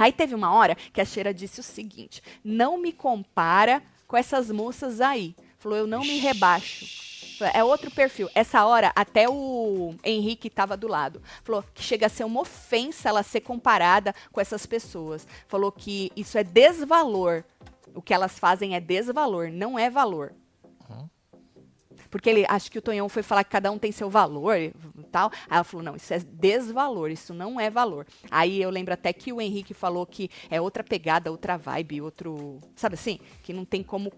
Aí 0.04 0.12
teve 0.12 0.36
uma 0.36 0.54
hora 0.54 0.76
que 0.92 1.00
a 1.00 1.06
Cheira 1.06 1.34
disse 1.34 1.62
o 1.62 1.64
seguinte: 1.64 2.22
não 2.44 2.78
me 2.78 2.92
compara 2.92 3.82
com 4.06 4.18
essas 4.18 4.52
moças 4.52 5.00
aí. 5.00 5.34
Falou, 5.58 5.78
eu 5.78 5.88
não 5.88 6.02
me 6.02 6.20
rebaixo. 6.20 6.86
É 7.54 7.64
outro 7.64 7.90
perfil. 7.90 8.30
Essa 8.36 8.66
hora, 8.66 8.92
até 8.98 9.30
o 9.30 9.96
Henrique 10.04 10.50
estava 10.50 10.76
do 10.76 10.90
lado. 10.90 11.22
Falou 11.42 11.64
que 11.74 11.82
chega 11.82 12.08
a 12.08 12.10
ser 12.10 12.26
uma 12.26 12.42
ofensa 12.42 13.08
ela 13.08 13.24
ser 13.24 13.40
comparada 13.40 14.14
com 14.30 14.42
essas 14.42 14.66
pessoas. 14.66 15.26
Falou 15.48 15.72
que 15.72 16.12
isso 16.18 16.38
é 16.38 16.44
desvalor. 16.44 17.46
O 17.96 18.02
que 18.02 18.14
elas 18.14 18.38
fazem 18.38 18.76
é 18.76 18.82
desvalor, 18.82 19.52
não 19.54 19.80
é 19.80 19.90
valor. 19.90 20.34
Porque 22.14 22.30
ele 22.30 22.46
acho 22.48 22.70
que 22.70 22.78
o 22.78 22.82
Tonhão 22.82 23.10
foi 23.10 23.24
falar 23.24 23.44
que 23.44 23.50
cada 23.50 23.72
um 23.72 23.80
tem 23.80 23.92
seu 23.92 24.08
valor 24.08 24.56
e 24.56 24.72
tal. 25.12 25.32
Aí 25.50 25.56
ela 25.56 25.64
falou: 25.64 25.84
não, 25.84 25.96
isso 25.96 26.14
é 26.14 26.20
desvalor, 26.20 27.10
isso 27.10 27.34
não 27.34 27.60
é 27.60 27.72
valor. 27.72 28.06
Aí 28.30 28.62
eu 28.62 28.70
lembro 28.70 28.94
até 28.94 29.12
que 29.12 29.34
o 29.34 29.42
Henrique 29.42 29.74
falou 29.74 30.06
que 30.06 30.30
é 30.48 30.62
outra 30.62 30.84
pegada, 30.84 31.32
outra 31.32 31.58
vibe, 31.58 32.04
outro. 32.04 32.60
Sabe 32.76 32.94
assim? 32.94 33.20
Que 33.42 33.52
não 33.52 33.66
tem 33.66 33.82
como 33.82 34.14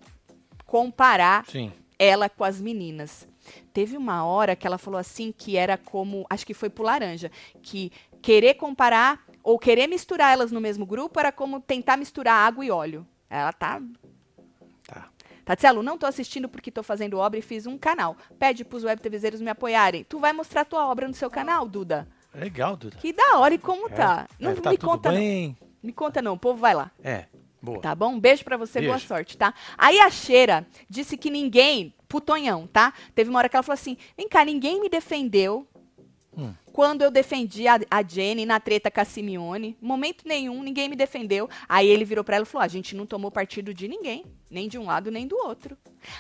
comparar 0.66 1.46
Sim. 1.46 1.72
ela 1.98 2.28
com 2.28 2.44
as 2.44 2.60
meninas. 2.60 3.26
Teve 3.72 3.96
uma 3.96 4.26
hora 4.26 4.58
que 4.58 4.68
ela 4.68 4.78
falou 4.78 5.00
assim 5.00 5.32
que 5.32 5.56
era 5.56 5.78
como, 5.78 6.26
acho 6.30 6.46
que 6.46 6.54
foi 6.54 6.70
pro 6.70 6.84
laranja, 6.84 7.32
que 7.62 7.94
querer 8.22 8.56
comparar 8.56 9.24
ou 9.42 9.58
querer 9.58 9.88
misturar 9.88 10.34
elas 10.34 10.52
no 10.52 10.60
mesmo 10.60 10.86
grupo 10.86 11.18
era 11.18 11.32
como 11.32 11.62
tentar 11.62 11.96
misturar 11.96 12.46
água 12.46 12.66
e 12.66 12.70
óleo. 12.70 13.08
Ela 13.30 13.54
tá 13.54 13.80
Tá. 13.80 13.82
Tatielo, 15.46 15.84
não 15.84 15.98
tô 15.98 16.08
assistindo 16.08 16.50
porque 16.50 16.72
tô 16.72 16.82
fazendo 16.82 17.18
obra 17.20 17.38
e 17.38 17.42
fiz 17.42 17.68
um 17.68 17.78
canal. 17.78 18.18
Pede 18.40 18.66
pros 18.66 18.84
web 18.84 19.00
TVzeiros 19.00 19.40
me 19.40 19.50
apoiarem. 19.50 20.04
Tu 20.04 20.18
vai 20.20 20.34
mostrar 20.34 20.66
tua 20.66 20.88
obra 20.88 21.08
no 21.08 21.14
seu 21.14 21.30
canal, 21.30 21.68
Duda? 21.68 22.08
Legal, 22.34 22.76
Duda. 22.76 22.98
Que 22.98 23.14
da 23.14 23.38
hora 23.38 23.54
e 23.54 23.58
como 23.60 23.88
tá? 23.90 24.28
É, 24.40 24.44
Não 24.44 24.52
é, 24.52 24.56
tá 24.56 24.72
me 24.72 24.78
conta 24.78 25.12
não. 25.12 25.18
bem? 25.18 25.56
Me 25.84 25.94
conta 25.94 26.22
não, 26.22 26.34
o 26.34 26.38
povo 26.40 26.60
vai 26.60 26.74
lá. 26.74 26.92
É, 27.04 27.26
boa. 27.62 27.80
Tá 27.80 27.94
bom? 27.94 28.14
Um 28.14 28.20
beijo 28.20 28.44
pra 28.44 28.58
você, 28.58 28.82
boa 28.82 28.94
Beijo. 28.94 29.08
sorte, 29.08 29.38
tá? 29.38 29.54
Aí 29.78 30.00
a 30.00 30.10
Cheira 30.10 30.66
disse 30.90 31.16
que 31.16 31.30
ninguém, 31.30 31.94
putonhão, 32.10 32.66
tá? 32.68 32.92
Teve 33.14 33.30
uma 33.30 33.38
hora 33.38 33.48
que 33.48 33.56
ela 33.56 33.62
falou 33.64 33.76
assim: 33.76 33.96
vem 34.18 34.28
cá, 34.28 34.44
ninguém 34.44 34.82
me 34.82 34.90
defendeu. 34.90 35.68
Quando 36.76 37.04
eu 37.04 37.10
defendi 37.10 37.70
a, 37.70 37.80
a 37.90 38.04
Jenny 38.04 38.46
na 38.46 38.60
treta 38.60 38.92
com 38.92 39.00
a 39.00 39.06
Simeone. 39.06 39.78
Momento 39.82 40.28
nenhum, 40.28 40.62
ninguém 40.62 40.90
me 40.90 40.96
defendeu. 40.98 41.50
Aí 41.70 41.88
ele 41.88 42.04
virou 42.04 42.22
pra 42.22 42.36
ela 42.36 42.44
e 42.44 42.46
falou: 42.46 42.66
a 42.66 42.68
gente 42.68 42.94
não 42.94 43.06
tomou 43.06 43.32
partido 43.32 43.74
de 43.74 43.88
ninguém, 43.88 44.26
nem 44.50 44.68
de 44.68 44.78
um 44.78 44.86
lado 44.86 45.10
nem 45.10 45.26
do 45.26 45.38
outro. 45.38 45.78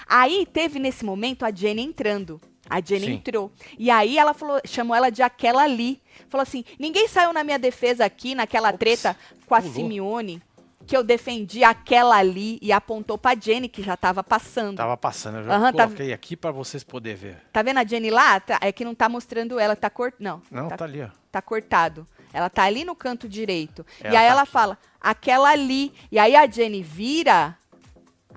Aí 0.07 0.45
teve 0.45 0.79
nesse 0.79 1.03
momento 1.03 1.43
a 1.43 1.51
Jenny 1.51 1.81
entrando. 1.81 2.39
A 2.69 2.79
Jenny 2.79 3.07
Sim. 3.07 3.13
entrou. 3.15 3.51
E 3.77 3.91
aí 3.91 4.17
ela 4.17 4.33
falou, 4.33 4.61
chamou 4.65 4.95
ela 4.95 5.09
de 5.09 5.21
aquela 5.21 5.61
ali. 5.61 6.01
Falou 6.29 6.43
assim: 6.43 6.63
ninguém 6.79 7.09
saiu 7.09 7.33
na 7.33 7.43
minha 7.43 7.59
defesa 7.59 8.05
aqui, 8.05 8.33
naquela 8.33 8.69
Ops, 8.69 8.79
treta 8.79 9.17
com 9.45 9.55
a 9.55 9.61
pulou. 9.61 9.75
Simeone, 9.75 10.41
que 10.87 10.95
eu 10.95 11.03
defendi 11.03 11.63
aquela 11.63 12.17
ali 12.17 12.59
e 12.61 12.71
apontou 12.71 13.17
pra 13.17 13.35
Jenny, 13.35 13.67
que 13.67 13.81
já 13.81 13.97
tava 13.97 14.23
passando. 14.23 14.77
Tava 14.77 14.95
passando, 14.95 15.37
eu 15.39 15.43
já 15.43 15.71
tá- 15.71 15.85
coloquei 15.85 16.13
aqui 16.13 16.35
pra 16.35 16.51
vocês 16.51 16.83
poderem 16.83 17.17
ver. 17.17 17.37
Tá 17.51 17.61
vendo 17.61 17.79
a 17.79 17.83
Jenny 17.85 18.09
lá? 18.11 18.39
Tá- 18.39 18.59
é 18.61 18.71
que 18.71 18.85
não 18.85 18.93
tá 18.93 19.09
mostrando 19.09 19.59
ela, 19.59 19.75
tá 19.75 19.89
cort... 19.89 20.13
Não, 20.19 20.41
Não, 20.51 20.67
tá, 20.67 20.77
tá, 20.77 20.85
ali, 20.85 21.01
ó. 21.01 21.09
tá 21.31 21.41
cortado. 21.41 22.05
Ela 22.31 22.49
tá 22.49 22.63
ali 22.63 22.83
no 22.83 22.95
canto 22.95 23.27
direito. 23.29 23.85
e 24.03 24.07
Ela 24.07 24.19
aí 24.19 24.25
tá 24.27 24.31
ela 24.31 24.41
aqui. 24.43 24.51
fala, 24.51 24.77
aquela 25.01 25.49
ali. 25.49 25.93
E 26.11 26.19
aí 26.19 26.35
a 26.35 26.45
Jenny 26.49 26.83
vira. 26.83 27.57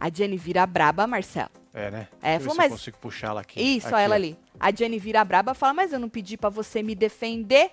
A 0.01 0.09
Jenny 0.09 0.37
vira 0.37 0.65
braba, 0.67 1.07
Marcelo. 1.07 1.51
É, 1.75 1.91
né? 1.91 2.09
É, 2.23 2.39
falou, 2.39 2.55
mas- 2.57 2.67
eu 2.71 2.79
consigo 2.79 2.97
puxar 2.99 3.29
ela 3.29 3.41
aqui. 3.41 3.61
Isso, 3.61 3.89
aqui, 3.89 3.97
ó, 3.97 3.99
ela 3.99 4.15
ó. 4.15 4.17
ali. 4.17 4.39
A 4.59 4.73
Jenny 4.73 4.99
vira 4.99 5.25
braba 5.25 5.53
e 5.53 5.55
fala, 5.55 5.75
mas 5.75 5.93
eu 5.93 5.99
não 5.99 6.09
pedi 6.09 6.37
pra 6.37 6.49
você 6.49 6.83
me 6.83 6.95
defender. 6.95 7.71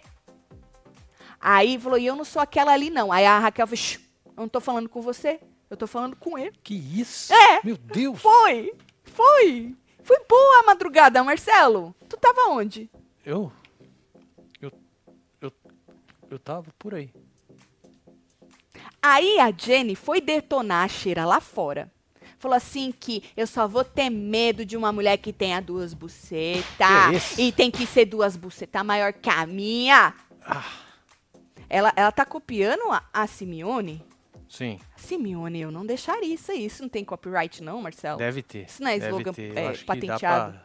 Aí 1.40 1.78
falou, 1.80 1.98
e 1.98 2.06
eu 2.06 2.16
não 2.16 2.26
sou 2.26 2.42
aquela 2.42 2.72
ali, 2.74 2.90
não. 2.90 3.12
Aí 3.12 3.26
a 3.26 3.38
Raquel 3.40 3.68
"Shh, 3.76 4.00
eu 4.36 4.42
não 4.42 4.50
tô 4.50 4.60
falando 4.60 4.90
com 4.90 5.02
você, 5.02 5.40
eu 5.70 5.78
tô 5.78 5.88
falando 5.88 6.16
com 6.16 6.38
ele. 6.38 6.56
Que 6.64 6.74
isso? 6.76 7.34
É. 7.34 7.62
Meu 7.64 7.78
Deus. 7.78 8.20
Foi! 8.22 8.74
Foi! 9.04 9.76
Foi 10.04 10.20
boa 10.30 10.60
a 10.60 10.66
madrugada, 10.68 11.24
Marcelo. 11.24 11.96
Tu 12.08 12.16
tava 12.18 12.50
onde? 12.50 12.90
Eu, 13.26 13.52
eu, 14.62 14.72
eu, 15.42 15.52
eu 16.30 16.38
tava 16.40 16.72
por 16.78 16.94
aí. 16.94 17.10
Aí 19.02 19.40
a 19.40 19.52
Jenny 19.52 19.96
foi 19.96 20.20
detonar 20.22 20.86
a 20.86 20.88
cheira 20.88 21.26
lá 21.26 21.40
fora. 21.40 21.92
Falou 22.38 22.56
assim 22.56 22.92
que 22.92 23.24
eu 23.36 23.48
só 23.48 23.68
vou 23.68 23.84
ter 23.84 24.10
medo 24.10 24.66
de 24.66 24.76
uma 24.78 24.92
mulher 24.92 25.18
que 25.18 25.32
tenha 25.34 25.60
duas 25.62 25.94
bucetas. 25.94 27.14
Isso? 27.16 27.42
E 27.42 27.52
tem 27.52 27.72
que 27.72 27.86
ser 27.88 28.06
duas 28.06 28.36
bucetas 28.36 28.86
maior 28.86 29.14
que 29.14 29.30
a 29.30 29.46
minha. 29.46 30.14
Ah, 30.46 30.64
Ela, 31.70 31.92
ela 31.96 32.12
tá 32.12 32.26
copiando 32.26 32.92
a, 32.92 33.04
a 33.12 33.26
Simeone? 33.26 34.04
Sim, 34.56 34.80
Simeone, 34.96 35.62
eu 35.62 35.72
não 35.72 35.86
deixaria 35.86 36.34
isso 36.34 36.52
aí. 36.52 36.66
Isso 36.66 36.82
não 36.82 36.90
tem 36.90 37.04
copyright 37.04 37.62
não, 37.64 37.82
Marcelo? 37.82 38.18
deve 38.18 38.42
ter. 38.42 38.66
Isso 38.66 38.82
não 38.82 38.90
é 38.90 38.98
slogan, 38.98 39.32
é, 39.38 39.78
patenteado? 39.84 40.60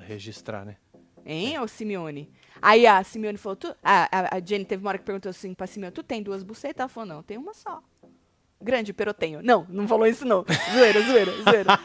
registrar, 0.00 0.64
né? 0.64 0.76
Hein, 1.24 1.58
ô 1.58 1.66
Simeone? 1.66 2.30
Aí 2.60 2.86
a 2.86 3.02
Simeone 3.02 3.38
falou, 3.38 3.56
tu, 3.56 3.74
a, 3.82 4.08
a, 4.10 4.36
a 4.36 4.40
Jenny 4.40 4.64
teve 4.64 4.82
uma 4.82 4.90
hora 4.90 4.98
que 4.98 5.04
perguntou 5.04 5.30
assim 5.30 5.54
pra 5.54 5.66
Simeone, 5.66 5.92
tu 5.92 6.02
tem 6.02 6.22
duas 6.22 6.42
bucetas? 6.42 6.80
Ela 6.80 6.88
falou, 6.88 7.08
não, 7.08 7.22
tem 7.22 7.38
uma 7.38 7.54
só. 7.54 7.82
Grande, 8.64 8.94
pero 8.94 9.12
tenho. 9.12 9.42
Não, 9.42 9.66
não 9.68 9.86
falou 9.86 10.06
isso 10.06 10.24
não. 10.24 10.42
Zoeira, 10.72 11.02
zoeira, 11.02 11.32
zoeira. 11.42 11.80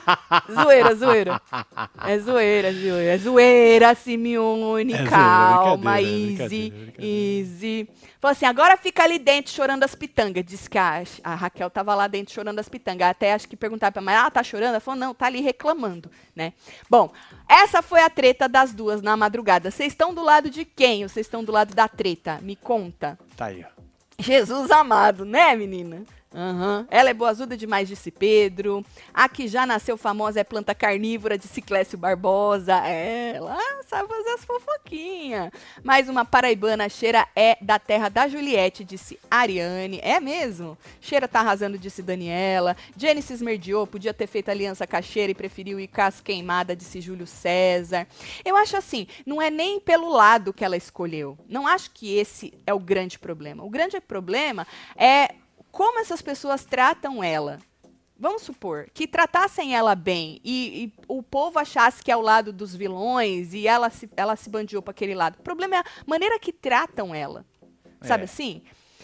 Zoeira, 0.64 0.96
zoeira. 0.96 1.42
É 2.08 2.18
zoeira, 2.20 2.72
zoeira. 2.74 3.12
É 3.14 3.18
zoeira, 3.18 3.96
Simeone, 3.96 4.94
É 4.94 5.04
calma, 5.06 5.96
brincadeira, 5.96 6.48
brincadeira. 6.48 6.94
easy. 7.06 7.90
Falou 8.22 8.32
assim, 8.32 8.46
agora 8.46 8.78
fica 8.78 9.04
ali 9.04 9.20
dentro 9.20 9.52
chorando 9.52 9.84
as 9.84 9.94
pitangas. 9.94 10.44
Disse 10.46 10.70
que 10.70 10.78
a, 10.78 11.04
a 11.24 11.36
Raquel 11.36 11.70
tava 11.70 11.94
lá 11.94 12.08
dentro 12.08 12.34
chorando 12.34 12.60
as 12.60 12.70
pitangas. 12.70 13.10
Até 13.10 13.34
acho 13.34 13.48
que 13.48 13.58
perguntaram 13.58 13.92
pra 13.92 14.02
mãe, 14.02 14.16
ah, 14.16 14.32
tá 14.32 14.42
chorando? 14.42 14.70
Ela 14.70 14.80
falou, 14.80 15.00
não, 15.00 15.14
tá 15.14 15.26
ali 15.26 15.42
reclamando, 15.42 16.10
né? 16.34 16.54
Bom, 16.90 17.12
essa 17.48 17.82
foi 17.82 18.02
a 18.02 18.10
treta 18.10 18.48
das 18.48 18.74
duas 18.74 19.02
na 19.02 19.18
madrugada. 19.18 19.70
Vocês 19.70 19.92
estão 19.92 20.14
do 20.14 20.24
lado 20.24 20.50
de 20.50 20.64
quem? 20.64 21.08
Vocês 21.08 21.26
estão 21.26 21.44
do 21.44 21.52
lado 21.52 21.76
da 21.76 21.88
treta? 21.90 22.40
Me 22.42 22.56
conta. 22.56 23.20
Tá 23.36 23.48
aí, 23.48 23.66
ó. 23.66 23.80
Jesus 24.22 24.70
amado, 24.70 25.24
né, 25.24 25.56
menina? 25.56 26.04
Aham. 26.34 26.86
Ela 26.92 27.10
é 27.10 27.14
boazuda 27.14 27.58
demais, 27.58 27.88
disse 27.88 28.12
Pedro. 28.12 28.86
A 29.12 29.28
que 29.28 29.48
já 29.48 29.66
nasceu 29.66 29.98
famosa 29.98 30.40
é 30.40 30.44
planta 30.44 30.76
carnívora, 30.76 31.38
disse 31.38 31.60
Clécio 31.60 31.98
Barbosa. 31.98 32.86
É, 32.86 33.34
ela 33.36 33.58
sabe 33.88 34.08
fazer 34.08 34.30
as 34.30 34.46
fofoquinhas. 34.46 35.52
Mais 35.84 36.08
uma 36.08 36.24
paraibana, 36.24 36.88
cheira 36.88 37.28
é 37.36 37.58
da 37.60 37.80
terra 37.80 38.10
da 38.10 38.28
Juliette, 38.28 38.84
disse 38.84 39.20
Ariane. 39.30 40.00
É 40.04 40.20
mesmo? 40.20 40.78
Cheira 41.02 41.28
tá 41.28 41.40
arrasando, 41.40 41.80
disse 41.80 42.04
Daniela. 42.04 42.78
Jenny 42.96 43.24
se 43.24 43.34
esmerdiou, 43.34 43.88
podia 43.88 44.14
ter 44.14 44.28
feito 44.28 44.50
aliança 44.50 44.86
com 44.86 44.98
a 44.98 45.02
cheira 45.02 45.32
e 45.32 45.36
preferiu 45.36 45.80
ir 45.80 45.88
com 45.88 46.02
as 46.02 46.22
queimada, 46.22 46.76
disse 46.76 47.02
Júlio 47.02 47.26
César. 47.26 48.08
Eu 48.46 48.56
acho 48.56 48.78
assim, 48.78 49.08
não 49.26 49.42
é 49.42 49.50
nem 49.50 49.80
pelo 49.80 50.10
lado 50.10 50.54
que 50.54 50.64
ela 50.64 50.78
escolheu. 50.78 51.36
Não 51.48 51.66
acho 51.66 51.90
que 51.90 52.16
esse 52.16 52.54
é 52.68 52.74
o 52.74 52.80
grande 52.80 53.18
problema. 53.18 53.64
O 53.64 53.70
grande 53.70 54.00
problema 54.00 54.68
é 54.96 55.34
como 55.72 56.00
essas 56.00 56.22
pessoas 56.22 56.66
tratam 56.66 57.24
ela. 57.24 57.60
Vamos 58.22 58.42
supor 58.42 58.90
que 58.94 59.08
tratassem 59.08 59.74
ela 59.74 59.96
bem 59.96 60.42
e, 60.44 60.84
e 60.84 60.94
o 61.08 61.24
povo 61.24 61.58
achasse 61.58 62.04
que 62.04 62.12
é 62.12 62.14
ao 62.14 62.22
lado 62.22 62.52
dos 62.52 62.76
vilões 62.76 63.54
e 63.54 63.66
ela 63.66 63.90
se, 63.90 64.10
ela 64.18 64.36
se 64.36 64.50
bandiou 64.50 64.82
para 64.82 64.92
aquele 64.92 65.16
lado. 65.16 65.38
O 65.40 65.42
problema 65.42 65.78
é 65.78 65.80
a 65.80 65.86
maneira 66.06 66.38
que 66.38 66.52
tratam 66.52 67.16
ela. 67.16 67.46
Sabe 68.02 68.24
É. 68.24 68.26
assim? 68.26 68.62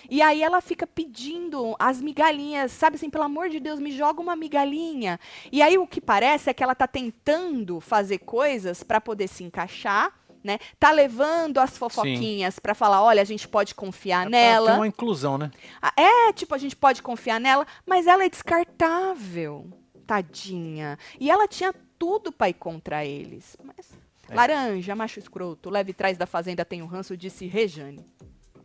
E 0.10 0.22
aí 0.22 0.44
ela 0.44 0.62
fica 0.62 0.86
pedindo 0.86 1.76
as 1.80 2.02
migalhinhas, 2.02 2.72
sabe 2.74 2.98
assim, 2.98 3.10
pelo 3.10 3.24
amor 3.24 3.50
de 3.50 3.60
Deus, 3.60 3.80
me 3.80 3.92
joga 3.92 4.22
uma 4.22 4.36
migalhinha. 4.36 5.20
E 5.52 5.62
aí 5.62 5.78
o 5.78 5.88
que 5.88 6.00
parece 6.02 6.50
é 6.50 6.54
que 6.54 6.62
ela 6.62 6.76
tá 6.76 6.86
tentando 6.86 7.80
fazer 7.80 8.20
coisas 8.20 8.84
para 8.84 9.00
poder 9.02 9.28
se 9.28 9.44
encaixar, 9.44 10.14
né? 10.46 10.60
Tá 10.80 10.92
levando 10.92 11.58
as 11.58 11.78
fofoquinhas 11.78 12.60
para 12.60 12.74
falar, 12.76 13.02
olha, 13.02 13.22
a 13.22 13.26
gente 13.26 13.48
pode 13.48 13.74
confiar 13.76 14.28
É 14.28 14.30
nela. 14.30 14.72
ter 14.72 14.78
uma 14.78 14.88
inclusão, 14.88 15.38
né? 15.38 15.52
Ah, 15.82 15.92
É, 15.98 16.32
tipo, 16.32 16.54
a 16.54 16.58
gente 16.58 16.76
pode 16.76 17.02
confiar 17.02 17.40
nela, 17.40 17.66
mas 17.86 18.08
ela 18.08 18.24
é 18.24 18.30
descartável, 18.30 19.68
tadinha. 20.06 20.98
E 21.20 21.30
ela 21.32 21.48
tinha 21.48 21.74
tudo 21.98 22.32
pra 22.32 22.50
ir 22.50 22.54
contra 22.54 23.04
eles. 23.06 23.58
Mas, 23.64 23.92
É. 24.30 24.36
laranja, 24.36 24.96
macho 24.96 25.20
escroto, 25.20 25.70
leve 25.70 25.94
trás 25.94 26.18
da 26.18 26.26
fazenda 26.26 26.64
tem 26.64 26.82
um 26.82 26.86
ranço, 26.86 27.18
disse 27.18 27.48
Rejane. 27.48 28.06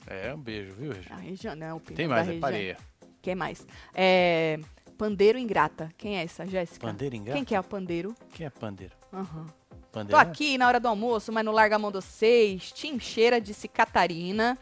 É, 0.06 0.34
um 0.34 0.38
beijo, 0.38 0.74
viu, 0.74 0.92
Regina? 0.92 1.14
A 1.16 1.18
Rejane, 1.18 1.60
não, 1.60 1.76
o 1.76 1.80
Tem 1.80 2.06
mais, 2.08 2.22
é 2.22 2.24
Rejane. 2.24 2.40
pareia. 2.40 2.76
Quem 3.22 3.34
mais? 3.34 3.66
É, 3.94 4.58
pandeiro 4.98 5.38
ingrata. 5.38 5.90
Quem 5.96 6.18
é 6.18 6.24
essa, 6.24 6.46
Jéssica? 6.46 6.86
Pandeiro 6.86 7.14
ingrato? 7.16 7.36
Quem 7.36 7.44
que 7.44 7.54
é 7.54 7.60
o 7.60 7.64
pandeiro? 7.64 8.14
Quem 8.32 8.46
é 8.46 8.50
pandeiro? 8.50 8.94
Aham. 9.12 9.46
Tô 9.46 9.59
Pandeiro? 9.92 10.16
é? 10.16 10.20
aqui 10.20 10.56
na 10.56 10.66
hora 10.66 10.80
do 10.80 10.88
almoço, 10.88 11.32
mas 11.32 11.44
não 11.44 11.52
larga 11.52 11.76
a 11.76 11.78
mão 11.78 11.90
de 11.90 11.96
vocês. 11.96 12.72
Tim 12.72 12.98
Cheira, 12.98 13.40
disse 13.40 13.68
Catarina. 13.68 14.58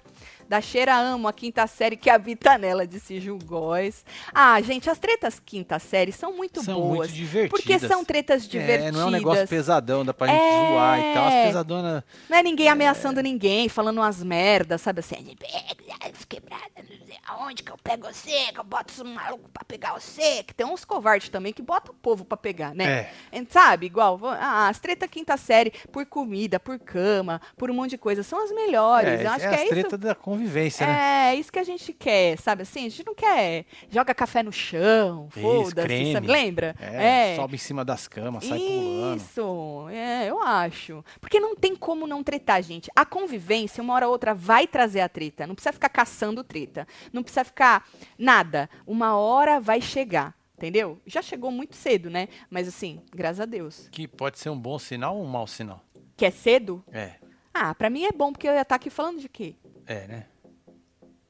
Da 0.48 0.60
Cheira 0.60 0.96
amo 0.96 1.28
a 1.28 1.32
quinta 1.32 1.66
série 1.66 1.96
que 1.96 2.08
habita 2.08 2.56
nela, 2.56 2.86
disse 2.86 3.20
Gil 3.20 3.38
Góes. 3.44 4.04
Ah, 4.32 4.60
gente, 4.62 4.88
as 4.88 4.98
tretas 4.98 5.38
quinta 5.44 5.78
série 5.78 6.10
são 6.12 6.32
muito 6.34 6.62
São 6.62 6.74
boas. 6.80 6.96
muito 6.98 7.12
divertidas. 7.12 7.50
porque 7.50 7.78
são 7.78 8.04
tretas 8.04 8.48
divertidas. 8.48 8.86
É, 8.88 8.90
não 8.92 9.00
é 9.02 9.04
um 9.06 9.10
negócio 9.10 9.46
pesadão, 9.46 10.04
dá 10.04 10.14
pra 10.14 10.26
gente 10.28 10.40
É. 10.40 10.68
zoar 10.70 10.98
e 11.00 11.14
tal. 11.14 11.26
As 11.26 11.34
pesadonas. 11.46 12.02
Não 12.28 12.38
é 12.38 12.42
ninguém 12.42 12.68
ameaçando 12.68 13.20
ninguém, 13.20 13.68
falando 13.68 13.98
umas 13.98 14.22
merdas, 14.22 14.80
sabe 14.80 15.00
assim? 15.00 15.16
"Me 15.22 15.36
pega, 15.36 16.10
as 16.18 16.24
quebradas, 16.24 16.68
não 16.76 17.06
sei 17.06 17.18
aonde 17.26 17.62
que 17.62 17.70
eu 17.70 17.76
pego 17.84 18.06
você, 18.06 18.50
que 18.52 18.58
eu 18.58 18.64
boto 18.64 18.90
esse 18.90 19.04
maluco 19.04 19.50
pra 19.52 19.62
pegar 19.62 19.92
você. 19.92 20.42
Que 20.44 20.54
tem 20.54 20.64
uns 20.66 20.82
covardes 20.84 21.28
também 21.28 21.52
que 21.52 21.60
botam 21.60 21.92
o 21.94 21.96
povo 21.98 22.24
pra 22.24 22.38
pegar, 22.38 22.74
né? 22.74 23.10
É. 23.32 23.38
É, 23.38 23.44
Sabe, 23.50 23.84
igual, 23.86 24.18
ah, 24.24 24.68
as 24.68 24.78
treta 24.78 25.06
quinta 25.06 25.36
série, 25.36 25.70
por 25.92 26.06
comida, 26.06 26.58
por 26.58 26.78
cama, 26.78 27.40
por 27.56 27.70
um 27.70 27.74
monte 27.74 27.90
de 27.90 27.98
coisa, 27.98 28.22
são 28.22 28.42
as 28.42 28.50
melhores. 28.50 29.20
É, 29.20 29.24
Eu 29.26 29.30
acho 29.30 29.44
é 29.44 29.48
que 29.48 29.54
é 29.54 29.64
isso. 29.64 29.74
Convivência, 30.18 30.86
né? 30.86 31.30
É, 31.30 31.34
isso 31.34 31.50
que 31.52 31.58
a 31.58 31.64
gente 31.64 31.92
quer, 31.92 32.38
sabe 32.38 32.62
assim? 32.62 32.80
A 32.86 32.88
gente 32.88 33.04
não 33.06 33.14
quer. 33.14 33.64
Joga 33.90 34.14
café 34.14 34.42
no 34.42 34.52
chão, 34.52 35.28
Isso, 35.30 35.40
foda-se? 35.40 36.20
Lembra? 36.20 36.74
É, 36.80 37.36
sobe 37.36 37.54
em 37.54 37.58
cima 37.58 37.84
das 37.84 38.06
camas, 38.08 38.44
sai 38.44 38.58
pulando. 38.58 39.16
Isso, 39.16 39.86
é, 39.90 40.28
eu 40.30 40.42
acho. 40.42 41.04
Porque 41.20 41.40
não 41.40 41.54
tem 41.56 41.74
como 41.74 42.06
não 42.06 42.22
tretar, 42.22 42.62
gente. 42.62 42.90
A 42.94 43.04
convivência, 43.06 43.82
uma 43.82 43.94
hora 43.94 44.06
ou 44.06 44.12
outra, 44.12 44.34
vai 44.34 44.66
trazer 44.66 45.00
a 45.00 45.08
treta. 45.08 45.46
Não 45.46 45.54
precisa 45.54 45.72
ficar 45.72 45.88
caçando 45.88 46.44
treta. 46.44 46.86
Não 47.12 47.22
precisa 47.22 47.44
ficar 47.44 47.86
nada. 48.18 48.68
Uma 48.86 49.16
hora 49.16 49.60
vai 49.60 49.80
chegar, 49.80 50.34
entendeu? 50.56 51.00
Já 51.06 51.22
chegou 51.22 51.50
muito 51.50 51.76
cedo, 51.76 52.10
né? 52.10 52.28
Mas 52.50 52.68
assim, 52.68 53.00
graças 53.14 53.40
a 53.40 53.46
Deus. 53.46 53.88
Que 53.90 54.06
pode 54.06 54.38
ser 54.38 54.50
um 54.50 54.58
bom 54.58 54.78
sinal 54.78 55.16
ou 55.16 55.24
um 55.24 55.28
mau 55.28 55.46
sinal? 55.46 55.82
Que 56.16 56.26
é 56.26 56.30
cedo? 56.30 56.84
É, 56.92 57.12
Ah, 57.54 57.74
pra 57.74 57.90
mim 57.90 58.04
é 58.04 58.12
bom, 58.12 58.32
porque 58.32 58.48
eu 58.48 58.52
ia 58.54 58.62
estar 58.62 58.74
aqui 58.76 58.90
falando 58.90 59.20
de 59.20 59.28
quê? 59.28 59.54
É, 59.88 60.06
né? 60.06 60.26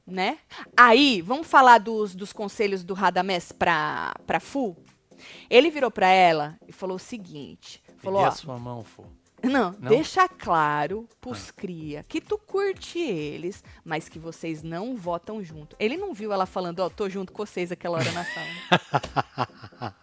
né? 0.05 0.39
Aí, 0.75 1.21
vamos 1.21 1.47
falar 1.47 1.77
dos, 1.77 2.13
dos 2.13 2.33
conselhos 2.33 2.83
do 2.83 2.93
Radamés 2.93 3.51
pra, 3.51 4.13
pra 4.27 4.39
Fu? 4.39 4.75
Ele 5.49 5.69
virou 5.69 5.89
pra 5.89 6.09
ela 6.09 6.57
e 6.67 6.71
falou 6.71 6.97
o 6.97 6.99
seguinte: 6.99 7.81
falou, 7.97 8.21
Dê 8.21 8.27
ó, 8.27 8.29
a 8.29 8.31
sua 8.31 8.57
mão, 8.57 8.83
Fô. 8.83 9.05
Não, 9.43 9.71
Não? 9.79 9.89
deixa 9.89 10.27
claro 10.27 11.07
pros 11.21 11.51
cria 11.51 12.03
que 12.07 12.19
tu 12.21 12.37
curte 12.37 12.99
eles, 12.99 13.63
mas 13.83 14.09
que 14.09 14.17
vocês 14.19 14.63
não 14.63 14.95
votam 14.95 15.43
junto. 15.43 15.75
Ele 15.79 15.97
não 15.97 16.13
viu 16.13 16.31
ela 16.33 16.45
falando, 16.45 16.79
ó, 16.79 16.89
tô 16.89 17.09
junto 17.09 17.31
com 17.31 17.45
vocês 17.45 17.71
aquela 17.71 17.97
hora 17.97 18.11
na 18.11 18.25
sala. 18.25 19.59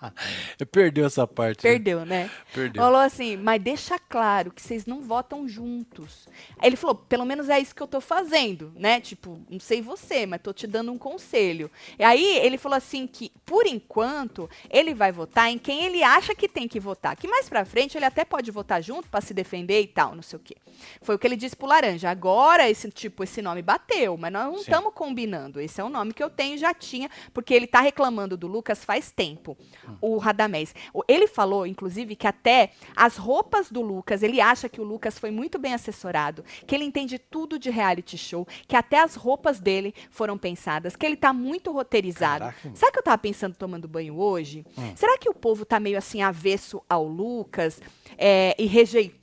Perdeu 0.70 1.06
essa 1.06 1.26
parte. 1.26 1.64
né? 1.64 1.70
Perdeu, 1.70 2.04
né? 2.06 2.30
Perdeu. 2.54 2.82
Falou 2.82 3.00
assim, 3.00 3.36
mas 3.36 3.62
deixa 3.62 3.98
claro 3.98 4.50
que 4.50 4.62
vocês 4.62 4.86
não 4.86 5.00
votam 5.02 5.48
juntos. 5.48 6.28
Aí 6.58 6.68
ele 6.68 6.76
falou, 6.76 6.94
pelo 6.94 7.24
menos 7.24 7.48
é 7.48 7.58
isso 7.60 7.74
que 7.74 7.82
eu 7.82 7.86
tô 7.86 8.00
fazendo, 8.00 8.72
né? 8.76 9.00
Tipo, 9.00 9.40
não 9.50 9.60
sei 9.60 9.80
você, 9.82 10.26
mas 10.26 10.40
tô 10.42 10.52
te 10.52 10.66
dando 10.66 10.92
um 10.92 10.98
conselho. 10.98 11.70
E 11.98 12.04
aí 12.04 12.38
ele 12.38 12.58
falou 12.58 12.76
assim 12.76 13.06
que, 13.06 13.30
por 13.44 13.66
enquanto, 13.66 14.48
ele 14.70 14.94
vai 14.94 15.12
votar 15.12 15.50
em 15.50 15.58
quem 15.58 15.84
ele 15.84 16.02
acha 16.02 16.34
que 16.34 16.48
tem 16.48 16.68
que 16.68 16.80
votar. 16.80 17.16
Que 17.16 17.28
mais 17.28 17.48
pra 17.48 17.64
frente 17.64 17.96
ele 17.96 18.04
até 18.04 18.24
pode 18.24 18.50
votar 18.50 18.82
junto 18.82 19.08
pra 19.08 19.20
se 19.26 19.34
defender 19.34 19.80
e 19.82 19.86
tal, 19.86 20.14
não 20.14 20.22
sei 20.22 20.38
o 20.38 20.42
quê. 20.42 20.56
Foi 21.02 21.14
o 21.14 21.18
que 21.18 21.26
ele 21.26 21.36
disse 21.36 21.56
pro 21.56 21.66
Laranja. 21.66 22.10
Agora, 22.10 22.68
esse 22.68 22.90
tipo, 22.90 23.24
esse 23.24 23.42
nome 23.42 23.62
bateu, 23.62 24.16
mas 24.16 24.32
nós 24.32 24.46
não 24.46 24.56
estamos 24.56 24.92
combinando. 24.94 25.60
Esse 25.60 25.80
é 25.80 25.84
o 25.84 25.88
nome 25.88 26.12
que 26.12 26.22
eu 26.22 26.30
tenho, 26.30 26.56
já 26.56 26.72
tinha, 26.72 27.10
porque 27.32 27.52
ele 27.52 27.66
tá 27.66 27.80
reclamando 27.80 28.36
do 28.36 28.46
Lucas 28.46 28.84
faz 28.84 29.10
tempo, 29.10 29.56
o 30.00 30.18
Radamés. 30.18 30.74
Ele 31.08 31.26
falou, 31.26 31.66
inclusive, 31.66 32.14
que 32.14 32.26
até 32.26 32.70
as 32.94 33.16
roupas 33.16 33.70
do 33.70 33.82
Lucas, 33.82 34.22
ele 34.22 34.40
acha 34.40 34.68
que 34.68 34.80
o 34.80 34.84
Lucas 34.84 35.18
foi 35.18 35.30
muito 35.30 35.58
bem 35.58 35.74
assessorado, 35.74 36.44
que 36.66 36.74
ele 36.74 36.84
entende 36.84 37.18
tudo 37.18 37.58
de 37.58 37.70
reality 37.70 38.16
show, 38.16 38.46
que 38.68 38.76
até 38.76 39.00
as 39.00 39.14
roupas 39.14 39.58
dele 39.58 39.94
foram 40.10 40.38
pensadas, 40.38 40.94
que 40.94 41.04
ele 41.04 41.16
tá 41.16 41.32
muito 41.32 41.72
roteirizado. 41.72 42.40
Caraca. 42.40 42.72
Sabe 42.74 42.90
o 42.90 42.92
que 42.92 42.98
eu 42.98 43.04
tava 43.04 43.18
pensando 43.18 43.56
tomando 43.56 43.88
banho 43.88 44.18
hoje? 44.18 44.64
Será 44.94 45.18
que 45.18 45.28
o 45.28 45.34
povo 45.34 45.64
tá 45.64 45.80
meio 45.80 45.98
assim 45.98 46.22
avesso 46.22 46.82
ao 46.88 47.06
Lucas 47.06 47.80
é, 48.16 48.54
e 48.58 48.66
rejeitando 48.66 49.15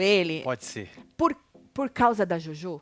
ele? 0.00 0.42
Pode 0.42 0.64
ser. 0.64 0.90
por, 1.16 1.36
por 1.74 1.90
causa 1.90 2.24
da 2.24 2.38
Jojo? 2.38 2.80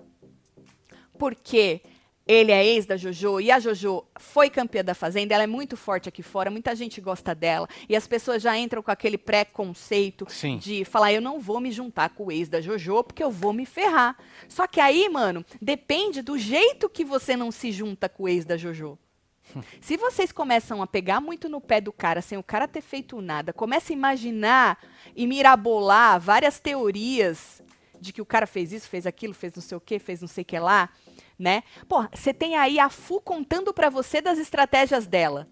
Porque 1.19 1.81
ele 2.27 2.51
é 2.51 2.67
ex 2.67 2.87
da 2.87 2.97
Jojo 2.97 3.41
e 3.41 3.51
a 3.53 3.61
Jojo 3.61 4.05
foi 4.19 4.51
campeã 4.51 4.85
da 4.85 4.95
Fazenda, 4.95 5.33
ela 5.33 5.45
é 5.45 5.47
muito 5.47 5.77
forte 5.77 6.09
aqui 6.09 6.23
fora, 6.23 6.51
muita 6.51 6.75
gente 6.75 7.01
gosta 7.01 7.35
dela 7.35 7.69
e 7.89 7.95
as 7.95 8.07
pessoas 8.07 8.43
já 8.43 8.59
entram 8.59 8.83
com 8.83 8.91
aquele 8.91 9.17
preconceito 9.17 10.27
Sim. 10.29 10.59
de 10.59 10.85
falar 10.85 11.13
eu 11.13 11.23
não 11.23 11.39
vou 11.39 11.61
me 11.61 11.71
juntar 11.71 12.11
com 12.11 12.27
o 12.27 12.33
ex 12.33 12.49
da 12.49 12.61
Jojo 12.61 13.05
porque 13.05 13.23
eu 13.23 13.31
vou 13.31 13.53
me 13.53 13.65
ferrar. 13.65 14.17
Só 14.49 14.67
que 14.67 14.81
aí, 14.81 15.09
mano, 15.09 15.45
depende 15.63 16.21
do 16.21 16.37
jeito 16.37 16.89
que 16.89 17.05
você 17.05 17.37
não 17.37 17.53
se 17.53 17.71
junta 17.71 18.09
com 18.09 18.25
o 18.25 18.29
ex 18.29 18.45
da 18.45 18.57
Jojo. 18.57 18.99
Se 19.81 19.97
vocês 19.97 20.33
começam 20.33 20.83
a 20.83 20.87
pegar 20.87 21.21
muito 21.21 21.49
no 21.49 21.61
pé 21.61 21.81
do 21.81 21.93
cara 21.93 22.21
sem 22.21 22.37
o 22.37 22.43
cara 22.43 22.67
ter 22.67 22.81
feito 22.81 23.21
nada, 23.21 23.53
começa 23.53 23.93
a 23.93 23.95
imaginar 23.95 24.79
e 25.15 25.27
mirabolar 25.27 26.21
várias 26.21 26.59
teorias 26.59 27.63
de 28.01 28.13
que 28.13 28.21
o 28.21 28.27
cara 28.27 28.47
fez 28.47 28.73
isso, 28.73 28.89
fez 28.89 29.07
aquilo, 29.07 29.35
fez 29.35 29.55
não 29.55 29.63
sei 29.63 29.77
o 29.77 29.81
que, 29.81 29.99
fez 29.99 30.21
não 30.21 30.29
sei 30.29 30.43
o 30.43 30.45
que 30.45 30.59
lá, 30.59 30.91
né? 31.39 31.63
Pô, 31.89 32.07
você 32.13 32.33
tem 32.33 32.57
aí 32.57 32.79
a 32.79 32.89
Fu 32.89 33.21
contando 33.21 33.73
pra 33.73 33.91
você 33.91 34.21
das 34.21 34.39
estratégias 34.39 35.07
dela. 35.07 35.49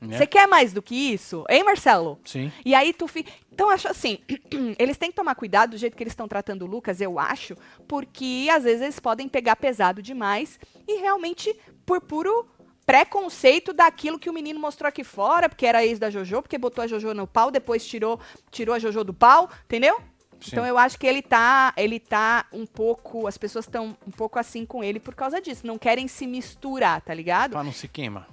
Né? 0.00 0.18
Você 0.18 0.26
quer 0.26 0.46
mais 0.46 0.72
do 0.72 0.82
que 0.82 0.94
isso? 0.94 1.44
Hein, 1.48 1.64
Marcelo? 1.64 2.18
Sim. 2.24 2.52
E 2.64 2.74
aí 2.74 2.92
tu 2.92 3.08
fica. 3.08 3.32
Então, 3.50 3.70
acho 3.70 3.88
assim, 3.88 4.18
eles 4.78 4.96
têm 4.96 5.10
que 5.10 5.16
tomar 5.16 5.34
cuidado 5.34 5.70
do 5.70 5.78
jeito 5.78 5.96
que 5.96 6.02
eles 6.02 6.12
estão 6.12 6.28
tratando 6.28 6.62
o 6.62 6.66
Lucas, 6.66 7.00
eu 7.00 7.18
acho, 7.18 7.56
porque 7.88 8.48
às 8.52 8.64
vezes 8.64 8.82
eles 8.82 9.00
podem 9.00 9.28
pegar 9.28 9.56
pesado 9.56 10.02
demais 10.02 10.58
e 10.86 11.00
realmente 11.00 11.56
por 11.86 12.00
puro 12.00 12.48
preconceito 12.86 13.72
daquilo 13.72 14.18
que 14.18 14.28
o 14.28 14.32
menino 14.32 14.60
mostrou 14.60 14.88
aqui 14.88 15.04
fora, 15.04 15.48
porque 15.48 15.66
era 15.66 15.84
ex 15.84 15.98
da 15.98 16.10
Jojo, 16.10 16.42
porque 16.42 16.58
botou 16.58 16.84
a 16.84 16.86
Jojo 16.86 17.14
no 17.14 17.26
pau, 17.26 17.50
depois 17.50 17.86
tirou, 17.86 18.20
tirou 18.50 18.74
a 18.74 18.78
Jojo 18.78 19.04
do 19.04 19.14
pau, 19.14 19.50
entendeu? 19.64 19.96
Sim. 20.40 20.50
Então 20.52 20.66
eu 20.66 20.76
acho 20.76 20.98
que 20.98 21.06
ele 21.06 21.22
tá, 21.22 21.72
ele 21.76 21.98
tá 21.98 22.46
um 22.52 22.66
pouco, 22.66 23.26
as 23.26 23.38
pessoas 23.38 23.64
estão 23.64 23.96
um 24.06 24.10
pouco 24.10 24.38
assim 24.38 24.66
com 24.66 24.84
ele 24.84 25.00
por 25.00 25.14
causa 25.14 25.40
disso, 25.40 25.66
não 25.66 25.78
querem 25.78 26.06
se 26.06 26.26
misturar, 26.26 27.00
tá 27.00 27.14
ligado? 27.14 27.52
Pra 27.52 27.64
não 27.64 27.72
se 27.72 27.88
queima. 27.88 28.26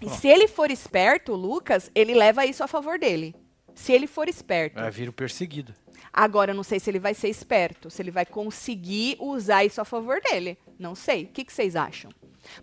E 0.00 0.10
se 0.10 0.28
ele 0.28 0.46
for 0.46 0.70
esperto, 0.70 1.32
o 1.32 1.36
Lucas, 1.36 1.90
ele 1.94 2.14
leva 2.14 2.44
isso 2.44 2.62
a 2.62 2.68
favor 2.68 2.98
dele. 2.98 3.34
Se 3.74 3.92
ele 3.92 4.06
for 4.06 4.28
esperto. 4.28 4.74
Vai 4.74 4.90
vir 4.90 5.08
o 5.08 5.12
perseguido. 5.12 5.74
Agora, 6.12 6.52
eu 6.52 6.54
não 6.54 6.62
sei 6.62 6.78
se 6.78 6.90
ele 6.90 6.98
vai 6.98 7.14
ser 7.14 7.28
esperto, 7.28 7.90
se 7.90 8.02
ele 8.02 8.10
vai 8.10 8.26
conseguir 8.26 9.16
usar 9.18 9.64
isso 9.64 9.80
a 9.80 9.84
favor 9.84 10.20
dele. 10.20 10.58
Não 10.78 10.94
sei. 10.94 11.24
O 11.24 11.28
que, 11.28 11.44
que 11.44 11.52
vocês 11.52 11.74
acham? 11.74 12.10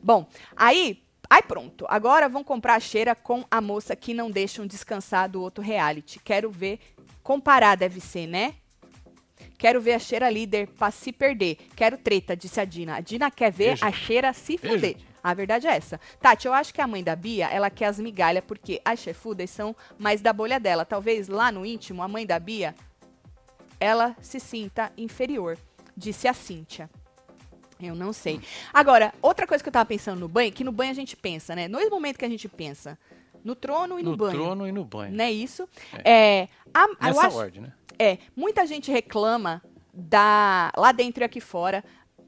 Bom, 0.02 0.28
aí, 0.56 1.04
aí 1.32 1.42
pronto. 1.42 1.86
Agora 1.88 2.28
vão 2.28 2.44
comprar 2.44 2.76
a 2.76 2.80
cheira 2.80 3.16
com 3.16 3.46
a 3.50 3.62
moça 3.62 3.96
que 3.96 4.14
não 4.14 4.30
deixam 4.30 4.68
descansar 4.68 5.30
do 5.30 5.42
outro 5.42 5.64
reality. 5.64 6.20
Quero 6.20 6.52
ver. 6.52 6.80
Comparar 7.24 7.76
deve 7.76 8.02
ser, 8.02 8.28
né? 8.28 8.56
Quero 9.58 9.80
ver 9.80 9.94
a 9.94 10.00
cheira 10.00 10.30
líder 10.30 10.68
pra 10.68 10.92
se 10.92 11.12
perder. 11.12 11.56
Quero 11.76 11.98
treta, 11.98 12.36
disse 12.36 12.60
a 12.60 12.66
Dina. 12.66 12.96
A 12.98 13.00
Dina 13.00 13.30
quer 13.32 13.52
ver 13.52 13.72
Veja. 13.72 13.86
a 13.86 13.92
cheira 13.92 14.34
se 14.34 14.58
Veja. 14.58 14.74
fuder. 14.74 14.98
A 15.24 15.34
verdade 15.36 15.68
é 15.68 15.76
essa. 15.76 16.00
Tati, 16.20 16.48
eu 16.48 16.54
acho 16.54 16.74
que 16.74 16.82
a 16.82 16.88
mãe 16.88 17.04
da 17.04 17.16
Bia, 17.16 17.48
ela 17.48 17.70
quer 17.70 17.86
as 17.86 18.00
migalhas, 18.00 18.44
porque 18.46 18.82
as 18.84 19.00
chefudas 19.00 19.52
são 19.52 19.76
mais 20.00 20.20
da 20.20 20.34
bolha 20.34 20.60
dela. 20.60 20.84
Talvez 20.84 21.28
lá 21.28 21.52
no 21.52 21.64
íntimo, 21.64 22.02
a 22.02 22.08
mãe 22.08 22.26
da 22.26 22.40
Bia, 22.40 22.76
ela 23.80 24.16
se 24.20 24.40
sinta 24.40 24.92
inferior, 24.98 25.58
disse 25.96 26.28
a 26.28 26.34
Cíntia. 26.34 26.90
Eu 27.88 27.96
não 27.96 28.12
sei. 28.14 28.40
Agora, 28.74 29.14
outra 29.22 29.46
coisa 29.48 29.64
que 29.64 29.68
eu 29.70 29.74
tava 29.74 29.86
pensando 29.86 30.20
no 30.20 30.28
banho, 30.28 30.52
que 30.52 30.64
no 30.64 30.72
banho 30.72 30.92
a 30.92 30.96
gente 30.96 31.16
pensa, 31.16 31.56
né? 31.56 31.68
No 31.68 31.80
momento 31.90 32.18
que 32.18 32.26
a 32.26 32.30
gente 32.30 32.48
pensa 32.48 32.98
no 33.44 33.56
trono 33.56 34.00
e 34.00 34.04
no, 34.04 34.12
No 34.12 34.18
banho. 34.18 34.32
trono 34.40 34.68
e 34.68 34.72
no 34.72 34.86
banho. 34.86 35.14
Não 35.16 35.24
é 35.26 35.32
isso? 35.32 35.68
É. 36.06 36.48
a- 36.74 36.86
eu 36.88 36.96
Nessa 37.02 37.28
acho, 37.28 37.38
ordem, 37.38 37.62
né? 37.64 37.74
é, 38.00 38.18
muita 38.36 38.66
gente 38.66 38.92
reclama 38.92 39.62
da 39.94 40.72
lá 40.78 40.92
dentro 40.92 41.24
e 41.24 41.26
aqui 41.26 41.42
fora 41.42 41.84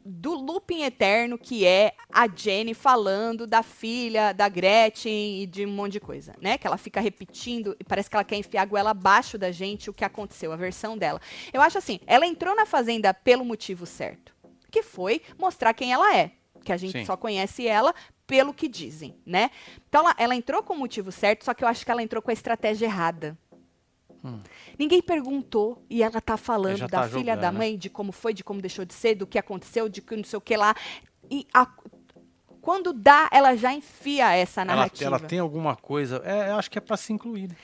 do 0.06 0.34
looping 0.34 0.82
eterno 0.84 1.38
que 1.38 1.66
é 1.66 1.94
a 2.12 2.28
Jenny 2.28 2.74
falando 2.74 3.48
da 3.48 3.64
filha 3.64 4.34
da 4.34 4.50
Gretchen 4.50 5.42
e 5.42 5.46
de 5.48 5.66
um 5.66 5.70
monte 5.72 5.94
de 5.94 6.00
coisa, 6.02 6.34
né? 6.42 6.58
Que 6.58 6.68
ela 6.68 6.76
fica 6.78 7.00
repetindo 7.00 7.74
e 7.80 7.86
parece 7.86 8.10
que 8.10 8.16
ela 8.18 8.24
quer 8.26 8.36
enfiar 8.36 8.64
a 8.64 8.66
goela 8.66 8.90
abaixo 8.90 9.38
da 9.38 9.50
gente 9.50 9.90
o 9.90 9.94
que 9.94 10.04
aconteceu, 10.04 10.52
a 10.52 10.58
versão 10.58 10.98
dela. 10.98 11.22
Eu 11.54 11.62
acho 11.62 11.78
assim, 11.78 12.02
ela 12.06 12.26
entrou 12.28 12.54
na 12.54 12.66
fazenda 12.66 13.14
pelo 13.14 13.46
motivo 13.46 13.86
certo, 13.86 14.33
que 14.74 14.82
foi 14.82 15.22
mostrar 15.38 15.72
quem 15.76 15.94
ela 15.94 16.18
é, 16.18 16.32
que 16.66 16.72
a 16.74 16.78
gente 16.78 16.98
Sim. 17.00 17.06
só 17.06 17.16
conhece 17.16 17.68
ela 17.68 17.94
pelo 18.26 18.54
que 18.54 18.68
dizem, 18.68 19.16
né? 19.24 19.52
Então 19.88 20.02
ela, 20.02 20.16
ela 20.18 20.36
entrou 20.36 20.64
com 20.64 20.74
o 20.74 20.78
motivo 20.80 21.12
certo, 21.12 21.46
só 21.46 21.54
que 21.54 21.64
eu 21.64 21.68
acho 21.68 21.86
que 21.86 21.92
ela 21.92 22.02
entrou 22.02 22.22
com 22.24 22.32
a 22.32 22.34
estratégia 22.34 22.88
errada. 22.88 23.38
Ninguém 24.80 25.02
perguntou 25.02 25.86
e 25.90 26.02
ela 26.02 26.22
tá 26.22 26.38
falando 26.38 26.78
já 26.78 26.88
da 26.88 27.02
tá 27.02 27.08
filha 27.10 27.20
jogando, 27.34 27.42
da 27.42 27.52
né? 27.52 27.58
mãe, 27.58 27.78
de 27.78 27.90
como 27.90 28.12
foi, 28.14 28.34
de 28.34 28.42
como 28.44 28.62
deixou 28.62 28.86
de 28.86 28.94
ser, 28.94 29.16
do 29.16 29.28
que 29.28 29.38
aconteceu, 29.38 29.90
de 29.90 30.02
que 30.02 30.16
não 30.16 30.24
sei 30.24 30.38
o 30.38 30.42
que 30.42 30.56
lá. 30.56 30.74
E 31.30 31.46
a- 31.54 31.68
quando 32.62 32.94
dá, 32.94 33.30
ela 33.34 33.54
já 33.58 33.74
enfia 33.74 34.34
essa 34.34 34.62
Ela, 34.62 34.76
narrativa. 34.76 35.04
ela 35.06 35.20
tem 35.20 35.40
alguma 35.40 35.76
coisa. 35.76 36.22
É, 36.24 36.52
eu 36.52 36.56
acho 36.56 36.72
que 36.72 36.78
é 36.78 36.82
pra 36.82 36.96
se 36.96 37.12
incluir. 37.12 37.50
né? 37.50 37.56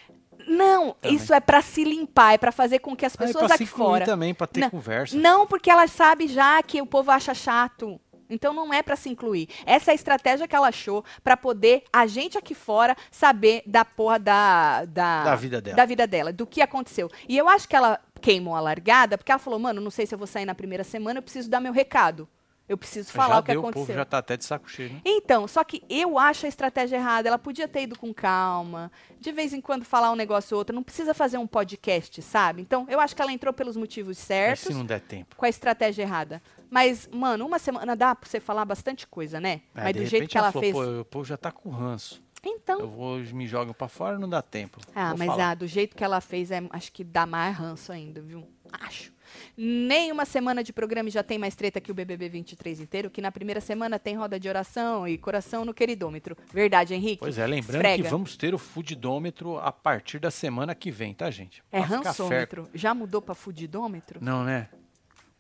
Não, 0.50 0.92
Também. 0.94 1.16
isso 1.16 1.34
é 1.34 1.40
pra 1.40 1.62
se 1.62 1.84
limpar, 1.84 2.34
é 2.34 2.38
pra 2.38 2.52
fazer 2.52 2.80
com 2.80 2.96
que 2.96 3.06
as 3.06 3.14
Ah, 3.18 3.24
é 3.24 3.28
pessoas 3.28 3.48
pra 3.48 3.58
se 3.58 3.64
aqui 3.64 3.72
incluir 3.72 3.88
fora. 3.90 4.06
também, 4.06 4.34
pra 4.34 4.48
ter 4.48 4.62
Não. 4.62 4.70
conversa. 4.70 5.16
Não, 5.18 5.46
porque 5.48 5.70
ela 5.70 5.88
sabe 5.88 6.28
já 6.28 6.62
que 6.64 6.82
o 6.82 6.86
povo 6.86 7.12
acha 7.12 7.34
chato. 7.34 8.00
Então 8.32 8.54
não 8.54 8.72
é 8.72 8.84
pra 8.84 8.96
se 8.96 9.10
incluir. 9.10 9.50
Essa 9.66 9.90
é 9.90 9.94
a 9.94 9.96
estratégia 9.96 10.48
que 10.48 10.56
ela 10.56 10.68
achou 10.68 11.04
pra 11.24 11.36
poder 11.36 11.84
a 11.92 12.06
gente 12.06 12.38
aqui 12.38 12.54
fora 12.54 12.96
saber 13.10 13.64
da 13.66 13.84
porra 13.84 14.20
da 14.20 14.86
da, 14.86 15.24
Da 15.24 15.36
vida 15.36 15.60
dela. 15.60 15.76
da 15.78 15.86
vida 15.86 16.06
dela, 16.06 16.32
do 16.32 16.46
que 16.46 16.62
aconteceu. 16.62 17.10
E 17.28 17.36
eu 17.36 17.50
acho 17.50 17.68
que 17.68 17.76
ela 17.76 18.00
queimou 18.22 18.56
a 18.56 18.60
largada 18.60 19.18
porque 19.18 19.32
ela 19.32 19.40
falou: 19.40 19.58
"Mano, 19.60 19.82
não 19.82 19.90
sei 19.90 20.06
se 20.06 20.14
eu 20.14 20.18
vou 20.20 20.28
sair 20.28 20.46
na 20.46 20.54
primeira 20.54 20.84
semana, 20.84 21.18
eu 21.18 21.24
preciso 21.24 21.50
dar 21.50 21.60
meu 21.60 21.74
recado. 21.74 22.28
Eu 22.70 22.78
preciso 22.78 23.12
falar 23.12 23.36
já 23.36 23.40
o 23.40 23.44
que 23.44 23.52
deu, 23.52 23.60
aconteceu". 23.62 23.82
O 23.82 23.86
povo 23.88 23.98
já 23.98 24.06
tá 24.06 24.20
até 24.20 24.38
de 24.38 24.46
saco 24.46 24.70
cheio, 24.70 24.94
né? 24.94 25.02
Então, 25.04 25.48
só 25.48 25.64
que 25.64 25.84
eu 25.90 26.20
acho 26.20 26.46
a 26.46 26.50
estratégia 26.50 26.98
errada. 26.98 27.28
Ela 27.28 27.40
podia 27.40 27.68
ter 27.68 27.82
ido 27.82 27.98
com 27.98 28.14
calma, 28.14 28.92
de 29.20 29.32
vez 29.32 29.54
em 29.54 29.60
quando 29.60 29.84
falar 29.84 30.12
um 30.12 30.16
negócio 30.16 30.56
ou 30.56 30.60
outro. 30.60 30.76
Não 30.76 30.84
precisa 30.84 31.14
fazer 31.14 31.40
um 31.40 31.48
podcast, 31.48 32.22
sabe? 32.22 32.62
Então, 32.62 32.86
eu 32.88 33.00
acho 33.00 33.16
que 33.16 33.22
ela 33.22 33.34
entrou 33.34 33.52
pelos 33.52 33.76
motivos 33.76 34.18
Mas 34.18 34.26
certos, 34.26 34.68
se 34.68 34.74
não 34.74 34.86
der 34.86 35.02
tempo. 35.02 35.36
com 35.36 35.46
a 35.46 35.50
estratégia 35.50 36.04
errada. 36.04 36.42
Mas, 36.70 37.10
mano, 37.12 37.46
uma 37.46 37.58
semana 37.58 37.96
dá 37.96 38.14
pra 38.14 38.30
você 38.30 38.40
falar 38.40 38.64
bastante 38.64 39.08
coisa, 39.08 39.40
né? 39.42 39.62
É, 39.74 39.84
Mas 39.86 39.96
do 39.96 40.06
jeito 40.06 40.28
que 40.28 40.38
ela 40.38 40.52
falou, 40.52 40.62
fez. 40.62 40.74
Pô, 40.74 41.02
o 41.02 41.06
povo 41.06 41.26
já 41.26 41.36
tá 41.36 41.52
com 41.52 41.70
ranço. 41.70 42.22
Então. 42.44 42.80
Eu 42.80 42.90
vou, 42.90 43.18
me 43.18 43.48
jogam 43.48 43.74
pra 43.74 43.88
fora, 43.88 44.18
não 44.18 44.30
dá 44.30 44.42
tempo. 44.42 44.80
Ah, 44.96 45.10
Vou 45.10 45.18
mas 45.18 45.40
ah, 45.40 45.54
do 45.54 45.68
jeito 45.68 45.96
que 45.96 46.04
ela 46.04 46.22
fez, 46.22 46.52
é, 46.52 46.62
acho 46.70 46.92
que 46.92 47.04
dá 47.04 47.26
mais 47.26 47.56
ranço 47.56 47.92
ainda, 47.92 48.22
viu? 48.22 48.48
Acho. 48.72 49.12
Nem 49.58 50.12
uma 50.12 50.26
semana 50.26 50.64
de 50.64 50.72
programa 50.72 51.10
e 51.10 51.12
já 51.12 51.24
tem 51.24 51.38
mais 51.38 51.56
treta 51.56 51.80
que 51.82 51.92
o 51.92 51.94
BBB 51.94 52.30
23 52.30 52.80
inteiro, 52.80 53.10
que 53.10 53.22
na 53.22 53.32
primeira 53.32 53.62
semana 53.62 54.00
tem 54.00 54.16
roda 54.16 54.40
de 54.40 54.48
oração 54.48 55.08
e 55.08 55.18
coração 55.18 55.66
no 55.66 55.74
queridômetro. 55.74 56.38
Verdade, 56.54 56.94
Henrique? 56.94 57.20
Pois 57.20 57.38
é, 57.38 57.46
lembrando 57.46 57.76
Esfrega. 57.76 58.04
que 58.04 58.10
vamos 58.10 58.36
ter 58.36 58.54
o 58.54 58.58
fudidômetro 58.58 59.58
a 59.60 59.72
partir 59.72 60.20
da 60.20 60.32
semana 60.32 60.74
que 60.74 60.92
vem, 60.92 61.14
tá, 61.14 61.30
gente? 61.30 61.64
É 61.72 61.80
Pra 61.80 61.88
rançômetro. 61.88 62.70
Já 62.74 62.94
mudou 62.94 63.22
pra 63.22 63.36
fudidômetro? 63.36 64.20
Não, 64.22 64.44
né? 64.44 64.70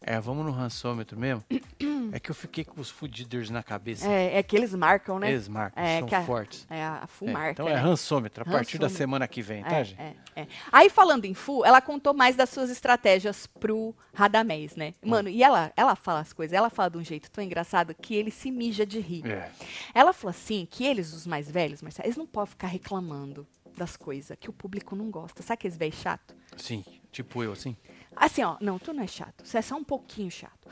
É, 0.02 0.18
vamos 0.20 0.46
no 0.46 0.52
rançômetro 0.52 1.20
mesmo. 1.20 1.44
é 2.14 2.20
que 2.20 2.32
eu 2.32 2.36
fiquei 2.36 2.64
com 2.64 2.80
os 2.80 2.90
fudiders 2.90 3.50
na 3.50 3.62
cabeça. 3.62 4.08
É, 4.10 4.38
é 4.38 4.44
que 4.44 4.56
eles 4.56 4.74
marcam, 4.74 5.20
né? 5.20 5.30
Eles 5.30 5.48
marcam, 5.50 5.84
É, 5.84 6.00
são 6.00 6.18
a- 6.18 6.24
fortes. 6.24 6.66
É 6.70 6.82
a 6.84 7.06
Fu 7.06 7.28
É, 7.28 7.32
marca. 7.34 7.52
então 7.52 7.68
é 7.68 7.74
né? 7.74 7.80
rançômetro, 7.80 8.44
a 8.48 8.52
partir 8.52 8.78
da 8.78 8.88
semana 8.88 9.28
que 9.28 9.42
vem, 9.42 9.62
tá, 9.62 9.76
É, 9.78 9.84
gente? 9.84 10.00
é, 10.02 10.16
é. 10.38 10.48
Aí, 10.72 10.90
falando 10.90 11.26
em 11.26 11.34
Fu, 11.34 11.66
ela 11.66 11.82
contou 11.82 12.14
mais 12.14 12.36
das 12.36 12.50
suas 12.50 12.70
estratégias 12.70 13.46
pro 13.46 13.94
Radamés, 14.14 14.76
né? 14.78 14.94
Mano, 15.06 15.28
e 15.28 15.44
ela, 15.44 15.72
ela 15.76 15.96
fala 15.96 16.22
as 16.22 16.32
coisas, 16.32 16.54
ela 16.54 16.70
fala 16.70 16.90
de 16.92 16.98
um 16.98 17.04
jeito 17.04 17.30
tão 17.30 17.44
engraçado 17.44 17.94
que 17.94 18.16
ele 18.16 18.32
se 18.32 18.50
mija 18.52 18.86
de 18.86 19.00
rir. 19.02 19.26
É. 19.30 19.52
Ela 19.94 20.14
falou 20.14 20.30
assim, 20.32 20.66
que 20.70 20.86
eles, 20.86 21.14
os 21.14 21.28
mais 21.28 21.52
velhos, 21.52 21.82
Marcelo, 21.82 22.08
eles 22.08 22.18
não 22.18 22.26
podem 22.26 22.52
ficar 22.52 22.68
reclamando 22.68 23.46
das 23.78 23.96
coisas 23.98 24.38
que 24.40 24.50
o 24.50 24.54
público 24.54 24.96
não 24.96 25.10
gosta. 25.12 25.42
Sabe 25.44 25.54
aqueles 25.56 25.78
velhos 25.78 25.96
chato? 25.98 26.34
Sim, 26.58 26.84
tipo 27.12 27.44
eu, 27.44 27.52
assim. 27.54 27.76
Assim, 28.16 28.44
ó, 28.44 28.58
não, 28.60 28.78
tu 28.80 28.94
não 28.94 29.04
é 29.04 29.08
chato, 29.08 29.46
você 29.46 29.58
é 29.58 29.62
só 29.62 29.76
um 29.76 29.84
pouquinho 29.84 30.30
chato. 30.32 30.68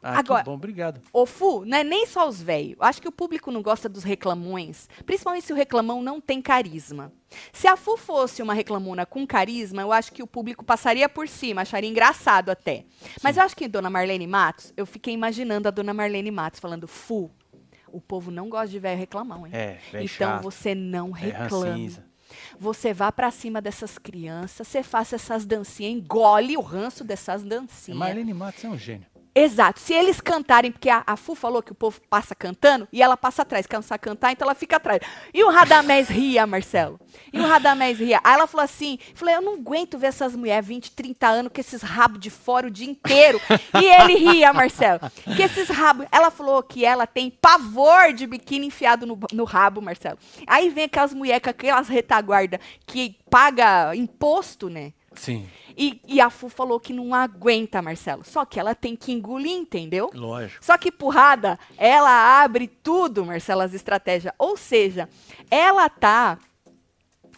Ah, 0.00 0.20
Agora- 0.20 0.44
bom, 0.44 0.54
obrigado. 0.54 1.00
Ô, 1.12 1.26
Fu, 1.26 1.64
não 1.64 1.76
é 1.76 1.82
nem 1.82 2.06
só 2.06 2.28
os 2.28 2.40
velhos. 2.40 2.76
Acho 2.78 3.02
que 3.02 3.08
o 3.08 3.12
público 3.12 3.50
não 3.50 3.60
gosta 3.60 3.88
dos 3.88 4.04
reclamões, 4.04 4.88
principalmente 5.04 5.46
se 5.46 5.52
o 5.52 5.56
reclamão 5.56 6.00
não 6.00 6.20
tem 6.20 6.40
carisma. 6.40 7.12
Se 7.52 7.66
a 7.66 7.76
Fu 7.76 7.96
fosse 7.96 8.40
uma 8.40 8.54
reclamona 8.54 9.04
com 9.04 9.26
carisma, 9.26 9.82
eu 9.82 9.90
acho 9.92 10.12
que 10.12 10.22
o 10.22 10.26
público 10.26 10.64
passaria 10.64 11.08
por 11.08 11.26
cima, 11.28 11.62
acharia 11.62 11.90
engraçado 11.90 12.48
até. 12.50 12.84
Mas 13.24 13.36
eu 13.36 13.42
acho 13.42 13.56
que 13.56 13.66
Dona 13.66 13.90
Marlene 13.90 14.26
Matos, 14.26 14.72
eu 14.76 14.86
fiquei 14.86 15.12
imaginando 15.12 15.66
a 15.66 15.70
Dona 15.72 15.92
Marlene 15.92 16.30
Matos 16.30 16.60
falando, 16.60 16.86
Fu, 16.86 17.28
o 17.88 18.00
povo 18.00 18.30
não 18.30 18.48
gosta 18.48 18.68
de 18.68 18.78
velho 18.78 18.98
reclamão, 19.00 19.48
hein? 19.48 19.52
É, 19.52 19.78
então 19.94 20.06
chato. 20.06 20.42
você 20.44 20.76
não 20.76 21.08
É 21.16 21.20
reclame. 21.22 21.70
rancinza. 21.70 22.07
Você 22.58 22.92
vá 22.92 23.10
pra 23.12 23.30
cima 23.30 23.60
dessas 23.60 23.98
crianças, 23.98 24.66
você 24.68 24.82
faça 24.82 25.16
essas 25.16 25.44
dancinhas, 25.46 25.92
engole 25.92 26.56
o 26.56 26.60
ranço 26.60 27.04
dessas 27.04 27.42
dancinhas. 27.42 27.98
Marlene 27.98 28.34
Matos 28.34 28.64
é 28.64 28.68
um 28.68 28.78
gênio. 28.78 29.06
Exato. 29.38 29.78
Se 29.78 29.94
eles 29.94 30.20
cantarem, 30.20 30.72
porque 30.72 30.90
a, 30.90 31.02
a 31.06 31.16
Fu 31.16 31.34
falou 31.34 31.62
que 31.62 31.70
o 31.70 31.74
povo 31.74 32.00
passa 32.10 32.34
cantando 32.34 32.88
e 32.92 33.00
ela 33.00 33.16
passa 33.16 33.42
atrás, 33.42 33.66
cansa 33.66 33.94
a 33.94 33.98
cantar, 33.98 34.32
então 34.32 34.46
ela 34.46 34.54
fica 34.54 34.76
atrás. 34.76 35.00
E 35.32 35.44
o 35.44 35.50
Radamés 35.50 36.08
ria, 36.08 36.46
Marcelo. 36.46 36.98
E 37.32 37.38
o 37.38 37.46
Radamés 37.46 37.98
ria. 37.98 38.20
Aí 38.24 38.34
ela 38.34 38.46
falou 38.46 38.64
assim: 38.64 38.98
falei, 39.14 39.36
eu 39.36 39.40
não 39.40 39.54
aguento 39.54 39.96
ver 39.96 40.08
essas 40.08 40.34
mulheres 40.34 40.66
20, 40.66 40.90
30 40.90 41.26
anos 41.28 41.52
com 41.54 41.60
esses 41.60 41.82
rabos 41.82 42.18
de 42.18 42.30
fora 42.30 42.66
o 42.66 42.70
dia 42.70 42.90
inteiro. 42.90 43.40
e 43.80 43.84
ele 43.84 44.14
ria, 44.14 44.52
Marcelo. 44.52 45.00
Que 45.36 45.42
esses 45.42 45.68
rabos. 45.68 46.06
Ela 46.10 46.30
falou 46.30 46.62
que 46.62 46.84
ela 46.84 47.06
tem 47.06 47.30
pavor 47.30 48.12
de 48.12 48.26
biquíni 48.26 48.66
enfiado 48.66 49.06
no, 49.06 49.18
no 49.32 49.44
rabo, 49.44 49.80
Marcelo. 49.80 50.18
Aí 50.46 50.68
vem 50.68 50.84
aquelas 50.84 51.14
mulheres 51.14 51.42
com 51.42 51.50
aquelas 51.50 51.88
retaguarda 51.88 52.60
que 52.86 53.16
paga 53.30 53.94
imposto, 53.94 54.68
né? 54.68 54.92
Sim, 55.18 55.48
E, 55.76 56.00
e 56.08 56.20
a 56.20 56.28
Fu 56.30 56.48
falou 56.48 56.80
que 56.80 56.92
não 56.92 57.14
aguenta, 57.14 57.80
Marcelo. 57.82 58.24
Só 58.24 58.44
que 58.44 58.58
ela 58.58 58.74
tem 58.74 58.96
que 58.96 59.12
engolir, 59.12 59.52
entendeu? 59.56 60.10
lógico. 60.14 60.64
Só 60.64 60.76
que 60.78 60.90
porrada, 60.90 61.58
ela 61.76 62.42
abre 62.42 62.66
tudo, 62.66 63.24
Marcelo, 63.24 63.60
as 63.62 63.74
estratégias. 63.74 64.32
Ou 64.38 64.56
seja, 64.56 65.08
ela 65.50 65.88
tá 65.88 66.38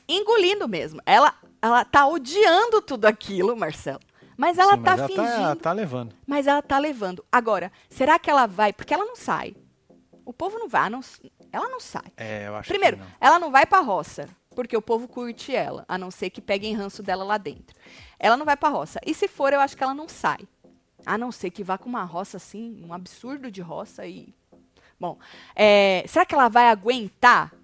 engolindo 0.09 0.69
mesmo. 0.69 1.01
Ela, 1.07 1.35
ela 1.61 1.85
tá 1.85 2.07
odiando 2.07 2.81
tudo 2.83 3.07
aquilo, 3.07 3.57
Marcelo. 3.57 4.01
Mas 4.37 4.57
ela 4.59 4.75
Sim, 4.77 4.83
tá 4.83 4.97
mas 4.97 5.07
fingindo. 5.07 5.23
ela 5.27 5.57
tá, 5.57 5.63
tá 5.63 5.73
levando. 5.73 6.15
Mas 6.27 6.47
ela 6.47 6.63
tá 6.63 6.79
levando. 6.79 7.25
Agora, 7.31 7.71
será 7.91 8.19
que 8.19 8.31
ela 8.31 8.47
vai? 8.47 8.73
Porque 8.73 8.95
ela 8.95 9.05
não 9.05 9.17
sai. 9.17 9.55
O 10.25 10.33
povo 10.33 10.59
não 10.59 10.69
vai. 10.69 10.89
não- 10.89 11.01
ela 11.53 11.69
não 11.69 11.81
sai. 11.81 12.07
É, 12.17 12.47
eu 12.49 12.57
acho 12.57 12.69
Primeiro, 12.69 12.97
não. 12.97 13.07
ela 13.21 13.39
não 13.39 13.51
vai 13.51 13.67
pra 13.67 13.81
roça, 13.81 14.29
porque 14.55 14.77
o 14.77 14.83
povo 14.83 15.07
curte 15.07 15.55
ela, 15.55 15.85
a 15.89 15.97
não 15.97 16.11
ser 16.11 16.31
que 16.31 16.41
peguem 16.41 16.75
ranço 16.75 17.03
dela 17.03 17.25
lá 17.25 17.39
dentro. 17.39 17.77
Ela 18.19 18.37
não 18.37 18.45
vai 18.45 18.57
pra 18.57 18.69
roça. 18.69 19.01
E 19.07 19.15
se 19.15 19.29
for, 19.29 19.53
eu 19.53 19.61
acho 19.61 19.77
que 19.77 19.83
ela 19.83 19.95
não 19.95 20.09
sai. 20.09 20.41
A 21.07 21.17
não 21.17 21.33
ser 21.33 21.51
que 21.51 21.65
vá 21.65 21.79
com 21.79 21.89
uma 21.89 22.05
roça 22.05 22.37
assim, 22.37 22.83
um 22.85 22.93
absurdo 22.93 23.51
de 23.51 23.61
roça 23.63 24.07
e. 24.07 24.35
Bom, 24.99 25.19
é, 25.57 26.05
será 26.07 26.27
que 26.27 26.35
ela 26.35 26.49
vai 26.49 26.69
aguentar 26.69 27.55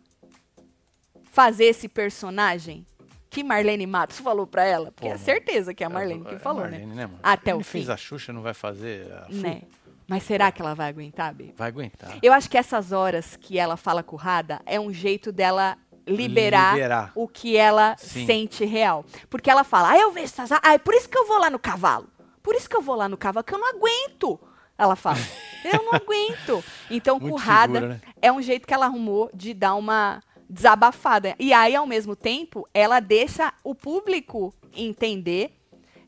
fazer 1.25 1.65
esse 1.65 1.87
personagem 1.87 2.87
que 3.29 3.45
Marlene 3.45 3.87
Matos 3.87 4.21
falou 4.21 4.47
pra 4.47 4.65
ela? 4.65 4.91
Porque 4.91 5.09
Pô, 5.09 5.15
é 5.15 5.19
certeza 5.19 5.75
que 5.75 5.85
é 5.85 5.87
a 5.87 5.91
Marlene 5.91 6.25
É 6.25 6.31
que 6.31 6.39
falou, 6.39 6.63
Marlene, 6.63 6.87
né? 6.95 7.07
mano? 7.07 7.19
Até 7.23 7.51
Ele 7.51 7.61
o 7.61 7.65
fez 7.65 7.85
fim. 7.87 7.93
a 7.93 7.97
Xuxa, 7.97 8.33
não 8.33 8.41
vai 8.41 8.55
fazer 8.55 9.13
a 9.13 9.27
Fu? 9.27 9.35
Né? 9.35 9.63
Mas 10.09 10.23
será 10.23 10.51
que 10.53 10.63
ela 10.63 10.73
vai 10.73 10.89
aguentar, 10.89 11.35
Bê? 11.35 11.53
Vai 11.57 11.69
aguentar. 11.69 12.17
Eu 12.23 12.33
acho 12.33 12.49
que 12.49 12.57
essas 12.57 12.93
horas 12.93 13.37
que 13.37 13.59
ela 13.59 13.77
fala 13.77 14.03
currada 14.05 14.63
é 14.65 14.79
um 14.81 14.93
jeito 14.93 15.31
dela 15.33 15.77
liberar, 16.07 16.75
Liberar. 16.75 17.13
o 17.15 17.27
que 17.27 17.57
ela 17.57 17.97
Sim. 17.99 18.27
sente 18.27 18.65
real. 18.65 19.05
Porque 19.29 19.51
ela 19.51 19.65
fala, 19.65 19.91
ah, 19.91 19.99
eu 19.99 20.13
vejo 20.13 20.27
essas... 20.27 20.53
Ah, 20.53 20.75
é 20.75 20.79
por 20.79 20.95
isso 20.95 21.09
que 21.09 21.19
eu 21.19 21.27
vou 21.27 21.39
lá 21.39 21.51
no 21.51 21.59
cavalo. 21.59 22.09
Por 22.43 22.55
isso 22.55 22.69
que 22.69 22.77
eu 22.77 22.83
vou 22.83 22.95
lá 22.95 23.09
no 23.09 23.17
cavalo, 23.17 23.45
que 23.45 23.55
eu 23.55 23.59
não 23.59 23.69
aguento. 23.69 24.39
Ela 24.79 24.95
fala, 24.95 25.19
eu 25.65 25.83
não 25.83 25.95
aguento. 25.95 26.65
Então, 26.91 27.19
Muito 27.19 27.33
currada 27.33 27.81
figura, 27.81 27.95
né? 27.95 28.01
é 28.23 28.31
um 28.31 28.41
jeito 28.41 28.67
que 28.67 28.75
ela 28.75 28.87
arrumou 28.87 29.31
de 29.35 29.53
dar 29.53 29.75
uma 29.75 30.23
desabafada. 30.49 31.35
E 31.39 31.53
aí, 31.53 31.75
ao 31.75 31.87
mesmo 31.87 32.15
tempo, 32.15 32.69
ela 32.73 33.01
deixa 33.01 33.53
o 33.65 33.75
público 33.75 34.55
entender 34.73 35.59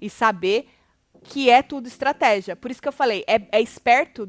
e 0.01 0.09
saber 0.09 0.68
que 1.24 1.51
é 1.51 1.62
tudo 1.62 1.88
estratégia. 1.88 2.55
Por 2.55 2.70
isso 2.70 2.80
que 2.80 2.88
eu 2.88 2.92
falei, 2.92 3.24
é, 3.26 3.40
é 3.51 3.61
esperto 3.61 4.28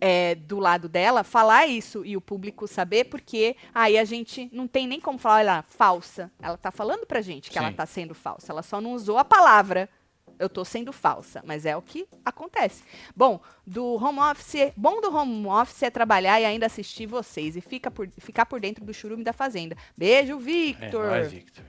é, 0.00 0.34
do 0.34 0.58
lado 0.58 0.88
dela 0.88 1.24
falar 1.24 1.66
isso 1.66 2.04
e 2.04 2.16
o 2.16 2.20
público 2.20 2.66
saber, 2.66 3.04
porque 3.04 3.56
aí 3.74 3.96
a 3.98 4.04
gente 4.04 4.48
não 4.52 4.66
tem 4.66 4.86
nem 4.86 5.00
como 5.00 5.18
falar, 5.18 5.36
olha, 5.36 5.62
falsa. 5.68 6.30
Ela 6.40 6.56
tá 6.56 6.70
falando 6.70 7.06
pra 7.06 7.20
gente 7.20 7.50
que 7.50 7.58
ela 7.58 7.68
Sim. 7.68 7.74
tá 7.74 7.86
sendo 7.86 8.14
falsa. 8.14 8.52
Ela 8.52 8.62
só 8.62 8.80
não 8.80 8.92
usou 8.92 9.18
a 9.18 9.24
palavra. 9.24 9.88
Eu 10.36 10.48
tô 10.48 10.64
sendo 10.64 10.92
falsa, 10.92 11.40
mas 11.46 11.64
é 11.64 11.76
o 11.76 11.80
que 11.82 12.08
acontece. 12.24 12.82
Bom, 13.14 13.40
do 13.64 13.94
home 13.94 14.18
office, 14.18 14.72
bom 14.76 15.00
do 15.00 15.14
home 15.14 15.46
office 15.46 15.84
é 15.84 15.90
trabalhar 15.90 16.40
e 16.40 16.44
ainda 16.44 16.66
assistir 16.66 17.06
vocês 17.06 17.54
e 17.56 17.60
fica 17.60 17.88
por, 17.88 18.08
ficar 18.18 18.44
por 18.44 18.58
dentro 18.60 18.84
do 18.84 18.92
churume 18.92 19.22
da 19.22 19.32
fazenda. 19.32 19.76
Beijo, 19.96 20.34
É, 20.34 20.38
Victor. 20.40 21.08
vai, 21.08 21.22
Victor. 21.22 21.64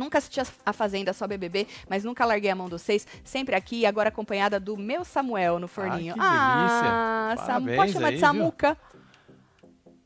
Nunca 0.00 0.16
assisti 0.16 0.40
a- 0.40 0.72
Fazenda 0.72 1.12
só 1.12 1.26
BBB, 1.26 1.66
mas 1.88 2.04
nunca 2.04 2.24
larguei 2.24 2.50
a 2.50 2.54
mão 2.54 2.66
dos 2.70 2.80
seis. 2.80 3.06
Sempre 3.22 3.54
aqui 3.54 3.84
agora 3.84 4.08
acompanhada 4.08 4.58
do 4.58 4.74
meu 4.74 5.04
Samuel 5.04 5.58
no 5.58 5.68
forninho. 5.68 6.14
que 6.14 6.20
delícia. 6.20 6.90
Ah, 6.90 7.34
Parabéns 7.36 7.76
pode 7.76 7.92
chamar 7.92 8.08
aí, 8.08 8.14
de 8.14 8.20
viu? 8.20 8.30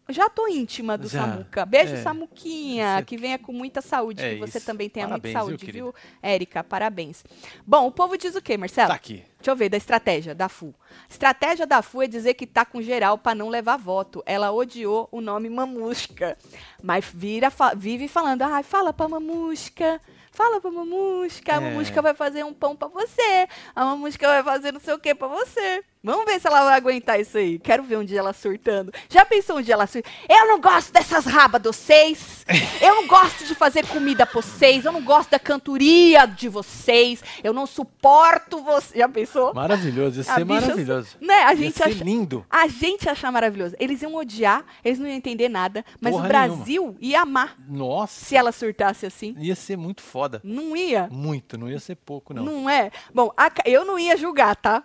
Já 0.08 0.28
tô 0.28 0.46
íntima 0.46 0.98
do 0.98 1.08
Já, 1.08 1.20
Samuca. 1.22 1.64
Beijo, 1.64 1.94
é. 1.94 2.02
Samuquinha. 2.02 2.96
Você- 2.98 3.04
Que 3.04 3.16
venha 3.16 3.38
com 3.38 3.52
muita 3.52 3.80
saúde. 3.80 4.22
É 4.22 4.34
que 4.34 4.40
você 4.40 4.58
isso. 4.58 4.66
também 4.66 4.90
tenha 4.90 5.06
Parabéns, 5.08 5.34
muita 5.34 5.46
saúde, 5.48 5.72
viu, 5.72 5.94
Érica? 6.22 6.62
Parabéns. 6.62 7.24
Bom, 7.66 7.86
o 7.86 7.90
povo 7.90 8.16
diz 8.18 8.34
o 8.36 8.42
quê, 8.42 8.56
Marcelo? 8.58 8.88
Tá 8.88 8.94
aqui. 8.94 9.24
Deixa 9.38 9.50
eu 9.50 9.56
ver, 9.56 9.68
da 9.70 9.76
estratégia 9.76 10.34
da 10.34 10.48
FU. 10.48 10.74
Estratégia 11.08 11.66
da 11.66 11.80
FU 11.82 12.02
é 12.02 12.06
dizer 12.06 12.34
que 12.34 12.46
tá 12.46 12.64
com 12.64 12.82
geral 12.82 13.16
pra 13.16 13.34
não 13.34 13.48
levar 13.48 13.76
voto. 13.78 14.22
Ela 14.26 14.52
odiou 14.52 15.08
o 15.10 15.20
nome 15.20 15.48
Mamusca. 15.48 16.36
Mas 16.82 17.04
vira, 17.12 17.50
fa- 17.50 17.74
vive 17.74 18.06
falando, 18.08 18.42
ai, 18.42 18.62
fala 18.62 18.92
pra 18.92 19.08
Mamusca. 19.08 20.00
Fala 20.32 20.60
pra 20.60 20.70
Mamusca. 20.70 21.52
A 21.52 21.56
É. 21.56 21.60
Mamusca 21.60 22.02
vai 22.02 22.12
fazer 22.14 22.44
um 22.44 22.52
pão 22.52 22.74
pra 22.74 22.88
você. 22.88 23.46
A 23.74 23.84
Mamusca 23.84 24.26
vai 24.26 24.42
fazer 24.42 24.72
não 24.72 24.80
sei 24.80 24.92
o 24.94 24.98
que 24.98 25.14
pra 25.14 25.28
você. 25.28 25.82
Vamos 26.04 26.26
ver 26.26 26.38
se 26.38 26.46
ela 26.46 26.62
vai 26.64 26.76
aguentar 26.76 27.18
isso 27.18 27.38
aí. 27.38 27.58
Quero 27.58 27.82
ver 27.82 27.96
um 27.96 28.04
dia 28.04 28.18
ela 28.18 28.32
surtando. 28.34 28.92
Já 29.08 29.24
pensou 29.24 29.56
um 29.58 29.62
dia 29.62 29.72
ela 29.74 29.86
surtando? 29.86 30.12
Eu 30.28 30.46
não 30.46 30.60
gosto 30.60 30.92
dessas 30.92 31.24
rabas 31.24 31.62
de 31.62 31.68
vocês. 31.68 32.44
Eu 32.80 32.94
não 32.96 33.06
gosto 33.06 33.44
de 33.46 33.54
fazer 33.54 33.86
comida 33.86 34.26
pra 34.26 34.42
vocês. 34.42 34.84
Eu 34.84 34.92
não 34.92 35.02
gosto 35.02 35.30
da 35.30 35.38
cantoria 35.38 36.26
de 36.26 36.48
vocês. 36.48 37.22
Eu 37.42 37.54
não 37.54 37.66
suporto 37.66 38.62
vocês. 38.62 38.98
Já 38.98 39.08
pensou? 39.08 39.54
Maravilhoso, 39.54 40.18
ia 40.18 40.30
A 40.30 40.34
ser 40.34 40.44
bicha- 40.44 40.60
maravilhoso. 40.60 41.16
Né? 41.20 41.34
A 41.34 41.50
Ia 41.52 41.56
gente 41.56 41.76
ser 41.78 41.84
acha, 41.84 42.04
lindo. 42.04 42.44
a 42.50 42.68
gente 42.68 43.04
ia 43.06 43.12
achar 43.12 43.32
maravilhoso. 43.32 43.74
Eles 43.80 44.02
iam 44.02 44.14
odiar, 44.14 44.62
eles 44.84 44.98
não 44.98 45.06
iam 45.06 45.16
entender 45.16 45.48
nada, 45.48 45.84
mas 46.00 46.12
Porra 46.12 46.24
o 46.24 46.28
Brasil 46.28 46.96
ia 47.00 47.22
amar 47.22 47.56
Nossa, 47.66 48.24
se 48.24 48.36
ela 48.36 48.52
surtasse 48.52 49.06
assim. 49.06 49.34
ia 49.38 49.54
ser 49.54 49.76
muito 49.78 50.02
foda. 50.02 50.40
Não 50.44 50.76
ia. 50.76 51.08
Muito, 51.10 51.56
não 51.56 51.68
ia 51.70 51.80
ser 51.80 51.94
pouco, 51.96 52.34
não. 52.34 52.42
Não, 52.44 52.68
é? 52.68 52.90
Bom, 53.14 53.32
a 53.36 53.50
eu 53.64 53.84
não 53.84 53.98
ia 53.98 54.16
julgar, 54.16 54.54
tá? 54.56 54.82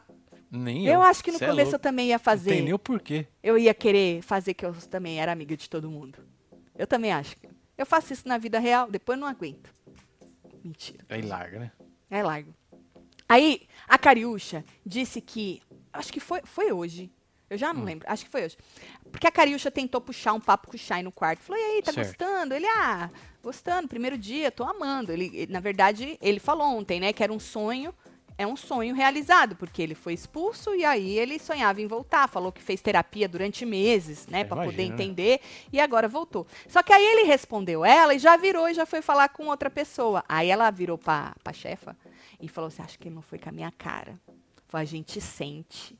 Nem 0.52 0.86
Eu, 0.86 0.94
eu. 0.94 1.02
acho 1.04 1.24
que 1.24 1.32
no 1.32 1.38
Cê 1.38 1.46
é 1.46 1.48
começo 1.48 1.68
eu 1.70 1.72
louco. 1.74 1.84
também 1.84 2.08
ia 2.08 2.14
Não 2.16 2.20
tem 2.20 2.24
fazer. 2.26 2.62
nem 2.62 2.74
o 2.74 2.80
porquê. 2.80 3.28
Eu 3.44 3.58
ia 3.58 3.74
querer 3.74 4.22
fazer 4.24 4.54
que 4.54 4.66
eu 4.66 4.74
também 4.74 5.20
era 5.20 5.32
amiga 5.32 5.56
de 5.56 5.70
todo 5.70 5.90
mundo. 5.90 6.20
Eu 6.76 6.88
também 6.88 7.12
acho. 7.12 7.36
Eu 7.78 7.86
faço 7.86 8.12
isso 8.14 8.28
na 8.28 8.38
vida 8.38 8.58
real, 8.60 8.90
depois 8.90 9.18
não 9.20 9.28
aguento. 9.28 9.74
Mentira. 10.64 11.06
Aí 11.10 11.22
larga, 11.22 11.60
né? 11.60 11.72
É 12.10 12.24
largo. 12.24 12.54
Aí, 13.28 13.68
a 13.88 13.98
Cariúcha 13.98 14.66
disse 14.86 15.22
que. 15.22 15.62
Acho 15.94 16.12
que 16.12 16.20
foi, 16.20 16.42
foi 16.44 16.72
hoje. 16.72 17.12
Eu 17.50 17.58
já 17.58 17.72
Hum. 17.72 17.76
não 17.76 17.84
lembro. 17.84 18.08
Acho 18.10 18.26
que 18.26 18.32
foi 18.32 18.44
hoje. 18.46 18.58
Porque 19.12 19.26
a 19.28 19.32
Cariúcha 19.32 19.72
tentou 19.72 20.00
puxar 20.02 20.34
um 20.34 20.40
papo 20.40 20.68
com 20.68 20.76
o 20.76 20.80
Shai 20.80 21.02
no 21.02 21.12
quarto. 21.12 21.42
Falou, 21.42 21.60
e 21.62 21.66
aí, 21.66 21.82
tá 21.82 21.92
Certo. 21.92 22.08
gostando? 22.08 22.54
Ele, 22.54 22.68
ah, 22.68 23.10
gostando, 23.42 23.88
primeiro 23.88 24.18
dia, 24.18 24.52
tô 24.52 24.64
amando. 24.64 25.12
Ele, 25.12 25.32
ele- 25.34 25.52
na 25.52 25.60
verdade, 25.60 26.18
ele 26.22 26.40
falou 26.40 26.68
ontem, 26.78 27.00
né, 27.00 27.12
que 27.14 27.24
era 27.24 27.34
um 27.34 27.40
sonho. 27.40 27.94
É 28.40 28.48
um 28.48 28.56
sonho 28.56 28.96
realizado, 28.96 29.56
porque 29.58 29.82
ele 29.82 29.94
foi 29.94 30.14
expulso 30.14 30.74
e 30.74 30.86
aí 30.86 31.20
ele 31.20 31.38
sonhava 31.38 31.82
em 31.82 31.88
voltar. 31.88 32.28
Falou 32.30 32.54
que 32.54 32.62
fez 32.64 32.80
terapia 32.82 33.28
durante 33.28 33.66
meses, 33.66 34.26
né, 34.28 34.40
É, 34.40 34.44
pra 34.46 34.64
poder 34.64 34.78
né? 34.88 34.94
entender. 34.94 35.42
E 35.74 35.80
agora 35.80 36.08
voltou. 36.08 36.48
Só 36.68 36.82
que 36.82 36.94
aí 36.94 37.04
ele 37.06 37.24
respondeu 37.24 37.84
ela 37.84 38.16
e 38.16 38.20
já 38.20 38.38
virou 38.38 38.70
e 38.70 38.74
já 38.74 38.86
foi 38.86 39.02
falar 39.02 39.28
com 39.28 39.48
outra 39.48 39.70
pessoa. 39.70 40.24
Aí 40.28 40.50
ela 40.50 40.72
virou 40.72 40.98
pra, 40.98 41.36
pra 41.44 41.52
chefa 41.52 41.98
e 42.40 42.48
falou 42.48 42.70
assim: 42.70 42.82
Acho 42.82 42.98
que 42.98 43.10
ele 43.10 43.16
não 43.16 43.22
foi 43.22 43.38
com 43.38 43.50
a 43.50 43.52
minha 43.52 43.72
cara. 43.72 44.18
Falou, 44.70 44.82
a 44.84 44.86
gente 44.86 45.20
sente. 45.20 46.00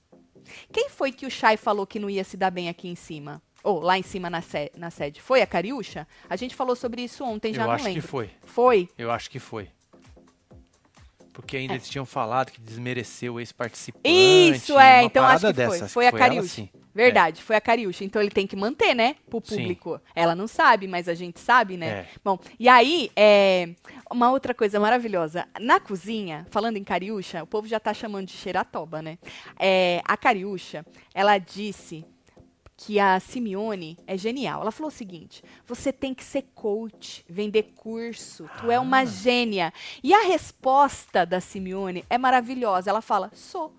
Quem 0.72 0.88
foi 0.90 1.12
que 1.12 1.26
o 1.26 1.30
Chay 1.30 1.58
falou 1.58 1.86
que 1.86 2.00
não 2.00 2.10
ia 2.10 2.24
se 2.24 2.38
dar 2.38 2.50
bem 2.52 2.70
aqui 2.70 2.88
em 2.88 2.96
cima? 2.96 3.42
Ou 3.62 3.82
lá 3.82 3.98
em 3.98 4.04
cima 4.04 4.30
na, 4.30 4.42
sé- 4.42 4.72
na 4.78 4.90
sede? 4.90 5.22
Foi 5.22 5.42
a 5.42 5.46
Cariúcha? 5.46 6.08
A 6.30 6.38
gente 6.38 6.56
falou 6.56 6.76
sobre 6.76 7.02
isso 7.02 7.26
ontem, 7.26 7.54
já 7.54 7.64
eu 7.64 7.68
não 7.68 7.74
acho 7.74 7.84
lembro. 7.84 8.02
que 8.02 8.08
foi. 8.08 8.30
Foi? 8.46 8.90
Eu 8.98 9.12
acho 9.12 9.30
que 9.30 9.40
foi. 9.40 9.70
Porque 11.42 11.56
ainda 11.58 11.74
É. 11.74 11.76
eles 11.78 11.88
tinham 11.90 12.06
falado 12.06 12.52
que 12.52 12.60
desmereceu 12.60 13.36
o 13.36 13.40
ex-participante. 13.40 14.10
Isso, 14.10 14.78
é. 14.78 15.04
Então 15.04 15.24
acho 15.26 15.38
que 15.48 15.54
foi. 15.54 15.54
dessa, 15.54 15.88
Foi 15.88 16.10
que 16.10 16.16
a 16.16 16.20
Cariúcha. 16.20 16.48
sim. 16.48 16.70
Verdade, 16.94 17.42
foi 17.42 17.56
a 17.56 17.62
Cariúcha. 17.62 18.04
Então 18.04 18.22
ele 18.22 18.32
tem 18.32 18.46
que 18.46 18.58
manter, 18.58 18.94
né? 18.94 19.16
Pro 19.30 19.42
Sim. 19.46 19.56
público. 19.58 20.02
Ela 20.14 20.36
não 20.36 20.48
sabe, 20.48 20.86
mas 20.86 21.08
a 21.08 21.14
gente 21.14 21.40
sabe, 21.40 21.78
né? 21.78 21.88
É. 21.88 22.08
Bom, 22.24 22.38
e 22.60 22.68
aí, 22.68 23.10
é, 23.16 23.70
uma 24.12 24.32
outra 24.32 24.54
coisa 24.54 24.80
maravilhosa. 24.82 25.48
Na 25.62 25.80
cozinha, 25.80 26.46
falando 26.50 26.76
em 26.76 26.84
Cariúcha, 26.84 27.42
o 27.42 27.48
povo 27.48 27.68
já 27.68 27.80
tá 27.80 27.94
chamando 27.94 28.26
de 28.28 28.34
xeratoba, 28.34 29.02
né? 29.02 29.18
É, 29.58 30.02
a 30.04 30.18
Cariúcha, 30.18 30.86
ela 31.14 31.38
disse 31.38 32.04
que 32.82 32.98
a 32.98 33.20
Simeone 33.20 33.98
é 34.08 34.18
genial. 34.18 34.62
Ela 34.62 34.72
falou 34.72 34.88
o 34.88 34.92
seguinte: 34.92 35.44
você 35.66 35.92
tem 35.92 36.14
que 36.14 36.24
ser 36.24 36.44
coach, 36.56 37.26
vender 37.28 37.74
curso, 37.76 38.50
tu 38.58 38.72
é 38.72 38.76
Ah. 38.76 38.82
uma 38.82 39.06
gênia. 39.06 39.74
E 40.02 40.14
a 40.14 40.22
resposta 40.24 41.26
da 41.26 41.42
Simeone 41.42 42.06
é 42.10 42.18
maravilhosa. 42.18 42.90
Ela 42.90 43.02
fala: 43.02 43.30
sou. 43.34 43.76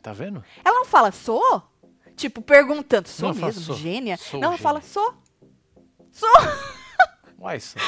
Tá 0.00 0.12
vendo? 0.12 0.44
Ela 0.64 0.76
não 0.76 0.84
fala, 0.86 1.10
sou? 1.10 1.62
Tipo, 2.16 2.40
perguntando, 2.40 3.08
sou 3.08 3.28
Não, 3.28 3.30
ela 3.32 3.40
fala, 3.40 3.52
mesmo, 3.52 3.64
"Sou, 3.64 3.76
gênia? 3.76 4.16
sou 4.16 4.38
não, 4.40 4.48
ela 4.48 4.56
gênia." 4.56 4.62
fala, 4.62 4.80
sou. 4.80 5.14
Sou. 6.12 6.28
Uai, 7.38 7.58
só. 7.60 7.78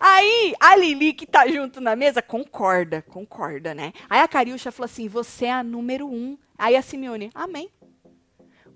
Aí, 0.00 0.54
a 0.60 0.76
Lili, 0.76 1.12
que 1.12 1.26
tá 1.26 1.46
junto 1.46 1.80
na 1.80 1.94
mesa, 1.96 2.20
concorda, 2.22 3.02
concorda, 3.02 3.74
né? 3.74 3.92
Aí 4.08 4.20
a 4.20 4.28
Cariúcha 4.28 4.72
falou 4.72 4.86
assim, 4.86 5.08
você 5.08 5.46
é 5.46 5.52
a 5.52 5.62
número 5.62 6.06
um. 6.06 6.36
Aí 6.58 6.74
a 6.76 6.82
Simeone, 6.82 7.30
amém. 7.34 7.70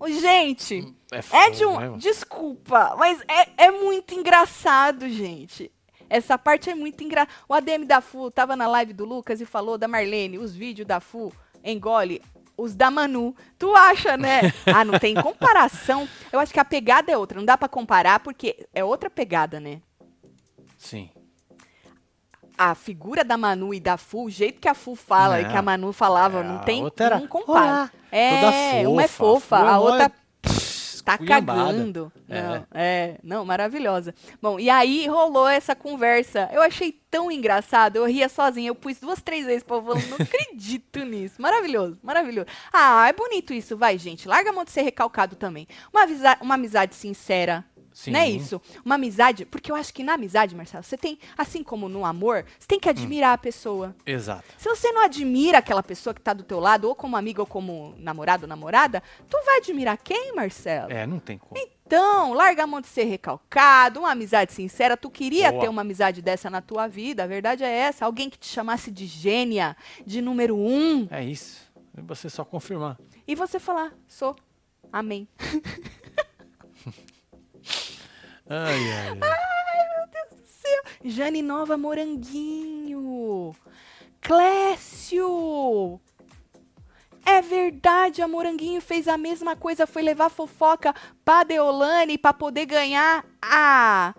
Gente, 0.05 0.93
É, 1.11 1.17
é 1.17 1.21
fogo, 1.21 1.51
de 1.51 1.65
um... 1.65 1.79
né? 1.79 1.97
Desculpa, 1.97 2.95
mas 2.97 3.21
é, 3.27 3.65
é 3.65 3.71
muito 3.71 4.13
engraçado, 4.13 5.09
gente. 5.09 5.71
Essa 6.09 6.37
parte 6.37 6.69
é 6.69 6.75
muito 6.75 7.03
engraçada. 7.03 7.37
O 7.49 7.53
ADM 7.53 7.85
da 7.85 8.01
FU 8.01 8.31
tava 8.31 8.55
na 8.55 8.67
live 8.67 8.93
do 8.93 9.05
Lucas 9.05 9.41
e 9.41 9.45
falou 9.45 9.77
da 9.77 9.87
Marlene, 9.87 10.37
os 10.37 10.55
vídeos 10.55 10.87
da 10.87 10.99
FU 10.99 11.33
engole 11.63 12.21
os 12.57 12.73
da 12.73 12.89
Manu. 12.89 13.35
Tu 13.57 13.73
acha, 13.75 14.17
né? 14.17 14.53
Ah, 14.65 14.83
não 14.83 14.99
tem 14.99 15.15
comparação. 15.15 16.07
Eu 16.31 16.39
acho 16.39 16.53
que 16.53 16.59
a 16.59 16.65
pegada 16.65 17.11
é 17.11 17.17
outra. 17.17 17.37
Não 17.37 17.45
dá 17.45 17.57
pra 17.57 17.67
comparar 17.69 18.19
porque 18.19 18.67
é 18.73 18.83
outra 18.83 19.09
pegada, 19.09 19.59
né? 19.59 19.81
Sim. 20.77 21.09
A 22.57 22.73
figura 22.75 23.23
da 23.23 23.37
Manu 23.37 23.73
e 23.73 23.79
da 23.79 23.97
Fu, 23.97 24.25
o 24.25 24.29
jeito 24.29 24.59
que 24.59 24.67
a 24.67 24.73
Fu 24.73 24.95
fala 24.95 25.39
e 25.39 25.43
Não. 25.43 25.51
que 25.51 25.57
a 25.57 25.61
Manu 25.61 25.93
falava, 25.93 26.39
É, 26.39 26.43
não 26.43 26.55
a 26.55 26.59
tem 26.59 26.91
era, 26.99 27.17
um 27.17 27.27
comparo. 27.27 27.89
É, 28.11 28.41
toda 28.41 28.89
uma 28.89 29.03
é 29.03 29.07
fofa, 29.07 29.57
fofa, 29.57 29.57
é 29.57 29.59
a 29.69 29.73
mó- 29.73 29.79
outra 29.79 30.11
tá 31.05 31.17
cagando. 31.17 32.11
É. 32.27 32.41
Não, 32.41 32.67
é, 32.73 33.17
não, 33.23 33.45
maravilhosa. 33.45 34.13
Bom, 34.41 34.59
e 34.59 34.69
aí 34.69 35.07
rolou 35.07 35.47
essa 35.47 35.73
conversa. 35.73 36.49
Eu 36.51 36.61
achei 36.61 36.91
tão 37.09 37.31
engraçado, 37.31 37.95
eu 37.95 38.05
ria 38.05 38.27
sozinha. 38.27 38.67
Eu 38.67 38.75
pus 38.75 38.99
duas, 38.99 39.21
três 39.21 39.45
vezes 39.45 39.63
pra 39.63 39.81
falando, 39.81 40.05
não 40.09 40.17
acredito 40.19 40.99
nisso. 41.05 41.41
Maravilhoso, 41.41 41.97
maravilhoso. 42.03 42.47
Ah, 42.73 43.07
é 43.07 43.13
bonito 43.13 43.53
isso, 43.53 43.77
vai, 43.77 43.97
gente. 43.97 44.27
Larga 44.27 44.49
a 44.49 44.53
mão 44.53 44.65
de 44.65 44.71
ser 44.71 44.81
recalcado 44.81 45.37
também. 45.37 45.65
Uma, 45.93 46.05
uma 46.41 46.55
amizade 46.55 46.93
sincera. 46.93 47.63
Sim. 47.97 48.11
Não 48.11 48.19
é 48.19 48.29
isso? 48.29 48.61
Uma 48.85 48.93
amizade, 48.93 49.43
porque 49.43 49.71
eu 49.71 49.75
acho 49.75 49.91
que 49.91 50.03
na 50.03 50.13
amizade, 50.13 50.55
Marcelo, 50.55 50.83
você 50.83 50.95
tem, 50.95 51.17
assim 51.35 51.63
como 51.63 51.89
no 51.89 52.05
amor, 52.05 52.45
você 52.59 52.67
tem 52.67 52.79
que 52.79 52.87
admirar 52.87 53.33
a 53.33 53.37
pessoa. 53.39 53.95
Exato. 54.05 54.43
Se 54.55 54.69
você 54.69 54.91
não 54.91 55.03
admira 55.03 55.57
aquela 55.57 55.81
pessoa 55.81 56.13
que 56.13 56.21
tá 56.21 56.31
do 56.31 56.43
teu 56.43 56.59
lado, 56.59 56.87
ou 56.87 56.93
como 56.93 57.17
amiga 57.17 57.41
ou 57.41 57.47
como 57.47 57.95
namorado 57.97 58.43
ou 58.43 58.47
namorada, 58.47 59.01
tu 59.27 59.35
vai 59.43 59.57
admirar 59.57 59.97
quem, 59.97 60.35
Marcelo? 60.35 60.91
É, 60.91 61.07
não 61.07 61.17
tem 61.17 61.39
como. 61.39 61.59
Então, 61.59 62.33
larga 62.33 62.65
a 62.65 62.67
mão 62.67 62.81
de 62.81 62.87
ser 62.87 63.05
recalcado, 63.05 64.01
uma 64.01 64.11
amizade 64.11 64.53
sincera. 64.53 64.95
Tu 64.95 65.09
queria 65.09 65.49
Boa. 65.49 65.63
ter 65.63 65.67
uma 65.67 65.81
amizade 65.81 66.21
dessa 66.21 66.51
na 66.51 66.61
tua 66.61 66.85
vida, 66.85 67.23
a 67.23 67.27
verdade 67.27 67.63
é 67.63 67.71
essa. 67.71 68.05
Alguém 68.05 68.29
que 68.29 68.37
te 68.37 68.45
chamasse 68.47 68.91
de 68.91 69.07
gênia, 69.07 69.75
de 70.05 70.21
número 70.21 70.55
um, 70.55 71.07
É 71.09 71.23
isso. 71.23 71.65
É 71.97 72.01
você 72.03 72.29
só 72.29 72.45
confirmar. 72.45 72.95
e 73.27 73.33
você 73.33 73.59
falar, 73.59 73.91
sou. 74.07 74.35
Amém. 74.93 75.27
Ai, 78.49 78.91
ai, 78.91 79.19
ai. 79.21 79.47
Jane 81.03 81.41
Nova 81.41 81.77
Moranguinho. 81.77 83.55
Clécio. 84.21 85.99
É 87.25 87.41
verdade, 87.41 88.21
a 88.21 88.27
Moranguinho 88.27 88.79
fez 88.79 89.07
a 89.07 89.17
mesma 89.17 89.55
coisa, 89.55 89.85
foi 89.85 90.01
levar 90.01 90.29
fofoca 90.29 90.95
pra 91.25 91.43
Deolane 91.43 92.17
pra 92.17 92.33
poder 92.33 92.65
ganhar 92.65 93.25
a 93.41 94.15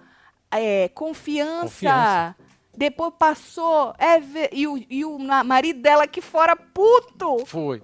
é, 0.51 0.89
confiança. 0.91 1.63
Confiança. 1.63 2.37
Depois 2.77 3.13
passou, 3.19 3.95
é, 3.99 4.21
e, 4.53 4.67
o, 4.67 4.77
e 4.89 5.05
o 5.05 5.19
marido 5.19 5.81
dela 5.81 6.05
aqui 6.05 6.21
fora, 6.21 6.55
puto. 6.55 7.47
Foi. 7.47 7.83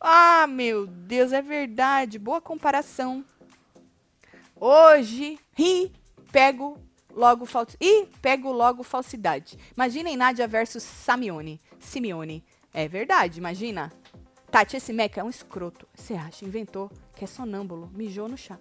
Ah, 0.00 0.46
meu 0.46 0.86
Deus, 0.86 1.32
é 1.32 1.42
verdade. 1.42 2.18
Boa 2.18 2.40
comparação. 2.40 3.24
Hoje, 4.56 5.38
ri, 5.56 5.92
pego 6.32 6.78
logo 7.14 7.46
falsidade. 7.46 7.78
Ih, 7.80 8.08
pego 8.20 8.52
logo 8.52 8.82
falsidade. 8.82 9.56
Imaginem 9.76 10.16
Nádia 10.16 10.46
versus 10.46 10.82
Samione. 10.82 11.60
Simeone. 11.78 12.44
É 12.72 12.88
verdade, 12.88 13.38
imagina. 13.38 13.92
Tati, 14.50 14.76
esse 14.76 14.92
meca 14.92 15.20
é 15.20 15.24
um 15.24 15.30
escroto. 15.30 15.88
Você 15.94 16.14
acha? 16.14 16.44
Inventou 16.44 16.90
que 17.14 17.24
é 17.24 17.26
sonâmbulo. 17.26 17.90
Mijou 17.92 18.28
no 18.28 18.36
chá. 18.36 18.58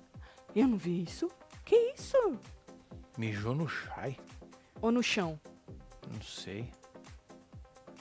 Eu 0.55 0.67
não 0.67 0.77
vi 0.77 1.03
isso. 1.03 1.29
Que 1.65 1.75
isso? 1.95 2.17
Mijou 3.17 3.55
no 3.55 3.67
chai? 3.67 4.17
Ou 4.81 4.91
no 4.91 5.01
chão? 5.01 5.39
Não 6.11 6.21
sei. 6.21 6.69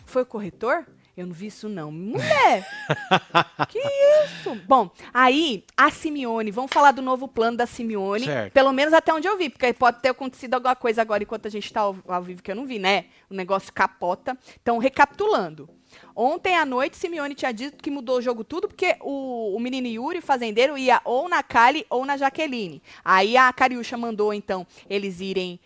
Foi 0.05 0.22
o 0.22 0.26
corretor? 0.26 0.86
Eu 1.15 1.27
não 1.27 1.35
vi 1.35 1.49
isso, 1.49 1.69
não. 1.69 1.93
Mulher! 1.93 2.67
que 3.69 3.79
isso? 4.25 4.55
Bom, 4.67 4.91
aí, 5.13 5.63
a 5.77 5.91
Simeone, 5.91 6.51
vamos 6.51 6.73
falar 6.73 6.93
do 6.93 7.03
novo 7.03 7.29
plano 7.29 7.57
da 7.57 7.67
Simeone. 7.67 8.25
Certo. 8.25 8.53
Pelo 8.55 8.73
menos 8.73 8.95
até 8.95 9.13
onde 9.13 9.29
eu 9.29 9.37
vi, 9.37 9.51
porque 9.51 9.75
pode 9.75 10.01
ter 10.01 10.09
acontecido 10.09 10.55
alguma 10.55 10.75
coisa 10.75 11.03
agora 11.03 11.23
enquanto 11.23 11.47
a 11.47 11.51
gente 11.51 11.67
está 11.67 11.83
ao, 11.83 11.97
ao 12.09 12.23
vivo 12.23 12.43
que 12.43 12.51
eu 12.51 12.57
não 12.57 12.65
vi, 12.65 12.79
né? 12.79 13.07
O 13.29 13.35
negócio 13.35 13.71
capota. 13.75 14.39
Então, 14.63 14.79
recapitulando. 14.79 15.69
Ontem 16.17 16.57
à 16.57 16.65
noite, 16.65 16.97
Simeone 16.97 17.35
tinha 17.35 17.53
dito 17.53 17.77
que 17.77 17.91
mudou 17.91 18.17
o 18.17 18.23
jogo 18.23 18.43
tudo, 18.43 18.67
porque 18.67 18.97
o, 19.03 19.55
o 19.55 19.61
menino 19.61 19.87
Yuri, 19.87 20.21
o 20.21 20.23
fazendeiro, 20.23 20.79
ia 20.79 20.99
ou 21.05 21.29
na 21.29 21.43
Kali 21.43 21.85
ou 21.91 22.07
na 22.07 22.17
Jaqueline. 22.17 22.83
Aí 23.05 23.37
a 23.37 23.53
Cariúcha 23.53 23.99
mandou, 23.99 24.33
então, 24.33 24.67
eles 24.89 25.21
irem 25.21 25.61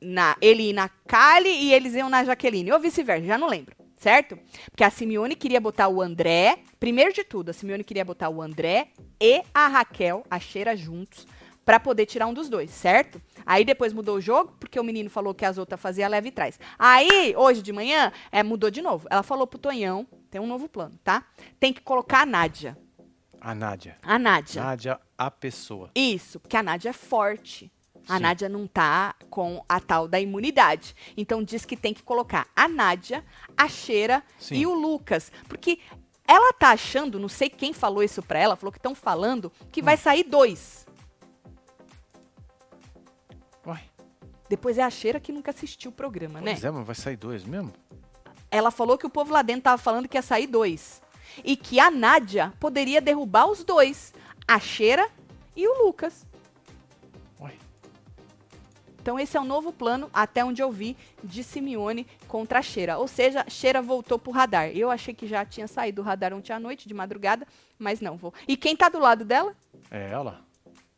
na, 0.00 0.34
ele 0.40 0.70
ir 0.70 0.72
na 0.72 0.88
Kali 0.88 1.50
e 1.50 1.74
eles 1.74 1.94
iam 1.94 2.08
na 2.08 2.24
Jaqueline. 2.24 2.72
Ou 2.72 2.80
vice-versa, 2.80 3.26
já 3.26 3.36
não 3.36 3.48
lembro. 3.48 3.75
Certo? 3.96 4.38
Porque 4.70 4.84
a 4.84 4.90
Simeone 4.90 5.34
queria 5.34 5.60
botar 5.60 5.88
o 5.88 6.02
André. 6.02 6.58
Primeiro 6.78 7.12
de 7.12 7.24
tudo, 7.24 7.50
a 7.50 7.52
Simeone 7.52 7.82
queria 7.82 8.04
botar 8.04 8.28
o 8.28 8.42
André 8.42 8.88
e 9.20 9.42
a 9.54 9.66
Raquel, 9.68 10.22
a 10.30 10.38
Cheira, 10.38 10.76
juntos, 10.76 11.26
pra 11.64 11.80
poder 11.80 12.06
tirar 12.06 12.26
um 12.26 12.34
dos 12.34 12.48
dois, 12.48 12.70
certo? 12.70 13.20
Aí 13.44 13.64
depois 13.64 13.92
mudou 13.92 14.16
o 14.16 14.20
jogo, 14.20 14.54
porque 14.60 14.78
o 14.78 14.84
menino 14.84 15.10
falou 15.10 15.34
que 15.34 15.44
as 15.44 15.58
outras 15.58 15.80
fazia 15.80 16.06
leve 16.06 16.28
e 16.28 16.32
trás. 16.32 16.60
Aí, 16.78 17.34
hoje 17.36 17.62
de 17.62 17.72
manhã, 17.72 18.12
é, 18.30 18.42
mudou 18.42 18.70
de 18.70 18.80
novo. 18.80 19.08
Ela 19.10 19.22
falou 19.22 19.46
pro 19.46 19.58
Tonhão, 19.58 20.06
tem 20.30 20.40
um 20.40 20.46
novo 20.46 20.68
plano, 20.68 20.96
tá? 21.02 21.24
Tem 21.58 21.72
que 21.72 21.80
colocar 21.80 22.22
a 22.22 22.26
Nádia. 22.26 22.78
A 23.40 23.54
Nádia. 23.54 23.96
A 24.02 24.18
Nádia. 24.18 24.62
Nádia, 24.62 25.00
a 25.16 25.30
pessoa. 25.30 25.90
Isso, 25.94 26.38
porque 26.38 26.56
a 26.56 26.62
Nádia 26.62 26.90
é 26.90 26.92
forte. 26.92 27.72
A 28.08 28.16
Sim. 28.16 28.22
Nádia 28.22 28.48
não 28.48 28.66
tá 28.66 29.14
com 29.30 29.64
a 29.68 29.80
tal 29.80 30.06
da 30.06 30.20
imunidade. 30.20 30.94
Então 31.16 31.42
diz 31.42 31.64
que 31.64 31.76
tem 31.76 31.92
que 31.92 32.02
colocar 32.02 32.46
a 32.54 32.68
Nádia, 32.68 33.24
a 33.56 33.68
Cheira 33.68 34.22
Sim. 34.38 34.54
e 34.56 34.66
o 34.66 34.74
Lucas. 34.74 35.32
Porque 35.48 35.80
ela 36.26 36.52
tá 36.52 36.70
achando, 36.70 37.18
não 37.18 37.28
sei 37.28 37.48
quem 37.50 37.72
falou 37.72 38.02
isso 38.02 38.22
pra 38.22 38.38
ela, 38.38 38.56
falou 38.56 38.72
que 38.72 38.78
estão 38.78 38.94
falando 38.94 39.50
que 39.72 39.80
Hum. 39.80 39.84
vai 39.84 39.96
sair 39.96 40.22
dois. 40.24 40.86
Uai, 43.66 43.82
Depois 44.48 44.78
é 44.78 44.82
a 44.82 44.90
Cheira 44.90 45.18
que 45.18 45.32
nunca 45.32 45.50
assistiu 45.50 45.90
o 45.90 45.94
programa, 45.94 46.40
né? 46.40 46.52
pois 46.52 46.64
é, 46.64 46.70
mas 46.70 46.86
vai 46.86 46.94
sair 46.94 47.16
dois 47.16 47.44
mesmo? 47.44 47.72
Ela 48.50 48.70
falou 48.70 48.96
que 48.96 49.06
o 49.06 49.10
povo 49.10 49.32
lá 49.32 49.42
dentro 49.42 49.62
tava 49.62 49.78
falando 49.78 50.08
que 50.08 50.16
ia 50.16 50.22
sair 50.22 50.46
dois. 50.46 51.02
E 51.44 51.56
que 51.56 51.80
a 51.80 51.90
Nádia 51.90 52.52
poderia 52.60 53.00
derrubar 53.00 53.46
os 53.50 53.64
dois. 53.64 54.14
A 54.46 54.60
Cheira 54.60 55.10
e 55.56 55.66
o 55.66 55.84
Lucas. 55.84 56.24
Então 59.06 59.20
esse 59.20 59.36
é 59.36 59.40
o 59.40 59.44
novo 59.44 59.72
plano, 59.72 60.10
até 60.12 60.44
onde 60.44 60.60
eu 60.60 60.68
vi, 60.72 60.96
de 61.22 61.44
Simeone 61.44 62.04
contra 62.26 62.60
Cheira. 62.60 62.98
Ou 62.98 63.06
seja, 63.06 63.44
Cheira 63.48 63.80
voltou 63.80 64.18
pro 64.18 64.32
radar. 64.32 64.70
Eu 64.76 64.90
achei 64.90 65.14
que 65.14 65.28
já 65.28 65.44
tinha 65.44 65.68
saído 65.68 66.02
do 66.02 66.04
radar 66.04 66.34
ontem 66.34 66.52
à 66.52 66.58
noite, 66.58 66.88
de 66.88 66.92
madrugada, 66.92 67.46
mas 67.78 68.00
não 68.00 68.16
vou. 68.16 68.34
E 68.48 68.56
quem 68.56 68.74
tá 68.76 68.88
do 68.88 68.98
lado 68.98 69.24
dela? 69.24 69.54
é 69.92 70.10
ela. 70.10 70.40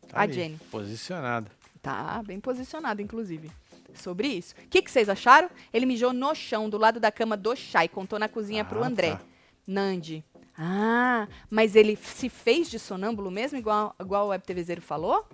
Tá 0.08 0.20
A 0.20 0.22
ali, 0.22 0.32
Jenny. 0.32 0.58
Posicionada. 0.70 1.50
Tá 1.82 2.22
bem 2.24 2.40
posicionado, 2.40 3.02
inclusive. 3.02 3.50
Sobre 3.92 4.26
isso. 4.28 4.54
O 4.64 4.68
que, 4.68 4.80
que 4.80 4.90
vocês 4.90 5.10
acharam? 5.10 5.50
Ele 5.70 5.84
mijou 5.84 6.14
no 6.14 6.34
chão, 6.34 6.70
do 6.70 6.78
lado 6.78 6.98
da 6.98 7.12
cama 7.12 7.36
do 7.36 7.54
Chay. 7.54 7.88
Contou 7.88 8.18
na 8.18 8.26
cozinha 8.26 8.64
pro 8.64 8.82
Ah, 8.82 8.86
André. 8.86 9.16
tá. 9.16 9.20
Nandi. 9.66 10.24
Ah, 10.56 11.28
mas 11.50 11.76
ele 11.76 11.94
se 11.94 12.30
fez 12.30 12.70
de 12.70 12.78
sonâmbulo 12.78 13.30
mesmo, 13.30 13.58
igual, 13.58 13.94
igual 14.00 14.24
o 14.24 14.28
Web 14.30 14.44
TV 14.44 14.62
Zero 14.64 14.80
falou? 14.80 15.28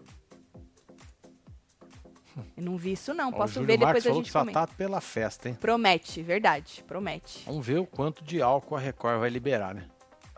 Eu 2.56 2.62
não 2.62 2.76
vi 2.76 2.92
isso, 2.92 3.12
não. 3.14 3.28
Ó, 3.28 3.32
Posso 3.32 3.62
ver 3.64 3.78
depois 3.78 3.98
a 3.98 4.00
falou 4.08 4.16
gente 4.18 4.26
que 4.26 4.32
só 4.32 4.44
tá 4.44 4.66
pela 4.66 5.00
festa, 5.00 5.48
hein? 5.48 5.56
Promete, 5.60 6.22
verdade, 6.22 6.84
promete. 6.86 7.42
Vamos 7.46 7.66
ver 7.66 7.78
o 7.78 7.86
quanto 7.86 8.24
de 8.24 8.40
álcool 8.42 8.76
a 8.76 8.80
Record 8.80 9.20
vai 9.20 9.30
liberar, 9.30 9.74
né? 9.74 9.84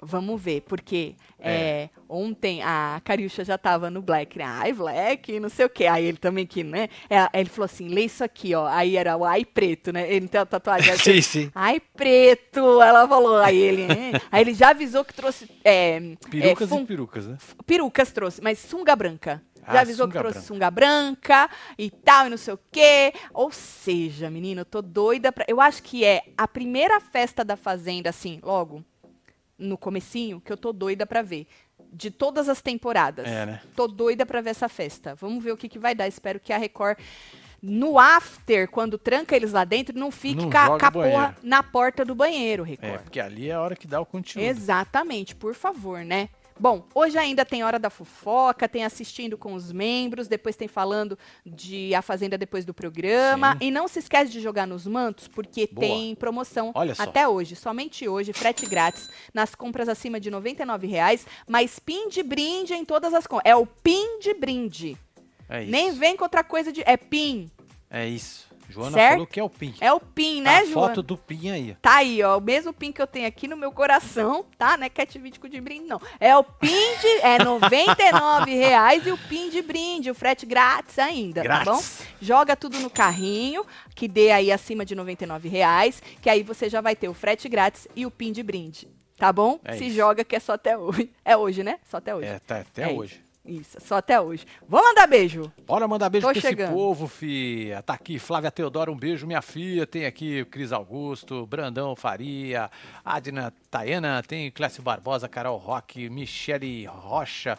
Vamos 0.02 0.40
ver, 0.42 0.60
porque 0.68 1.14
É. 1.40 1.50
é, 1.84 1.90
ontem 2.06 2.62
a 2.62 3.00
Cariúcha 3.02 3.42
já 3.42 3.56
tava 3.56 3.88
no 3.88 4.02
Black, 4.02 4.36
né? 4.36 4.44
Ai, 4.44 4.70
Black, 4.74 5.40
não 5.40 5.48
sei 5.48 5.64
o 5.64 5.70
quê. 5.70 5.86
Aí 5.86 6.04
ele 6.04 6.18
também 6.18 6.46
que, 6.46 6.62
né? 6.62 6.88
É, 7.08 7.26
ele 7.40 7.48
falou 7.48 7.64
assim, 7.64 7.88
lê 7.88 8.02
isso 8.02 8.22
aqui, 8.22 8.54
ó. 8.54 8.66
Aí 8.66 8.94
era 8.94 9.16
o 9.16 9.24
ai 9.24 9.42
preto, 9.42 9.92
né? 9.94 10.06
Ele 10.12 10.28
tem 10.28 10.38
a 10.38 10.44
tatuagem. 10.44 10.90
aí 10.92 10.98
sim, 10.98 11.22
sim. 11.22 11.50
Ai, 11.54 11.80
preto, 11.80 12.82
ela 12.82 13.08
falou. 13.08 13.38
Aí 13.38 13.56
ele, 13.56 13.82
"É." 13.84 14.20
aí 14.30 14.42
ele 14.42 14.52
já 14.52 14.68
avisou 14.70 15.02
que 15.02 15.14
trouxe 15.14 15.48
é, 15.64 15.98
Perucas 16.30 16.70
é, 16.70 16.74
fun- 16.74 16.82
e 16.82 16.86
perucas, 16.86 17.26
né? 17.26 17.38
perucas 17.64 18.12
trouxe, 18.12 18.42
mas 18.42 18.58
sunga 18.58 18.94
branca. 18.94 19.42
Ah, 19.66 19.74
Já 19.74 19.80
avisou 19.80 20.06
que 20.06 20.12
trouxe 20.16 20.34
branca. 20.38 20.46
sunga 20.46 20.70
branca 20.70 21.50
e 21.76 21.90
tal, 21.90 22.26
e 22.26 22.30
não 22.30 22.36
sei 22.36 22.54
o 22.54 22.60
quê. 22.70 23.12
Ou 23.34 23.50
seja, 23.50 24.30
menino, 24.30 24.60
eu 24.60 24.64
tô 24.64 24.80
doida 24.80 25.32
pra. 25.32 25.44
Eu 25.48 25.60
acho 25.60 25.82
que 25.82 26.04
é 26.04 26.22
a 26.36 26.46
primeira 26.46 27.00
festa 27.00 27.44
da 27.44 27.56
Fazenda, 27.56 28.10
assim, 28.10 28.38
logo, 28.42 28.84
no 29.58 29.76
comecinho, 29.76 30.40
que 30.40 30.52
eu 30.52 30.56
tô 30.56 30.72
doida 30.72 31.04
pra 31.06 31.22
ver. 31.22 31.46
De 31.92 32.10
todas 32.10 32.48
as 32.48 32.60
temporadas. 32.60 33.26
É, 33.26 33.46
né? 33.46 33.60
Tô 33.74 33.86
doida 33.86 34.24
pra 34.26 34.40
ver 34.40 34.50
essa 34.50 34.68
festa. 34.68 35.14
Vamos 35.14 35.42
ver 35.42 35.52
o 35.52 35.56
que, 35.56 35.68
que 35.68 35.78
vai 35.78 35.94
dar. 35.94 36.06
Espero 36.06 36.38
que 36.40 36.52
a 36.52 36.58
Record. 36.58 36.98
No 37.62 37.98
after, 37.98 38.68
quando 38.68 38.98
tranca 38.98 39.34
eles 39.34 39.50
lá 39.52 39.64
dentro, 39.64 39.98
não 39.98 40.10
fique 40.10 40.42
Não 40.42 40.50
com 40.50 40.58
a 40.58 40.78
com 40.78 40.90
porra 40.92 41.36
na 41.42 41.62
porta 41.62 42.04
do 42.04 42.14
banheiro, 42.14 42.62
Record. 42.62 42.92
É, 42.94 42.98
porque 42.98 43.18
ali 43.18 43.48
é 43.48 43.54
a 43.54 43.60
hora 43.60 43.74
que 43.74 43.86
dá 43.88 43.98
o 44.00 44.04
conteúdo. 44.06 44.44
Exatamente, 44.44 45.34
por 45.34 45.54
favor, 45.54 46.04
né? 46.04 46.28
Bom, 46.58 46.86
hoje 46.94 47.18
ainda 47.18 47.44
tem 47.44 47.62
Hora 47.62 47.78
da 47.78 47.90
Fofoca, 47.90 48.68
tem 48.68 48.84
assistindo 48.84 49.36
com 49.36 49.52
os 49.52 49.70
membros, 49.70 50.26
depois 50.26 50.56
tem 50.56 50.66
falando 50.66 51.18
de 51.44 51.94
A 51.94 52.00
Fazenda 52.00 52.38
depois 52.38 52.64
do 52.64 52.72
programa. 52.72 53.52
Sim. 53.52 53.58
E 53.66 53.70
não 53.70 53.86
se 53.86 53.98
esquece 53.98 54.32
de 54.32 54.40
jogar 54.40 54.66
nos 54.66 54.86
mantos, 54.86 55.28
porque 55.28 55.68
Boa. 55.70 55.86
tem 55.86 56.14
promoção 56.14 56.72
até 56.98 57.28
hoje, 57.28 57.54
somente 57.54 58.08
hoje, 58.08 58.32
frete 58.32 58.64
grátis 58.66 59.10
nas 59.34 59.54
compras 59.54 59.88
acima 59.88 60.18
de 60.18 60.30
99 60.30 60.86
reais, 60.86 61.26
mas 61.46 61.78
pin 61.78 62.08
de 62.08 62.22
brinde 62.22 62.72
em 62.72 62.84
todas 62.84 63.12
as 63.12 63.26
compras. 63.26 63.50
É 63.50 63.54
o 63.54 63.66
pin 63.66 64.18
de 64.20 64.32
brinde. 64.32 64.96
É 65.48 65.62
isso. 65.62 65.70
Nem 65.70 65.92
vem 65.92 66.16
com 66.16 66.24
outra 66.24 66.42
coisa 66.42 66.72
de. 66.72 66.82
É 66.86 66.96
pin. 66.96 67.50
É 67.90 68.06
isso. 68.06 68.45
Joana 68.68 68.92
certo? 68.92 69.10
falou 69.12 69.26
que 69.26 69.40
é 69.40 69.42
o 69.44 69.50
PIN. 69.50 69.74
É 69.80 69.92
o 69.92 70.00
PIN, 70.00 70.42
Tá 70.42 70.50
né, 70.50 70.56
a 70.58 70.64
Joana? 70.64 70.88
foto 70.88 71.02
do 71.02 71.16
PIN 71.16 71.50
aí. 71.50 71.76
Tá 71.80 71.96
aí, 71.96 72.22
ó. 72.22 72.38
O 72.38 72.40
mesmo 72.40 72.72
PIN 72.72 72.92
que 72.92 73.00
eu 73.00 73.06
tenho 73.06 73.26
aqui 73.26 73.46
no 73.48 73.56
meu 73.56 73.70
coração, 73.72 74.44
tá? 74.58 74.76
Não 74.76 74.84
é 74.86 74.88
cat 74.88 75.18
vídeo 75.18 75.40
de 75.48 75.60
brinde, 75.60 75.86
não. 75.86 76.00
É 76.20 76.36
o 76.36 76.42
PIN 76.44 76.68
de. 77.00 77.08
É 77.22 77.38
99 77.44 78.54
reais 78.54 79.06
e 79.06 79.10
o 79.10 79.18
PIN 79.18 79.50
de 79.50 79.62
brinde, 79.62 80.10
o 80.10 80.14
frete 80.14 80.44
grátis 80.46 80.98
ainda, 80.98 81.42
tá 81.42 81.58
bom? 81.60 81.64
Grátis. 81.72 82.02
Joga 82.20 82.56
tudo 82.56 82.78
no 82.80 82.90
carrinho, 82.90 83.64
que 83.94 84.08
dê 84.08 84.30
aí 84.30 84.50
acima 84.52 84.84
de 84.84 84.94
99 84.94 85.48
reais, 85.48 86.02
que 86.20 86.28
aí 86.28 86.42
você 86.42 86.68
já 86.68 86.80
vai 86.80 86.96
ter 86.96 87.08
o 87.08 87.14
frete 87.14 87.48
grátis 87.48 87.86
e 87.94 88.04
o 88.06 88.10
PIN 88.10 88.32
de 88.32 88.42
brinde. 88.42 88.88
Tá 89.16 89.32
bom? 89.32 89.58
É 89.64 89.72
Se 89.78 89.86
isso. 89.86 89.96
joga 89.96 90.22
que 90.24 90.36
é 90.36 90.40
só 90.40 90.52
até 90.52 90.76
hoje. 90.76 91.10
É 91.24 91.34
hoje, 91.36 91.62
né? 91.62 91.78
Só 91.90 91.96
até 91.96 92.14
hoje. 92.14 92.26
É, 92.28 92.38
tá 92.38 92.58
até 92.60 92.90
É 92.90 92.92
hoje. 92.92 93.14
Isso, 93.14 93.22
só 93.78 93.96
até 93.96 94.20
hoje. 94.20 94.44
Vamos 94.68 94.88
mandar 94.88 95.06
beijo. 95.06 95.52
Bora 95.66 95.86
mandar 95.88 96.08
beijo 96.08 96.26
Tô 96.26 96.32
pra 96.32 96.40
chegando. 96.40 96.68
esse 96.68 96.76
povo, 96.76 97.06
fia. 97.06 97.82
Tá 97.82 97.94
aqui 97.94 98.18
Flávia 98.18 98.50
Teodora, 98.50 98.90
um 98.90 98.96
beijo, 98.96 99.26
minha 99.26 99.42
filha. 99.42 99.86
Tem 99.86 100.06
aqui 100.06 100.44
Cris 100.46 100.72
Augusto, 100.72 101.46
Brandão 101.46 101.94
Faria, 101.96 102.70
Adna 103.04 103.52
Tayana, 103.70 104.22
tem 104.22 104.50
Clécio 104.50 104.82
Barbosa, 104.82 105.28
Carol 105.28 105.56
Roque, 105.58 106.08
Michele 106.10 106.86
Rocha, 106.86 107.58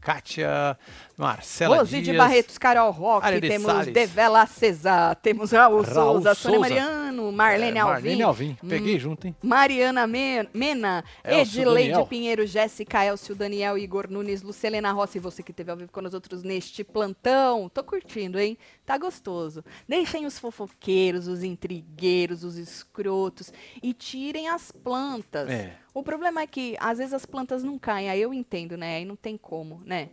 Kátia, 0.00 0.78
Marcela 1.18 1.78
Rose 1.78 1.90
de 1.96 2.02
Dias. 2.02 2.16
Barretos, 2.16 2.56
Carol 2.58 2.92
Roque, 2.92 3.26
Ariane 3.26 3.48
temos 3.48 3.66
Salles. 3.72 3.92
Devela 3.92 4.46
Cesar, 4.46 5.16
temos 5.16 5.50
Raul, 5.50 5.82
Raul 5.82 5.94
Souza, 6.22 6.34
Sônia. 6.34 6.60
Mariano, 6.60 7.32
Marlene 7.32 7.76
É, 7.76 7.80
Alvim, 7.80 7.92
Marlene 7.92 8.22
Alvim. 8.22 8.56
Peguei 8.68 8.98
junto, 9.00 9.26
hein? 9.26 9.36
Mariana 9.42 10.06
Men- 10.06 10.48
Mena, 10.54 11.04
Elcio 11.24 11.62
Edileide 11.62 11.90
Daniel. 11.90 12.06
Pinheiro, 12.06 12.46
Jéssica, 12.46 13.04
Elcio, 13.04 13.34
Daniel, 13.34 13.76
Igor 13.76 14.08
Nunes, 14.08 14.42
Lucelena 14.42 14.92
Rossi, 14.92 15.18
você 15.18 15.42
que 15.42 15.50
esteve 15.50 15.72
ao 15.72 15.76
vivo 15.76 15.90
com 15.90 16.00
nós 16.00 16.14
outros 16.14 16.44
neste 16.44 16.84
plantão. 16.84 17.68
Tô 17.68 17.82
curtindo, 17.82 18.38
hein? 18.38 18.56
Tá 18.86 18.96
gostoso. 18.96 19.64
Deixem 19.88 20.24
os 20.24 20.38
fofoqueiros, 20.38 21.26
os 21.26 21.42
intrigueiros, 21.42 22.44
os 22.44 22.56
escrotos 22.56 23.52
e 23.82 23.92
tirem 23.92 24.48
as 24.48 24.70
plantas. 24.70 25.50
É. 25.50 25.72
O 25.92 26.02
problema 26.04 26.42
é 26.42 26.46
que 26.46 26.76
às 26.78 26.98
vezes 26.98 27.12
as 27.12 27.26
plantas 27.26 27.64
não 27.64 27.76
caem, 27.76 28.08
aí 28.08 28.22
eu 28.22 28.32
entendo, 28.32 28.76
né? 28.76 28.98
Aí 28.98 29.04
não 29.04 29.16
tem 29.16 29.36
como, 29.36 29.82
né? 29.84 30.10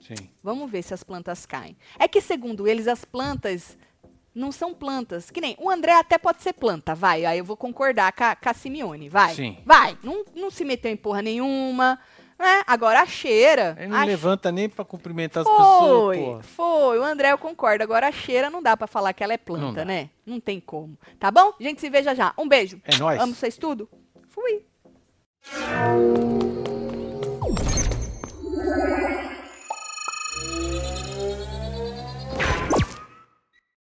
Sim. 0.00 0.30
Vamos 0.42 0.70
ver 0.70 0.82
se 0.82 0.94
as 0.94 1.02
plantas 1.02 1.46
caem. 1.46 1.76
É 1.98 2.06
que, 2.06 2.20
segundo 2.20 2.66
eles, 2.66 2.86
as 2.86 3.04
plantas 3.04 3.76
não 4.34 4.52
são 4.52 4.74
plantas. 4.74 5.30
Que 5.30 5.40
nem 5.40 5.56
o 5.58 5.70
André 5.70 5.92
até 5.92 6.18
pode 6.18 6.42
ser 6.42 6.52
planta, 6.52 6.94
vai. 6.94 7.24
Aí 7.24 7.38
eu 7.38 7.44
vou 7.44 7.56
concordar 7.56 8.12
com 8.12 8.24
a, 8.24 8.36
com 8.36 8.48
a 8.48 8.54
Simeone, 8.54 9.08
vai. 9.08 9.34
Sim. 9.34 9.58
Vai. 9.64 9.98
Não, 10.02 10.24
não 10.34 10.50
se 10.50 10.64
meteu 10.64 10.92
em 10.92 10.96
porra 10.96 11.22
nenhuma. 11.22 11.98
Né? 12.38 12.62
Agora 12.66 13.00
a 13.00 13.06
cheira. 13.06 13.74
Ele 13.78 13.88
não 13.88 13.96
a 13.96 14.04
levanta 14.04 14.50
che... 14.50 14.54
nem 14.54 14.68
para 14.68 14.84
cumprimentar 14.84 15.42
foi, 15.42 15.52
as 15.52 15.58
pessoas. 15.58 16.18
Foi, 16.18 16.42
foi. 16.42 16.98
O 16.98 17.02
André 17.02 17.32
eu 17.32 17.38
concordo. 17.38 17.82
Agora 17.82 18.08
a 18.08 18.12
cheira 18.12 18.50
não 18.50 18.62
dá 18.62 18.76
para 18.76 18.86
falar 18.86 19.14
que 19.14 19.24
ela 19.24 19.32
é 19.32 19.38
planta, 19.38 19.84
não 19.84 19.86
né? 19.86 20.10
Não 20.26 20.38
tem 20.38 20.60
como. 20.60 20.98
Tá 21.18 21.30
bom? 21.30 21.54
A 21.58 21.62
gente 21.62 21.80
se 21.80 21.88
veja 21.88 22.14
já. 22.14 22.34
Um 22.36 22.46
beijo. 22.46 22.78
É 22.84 22.98
nóis. 22.98 23.18
Amo 23.20 23.34
vocês 23.34 23.56
tudo. 23.56 23.88
Fui. 24.28 24.66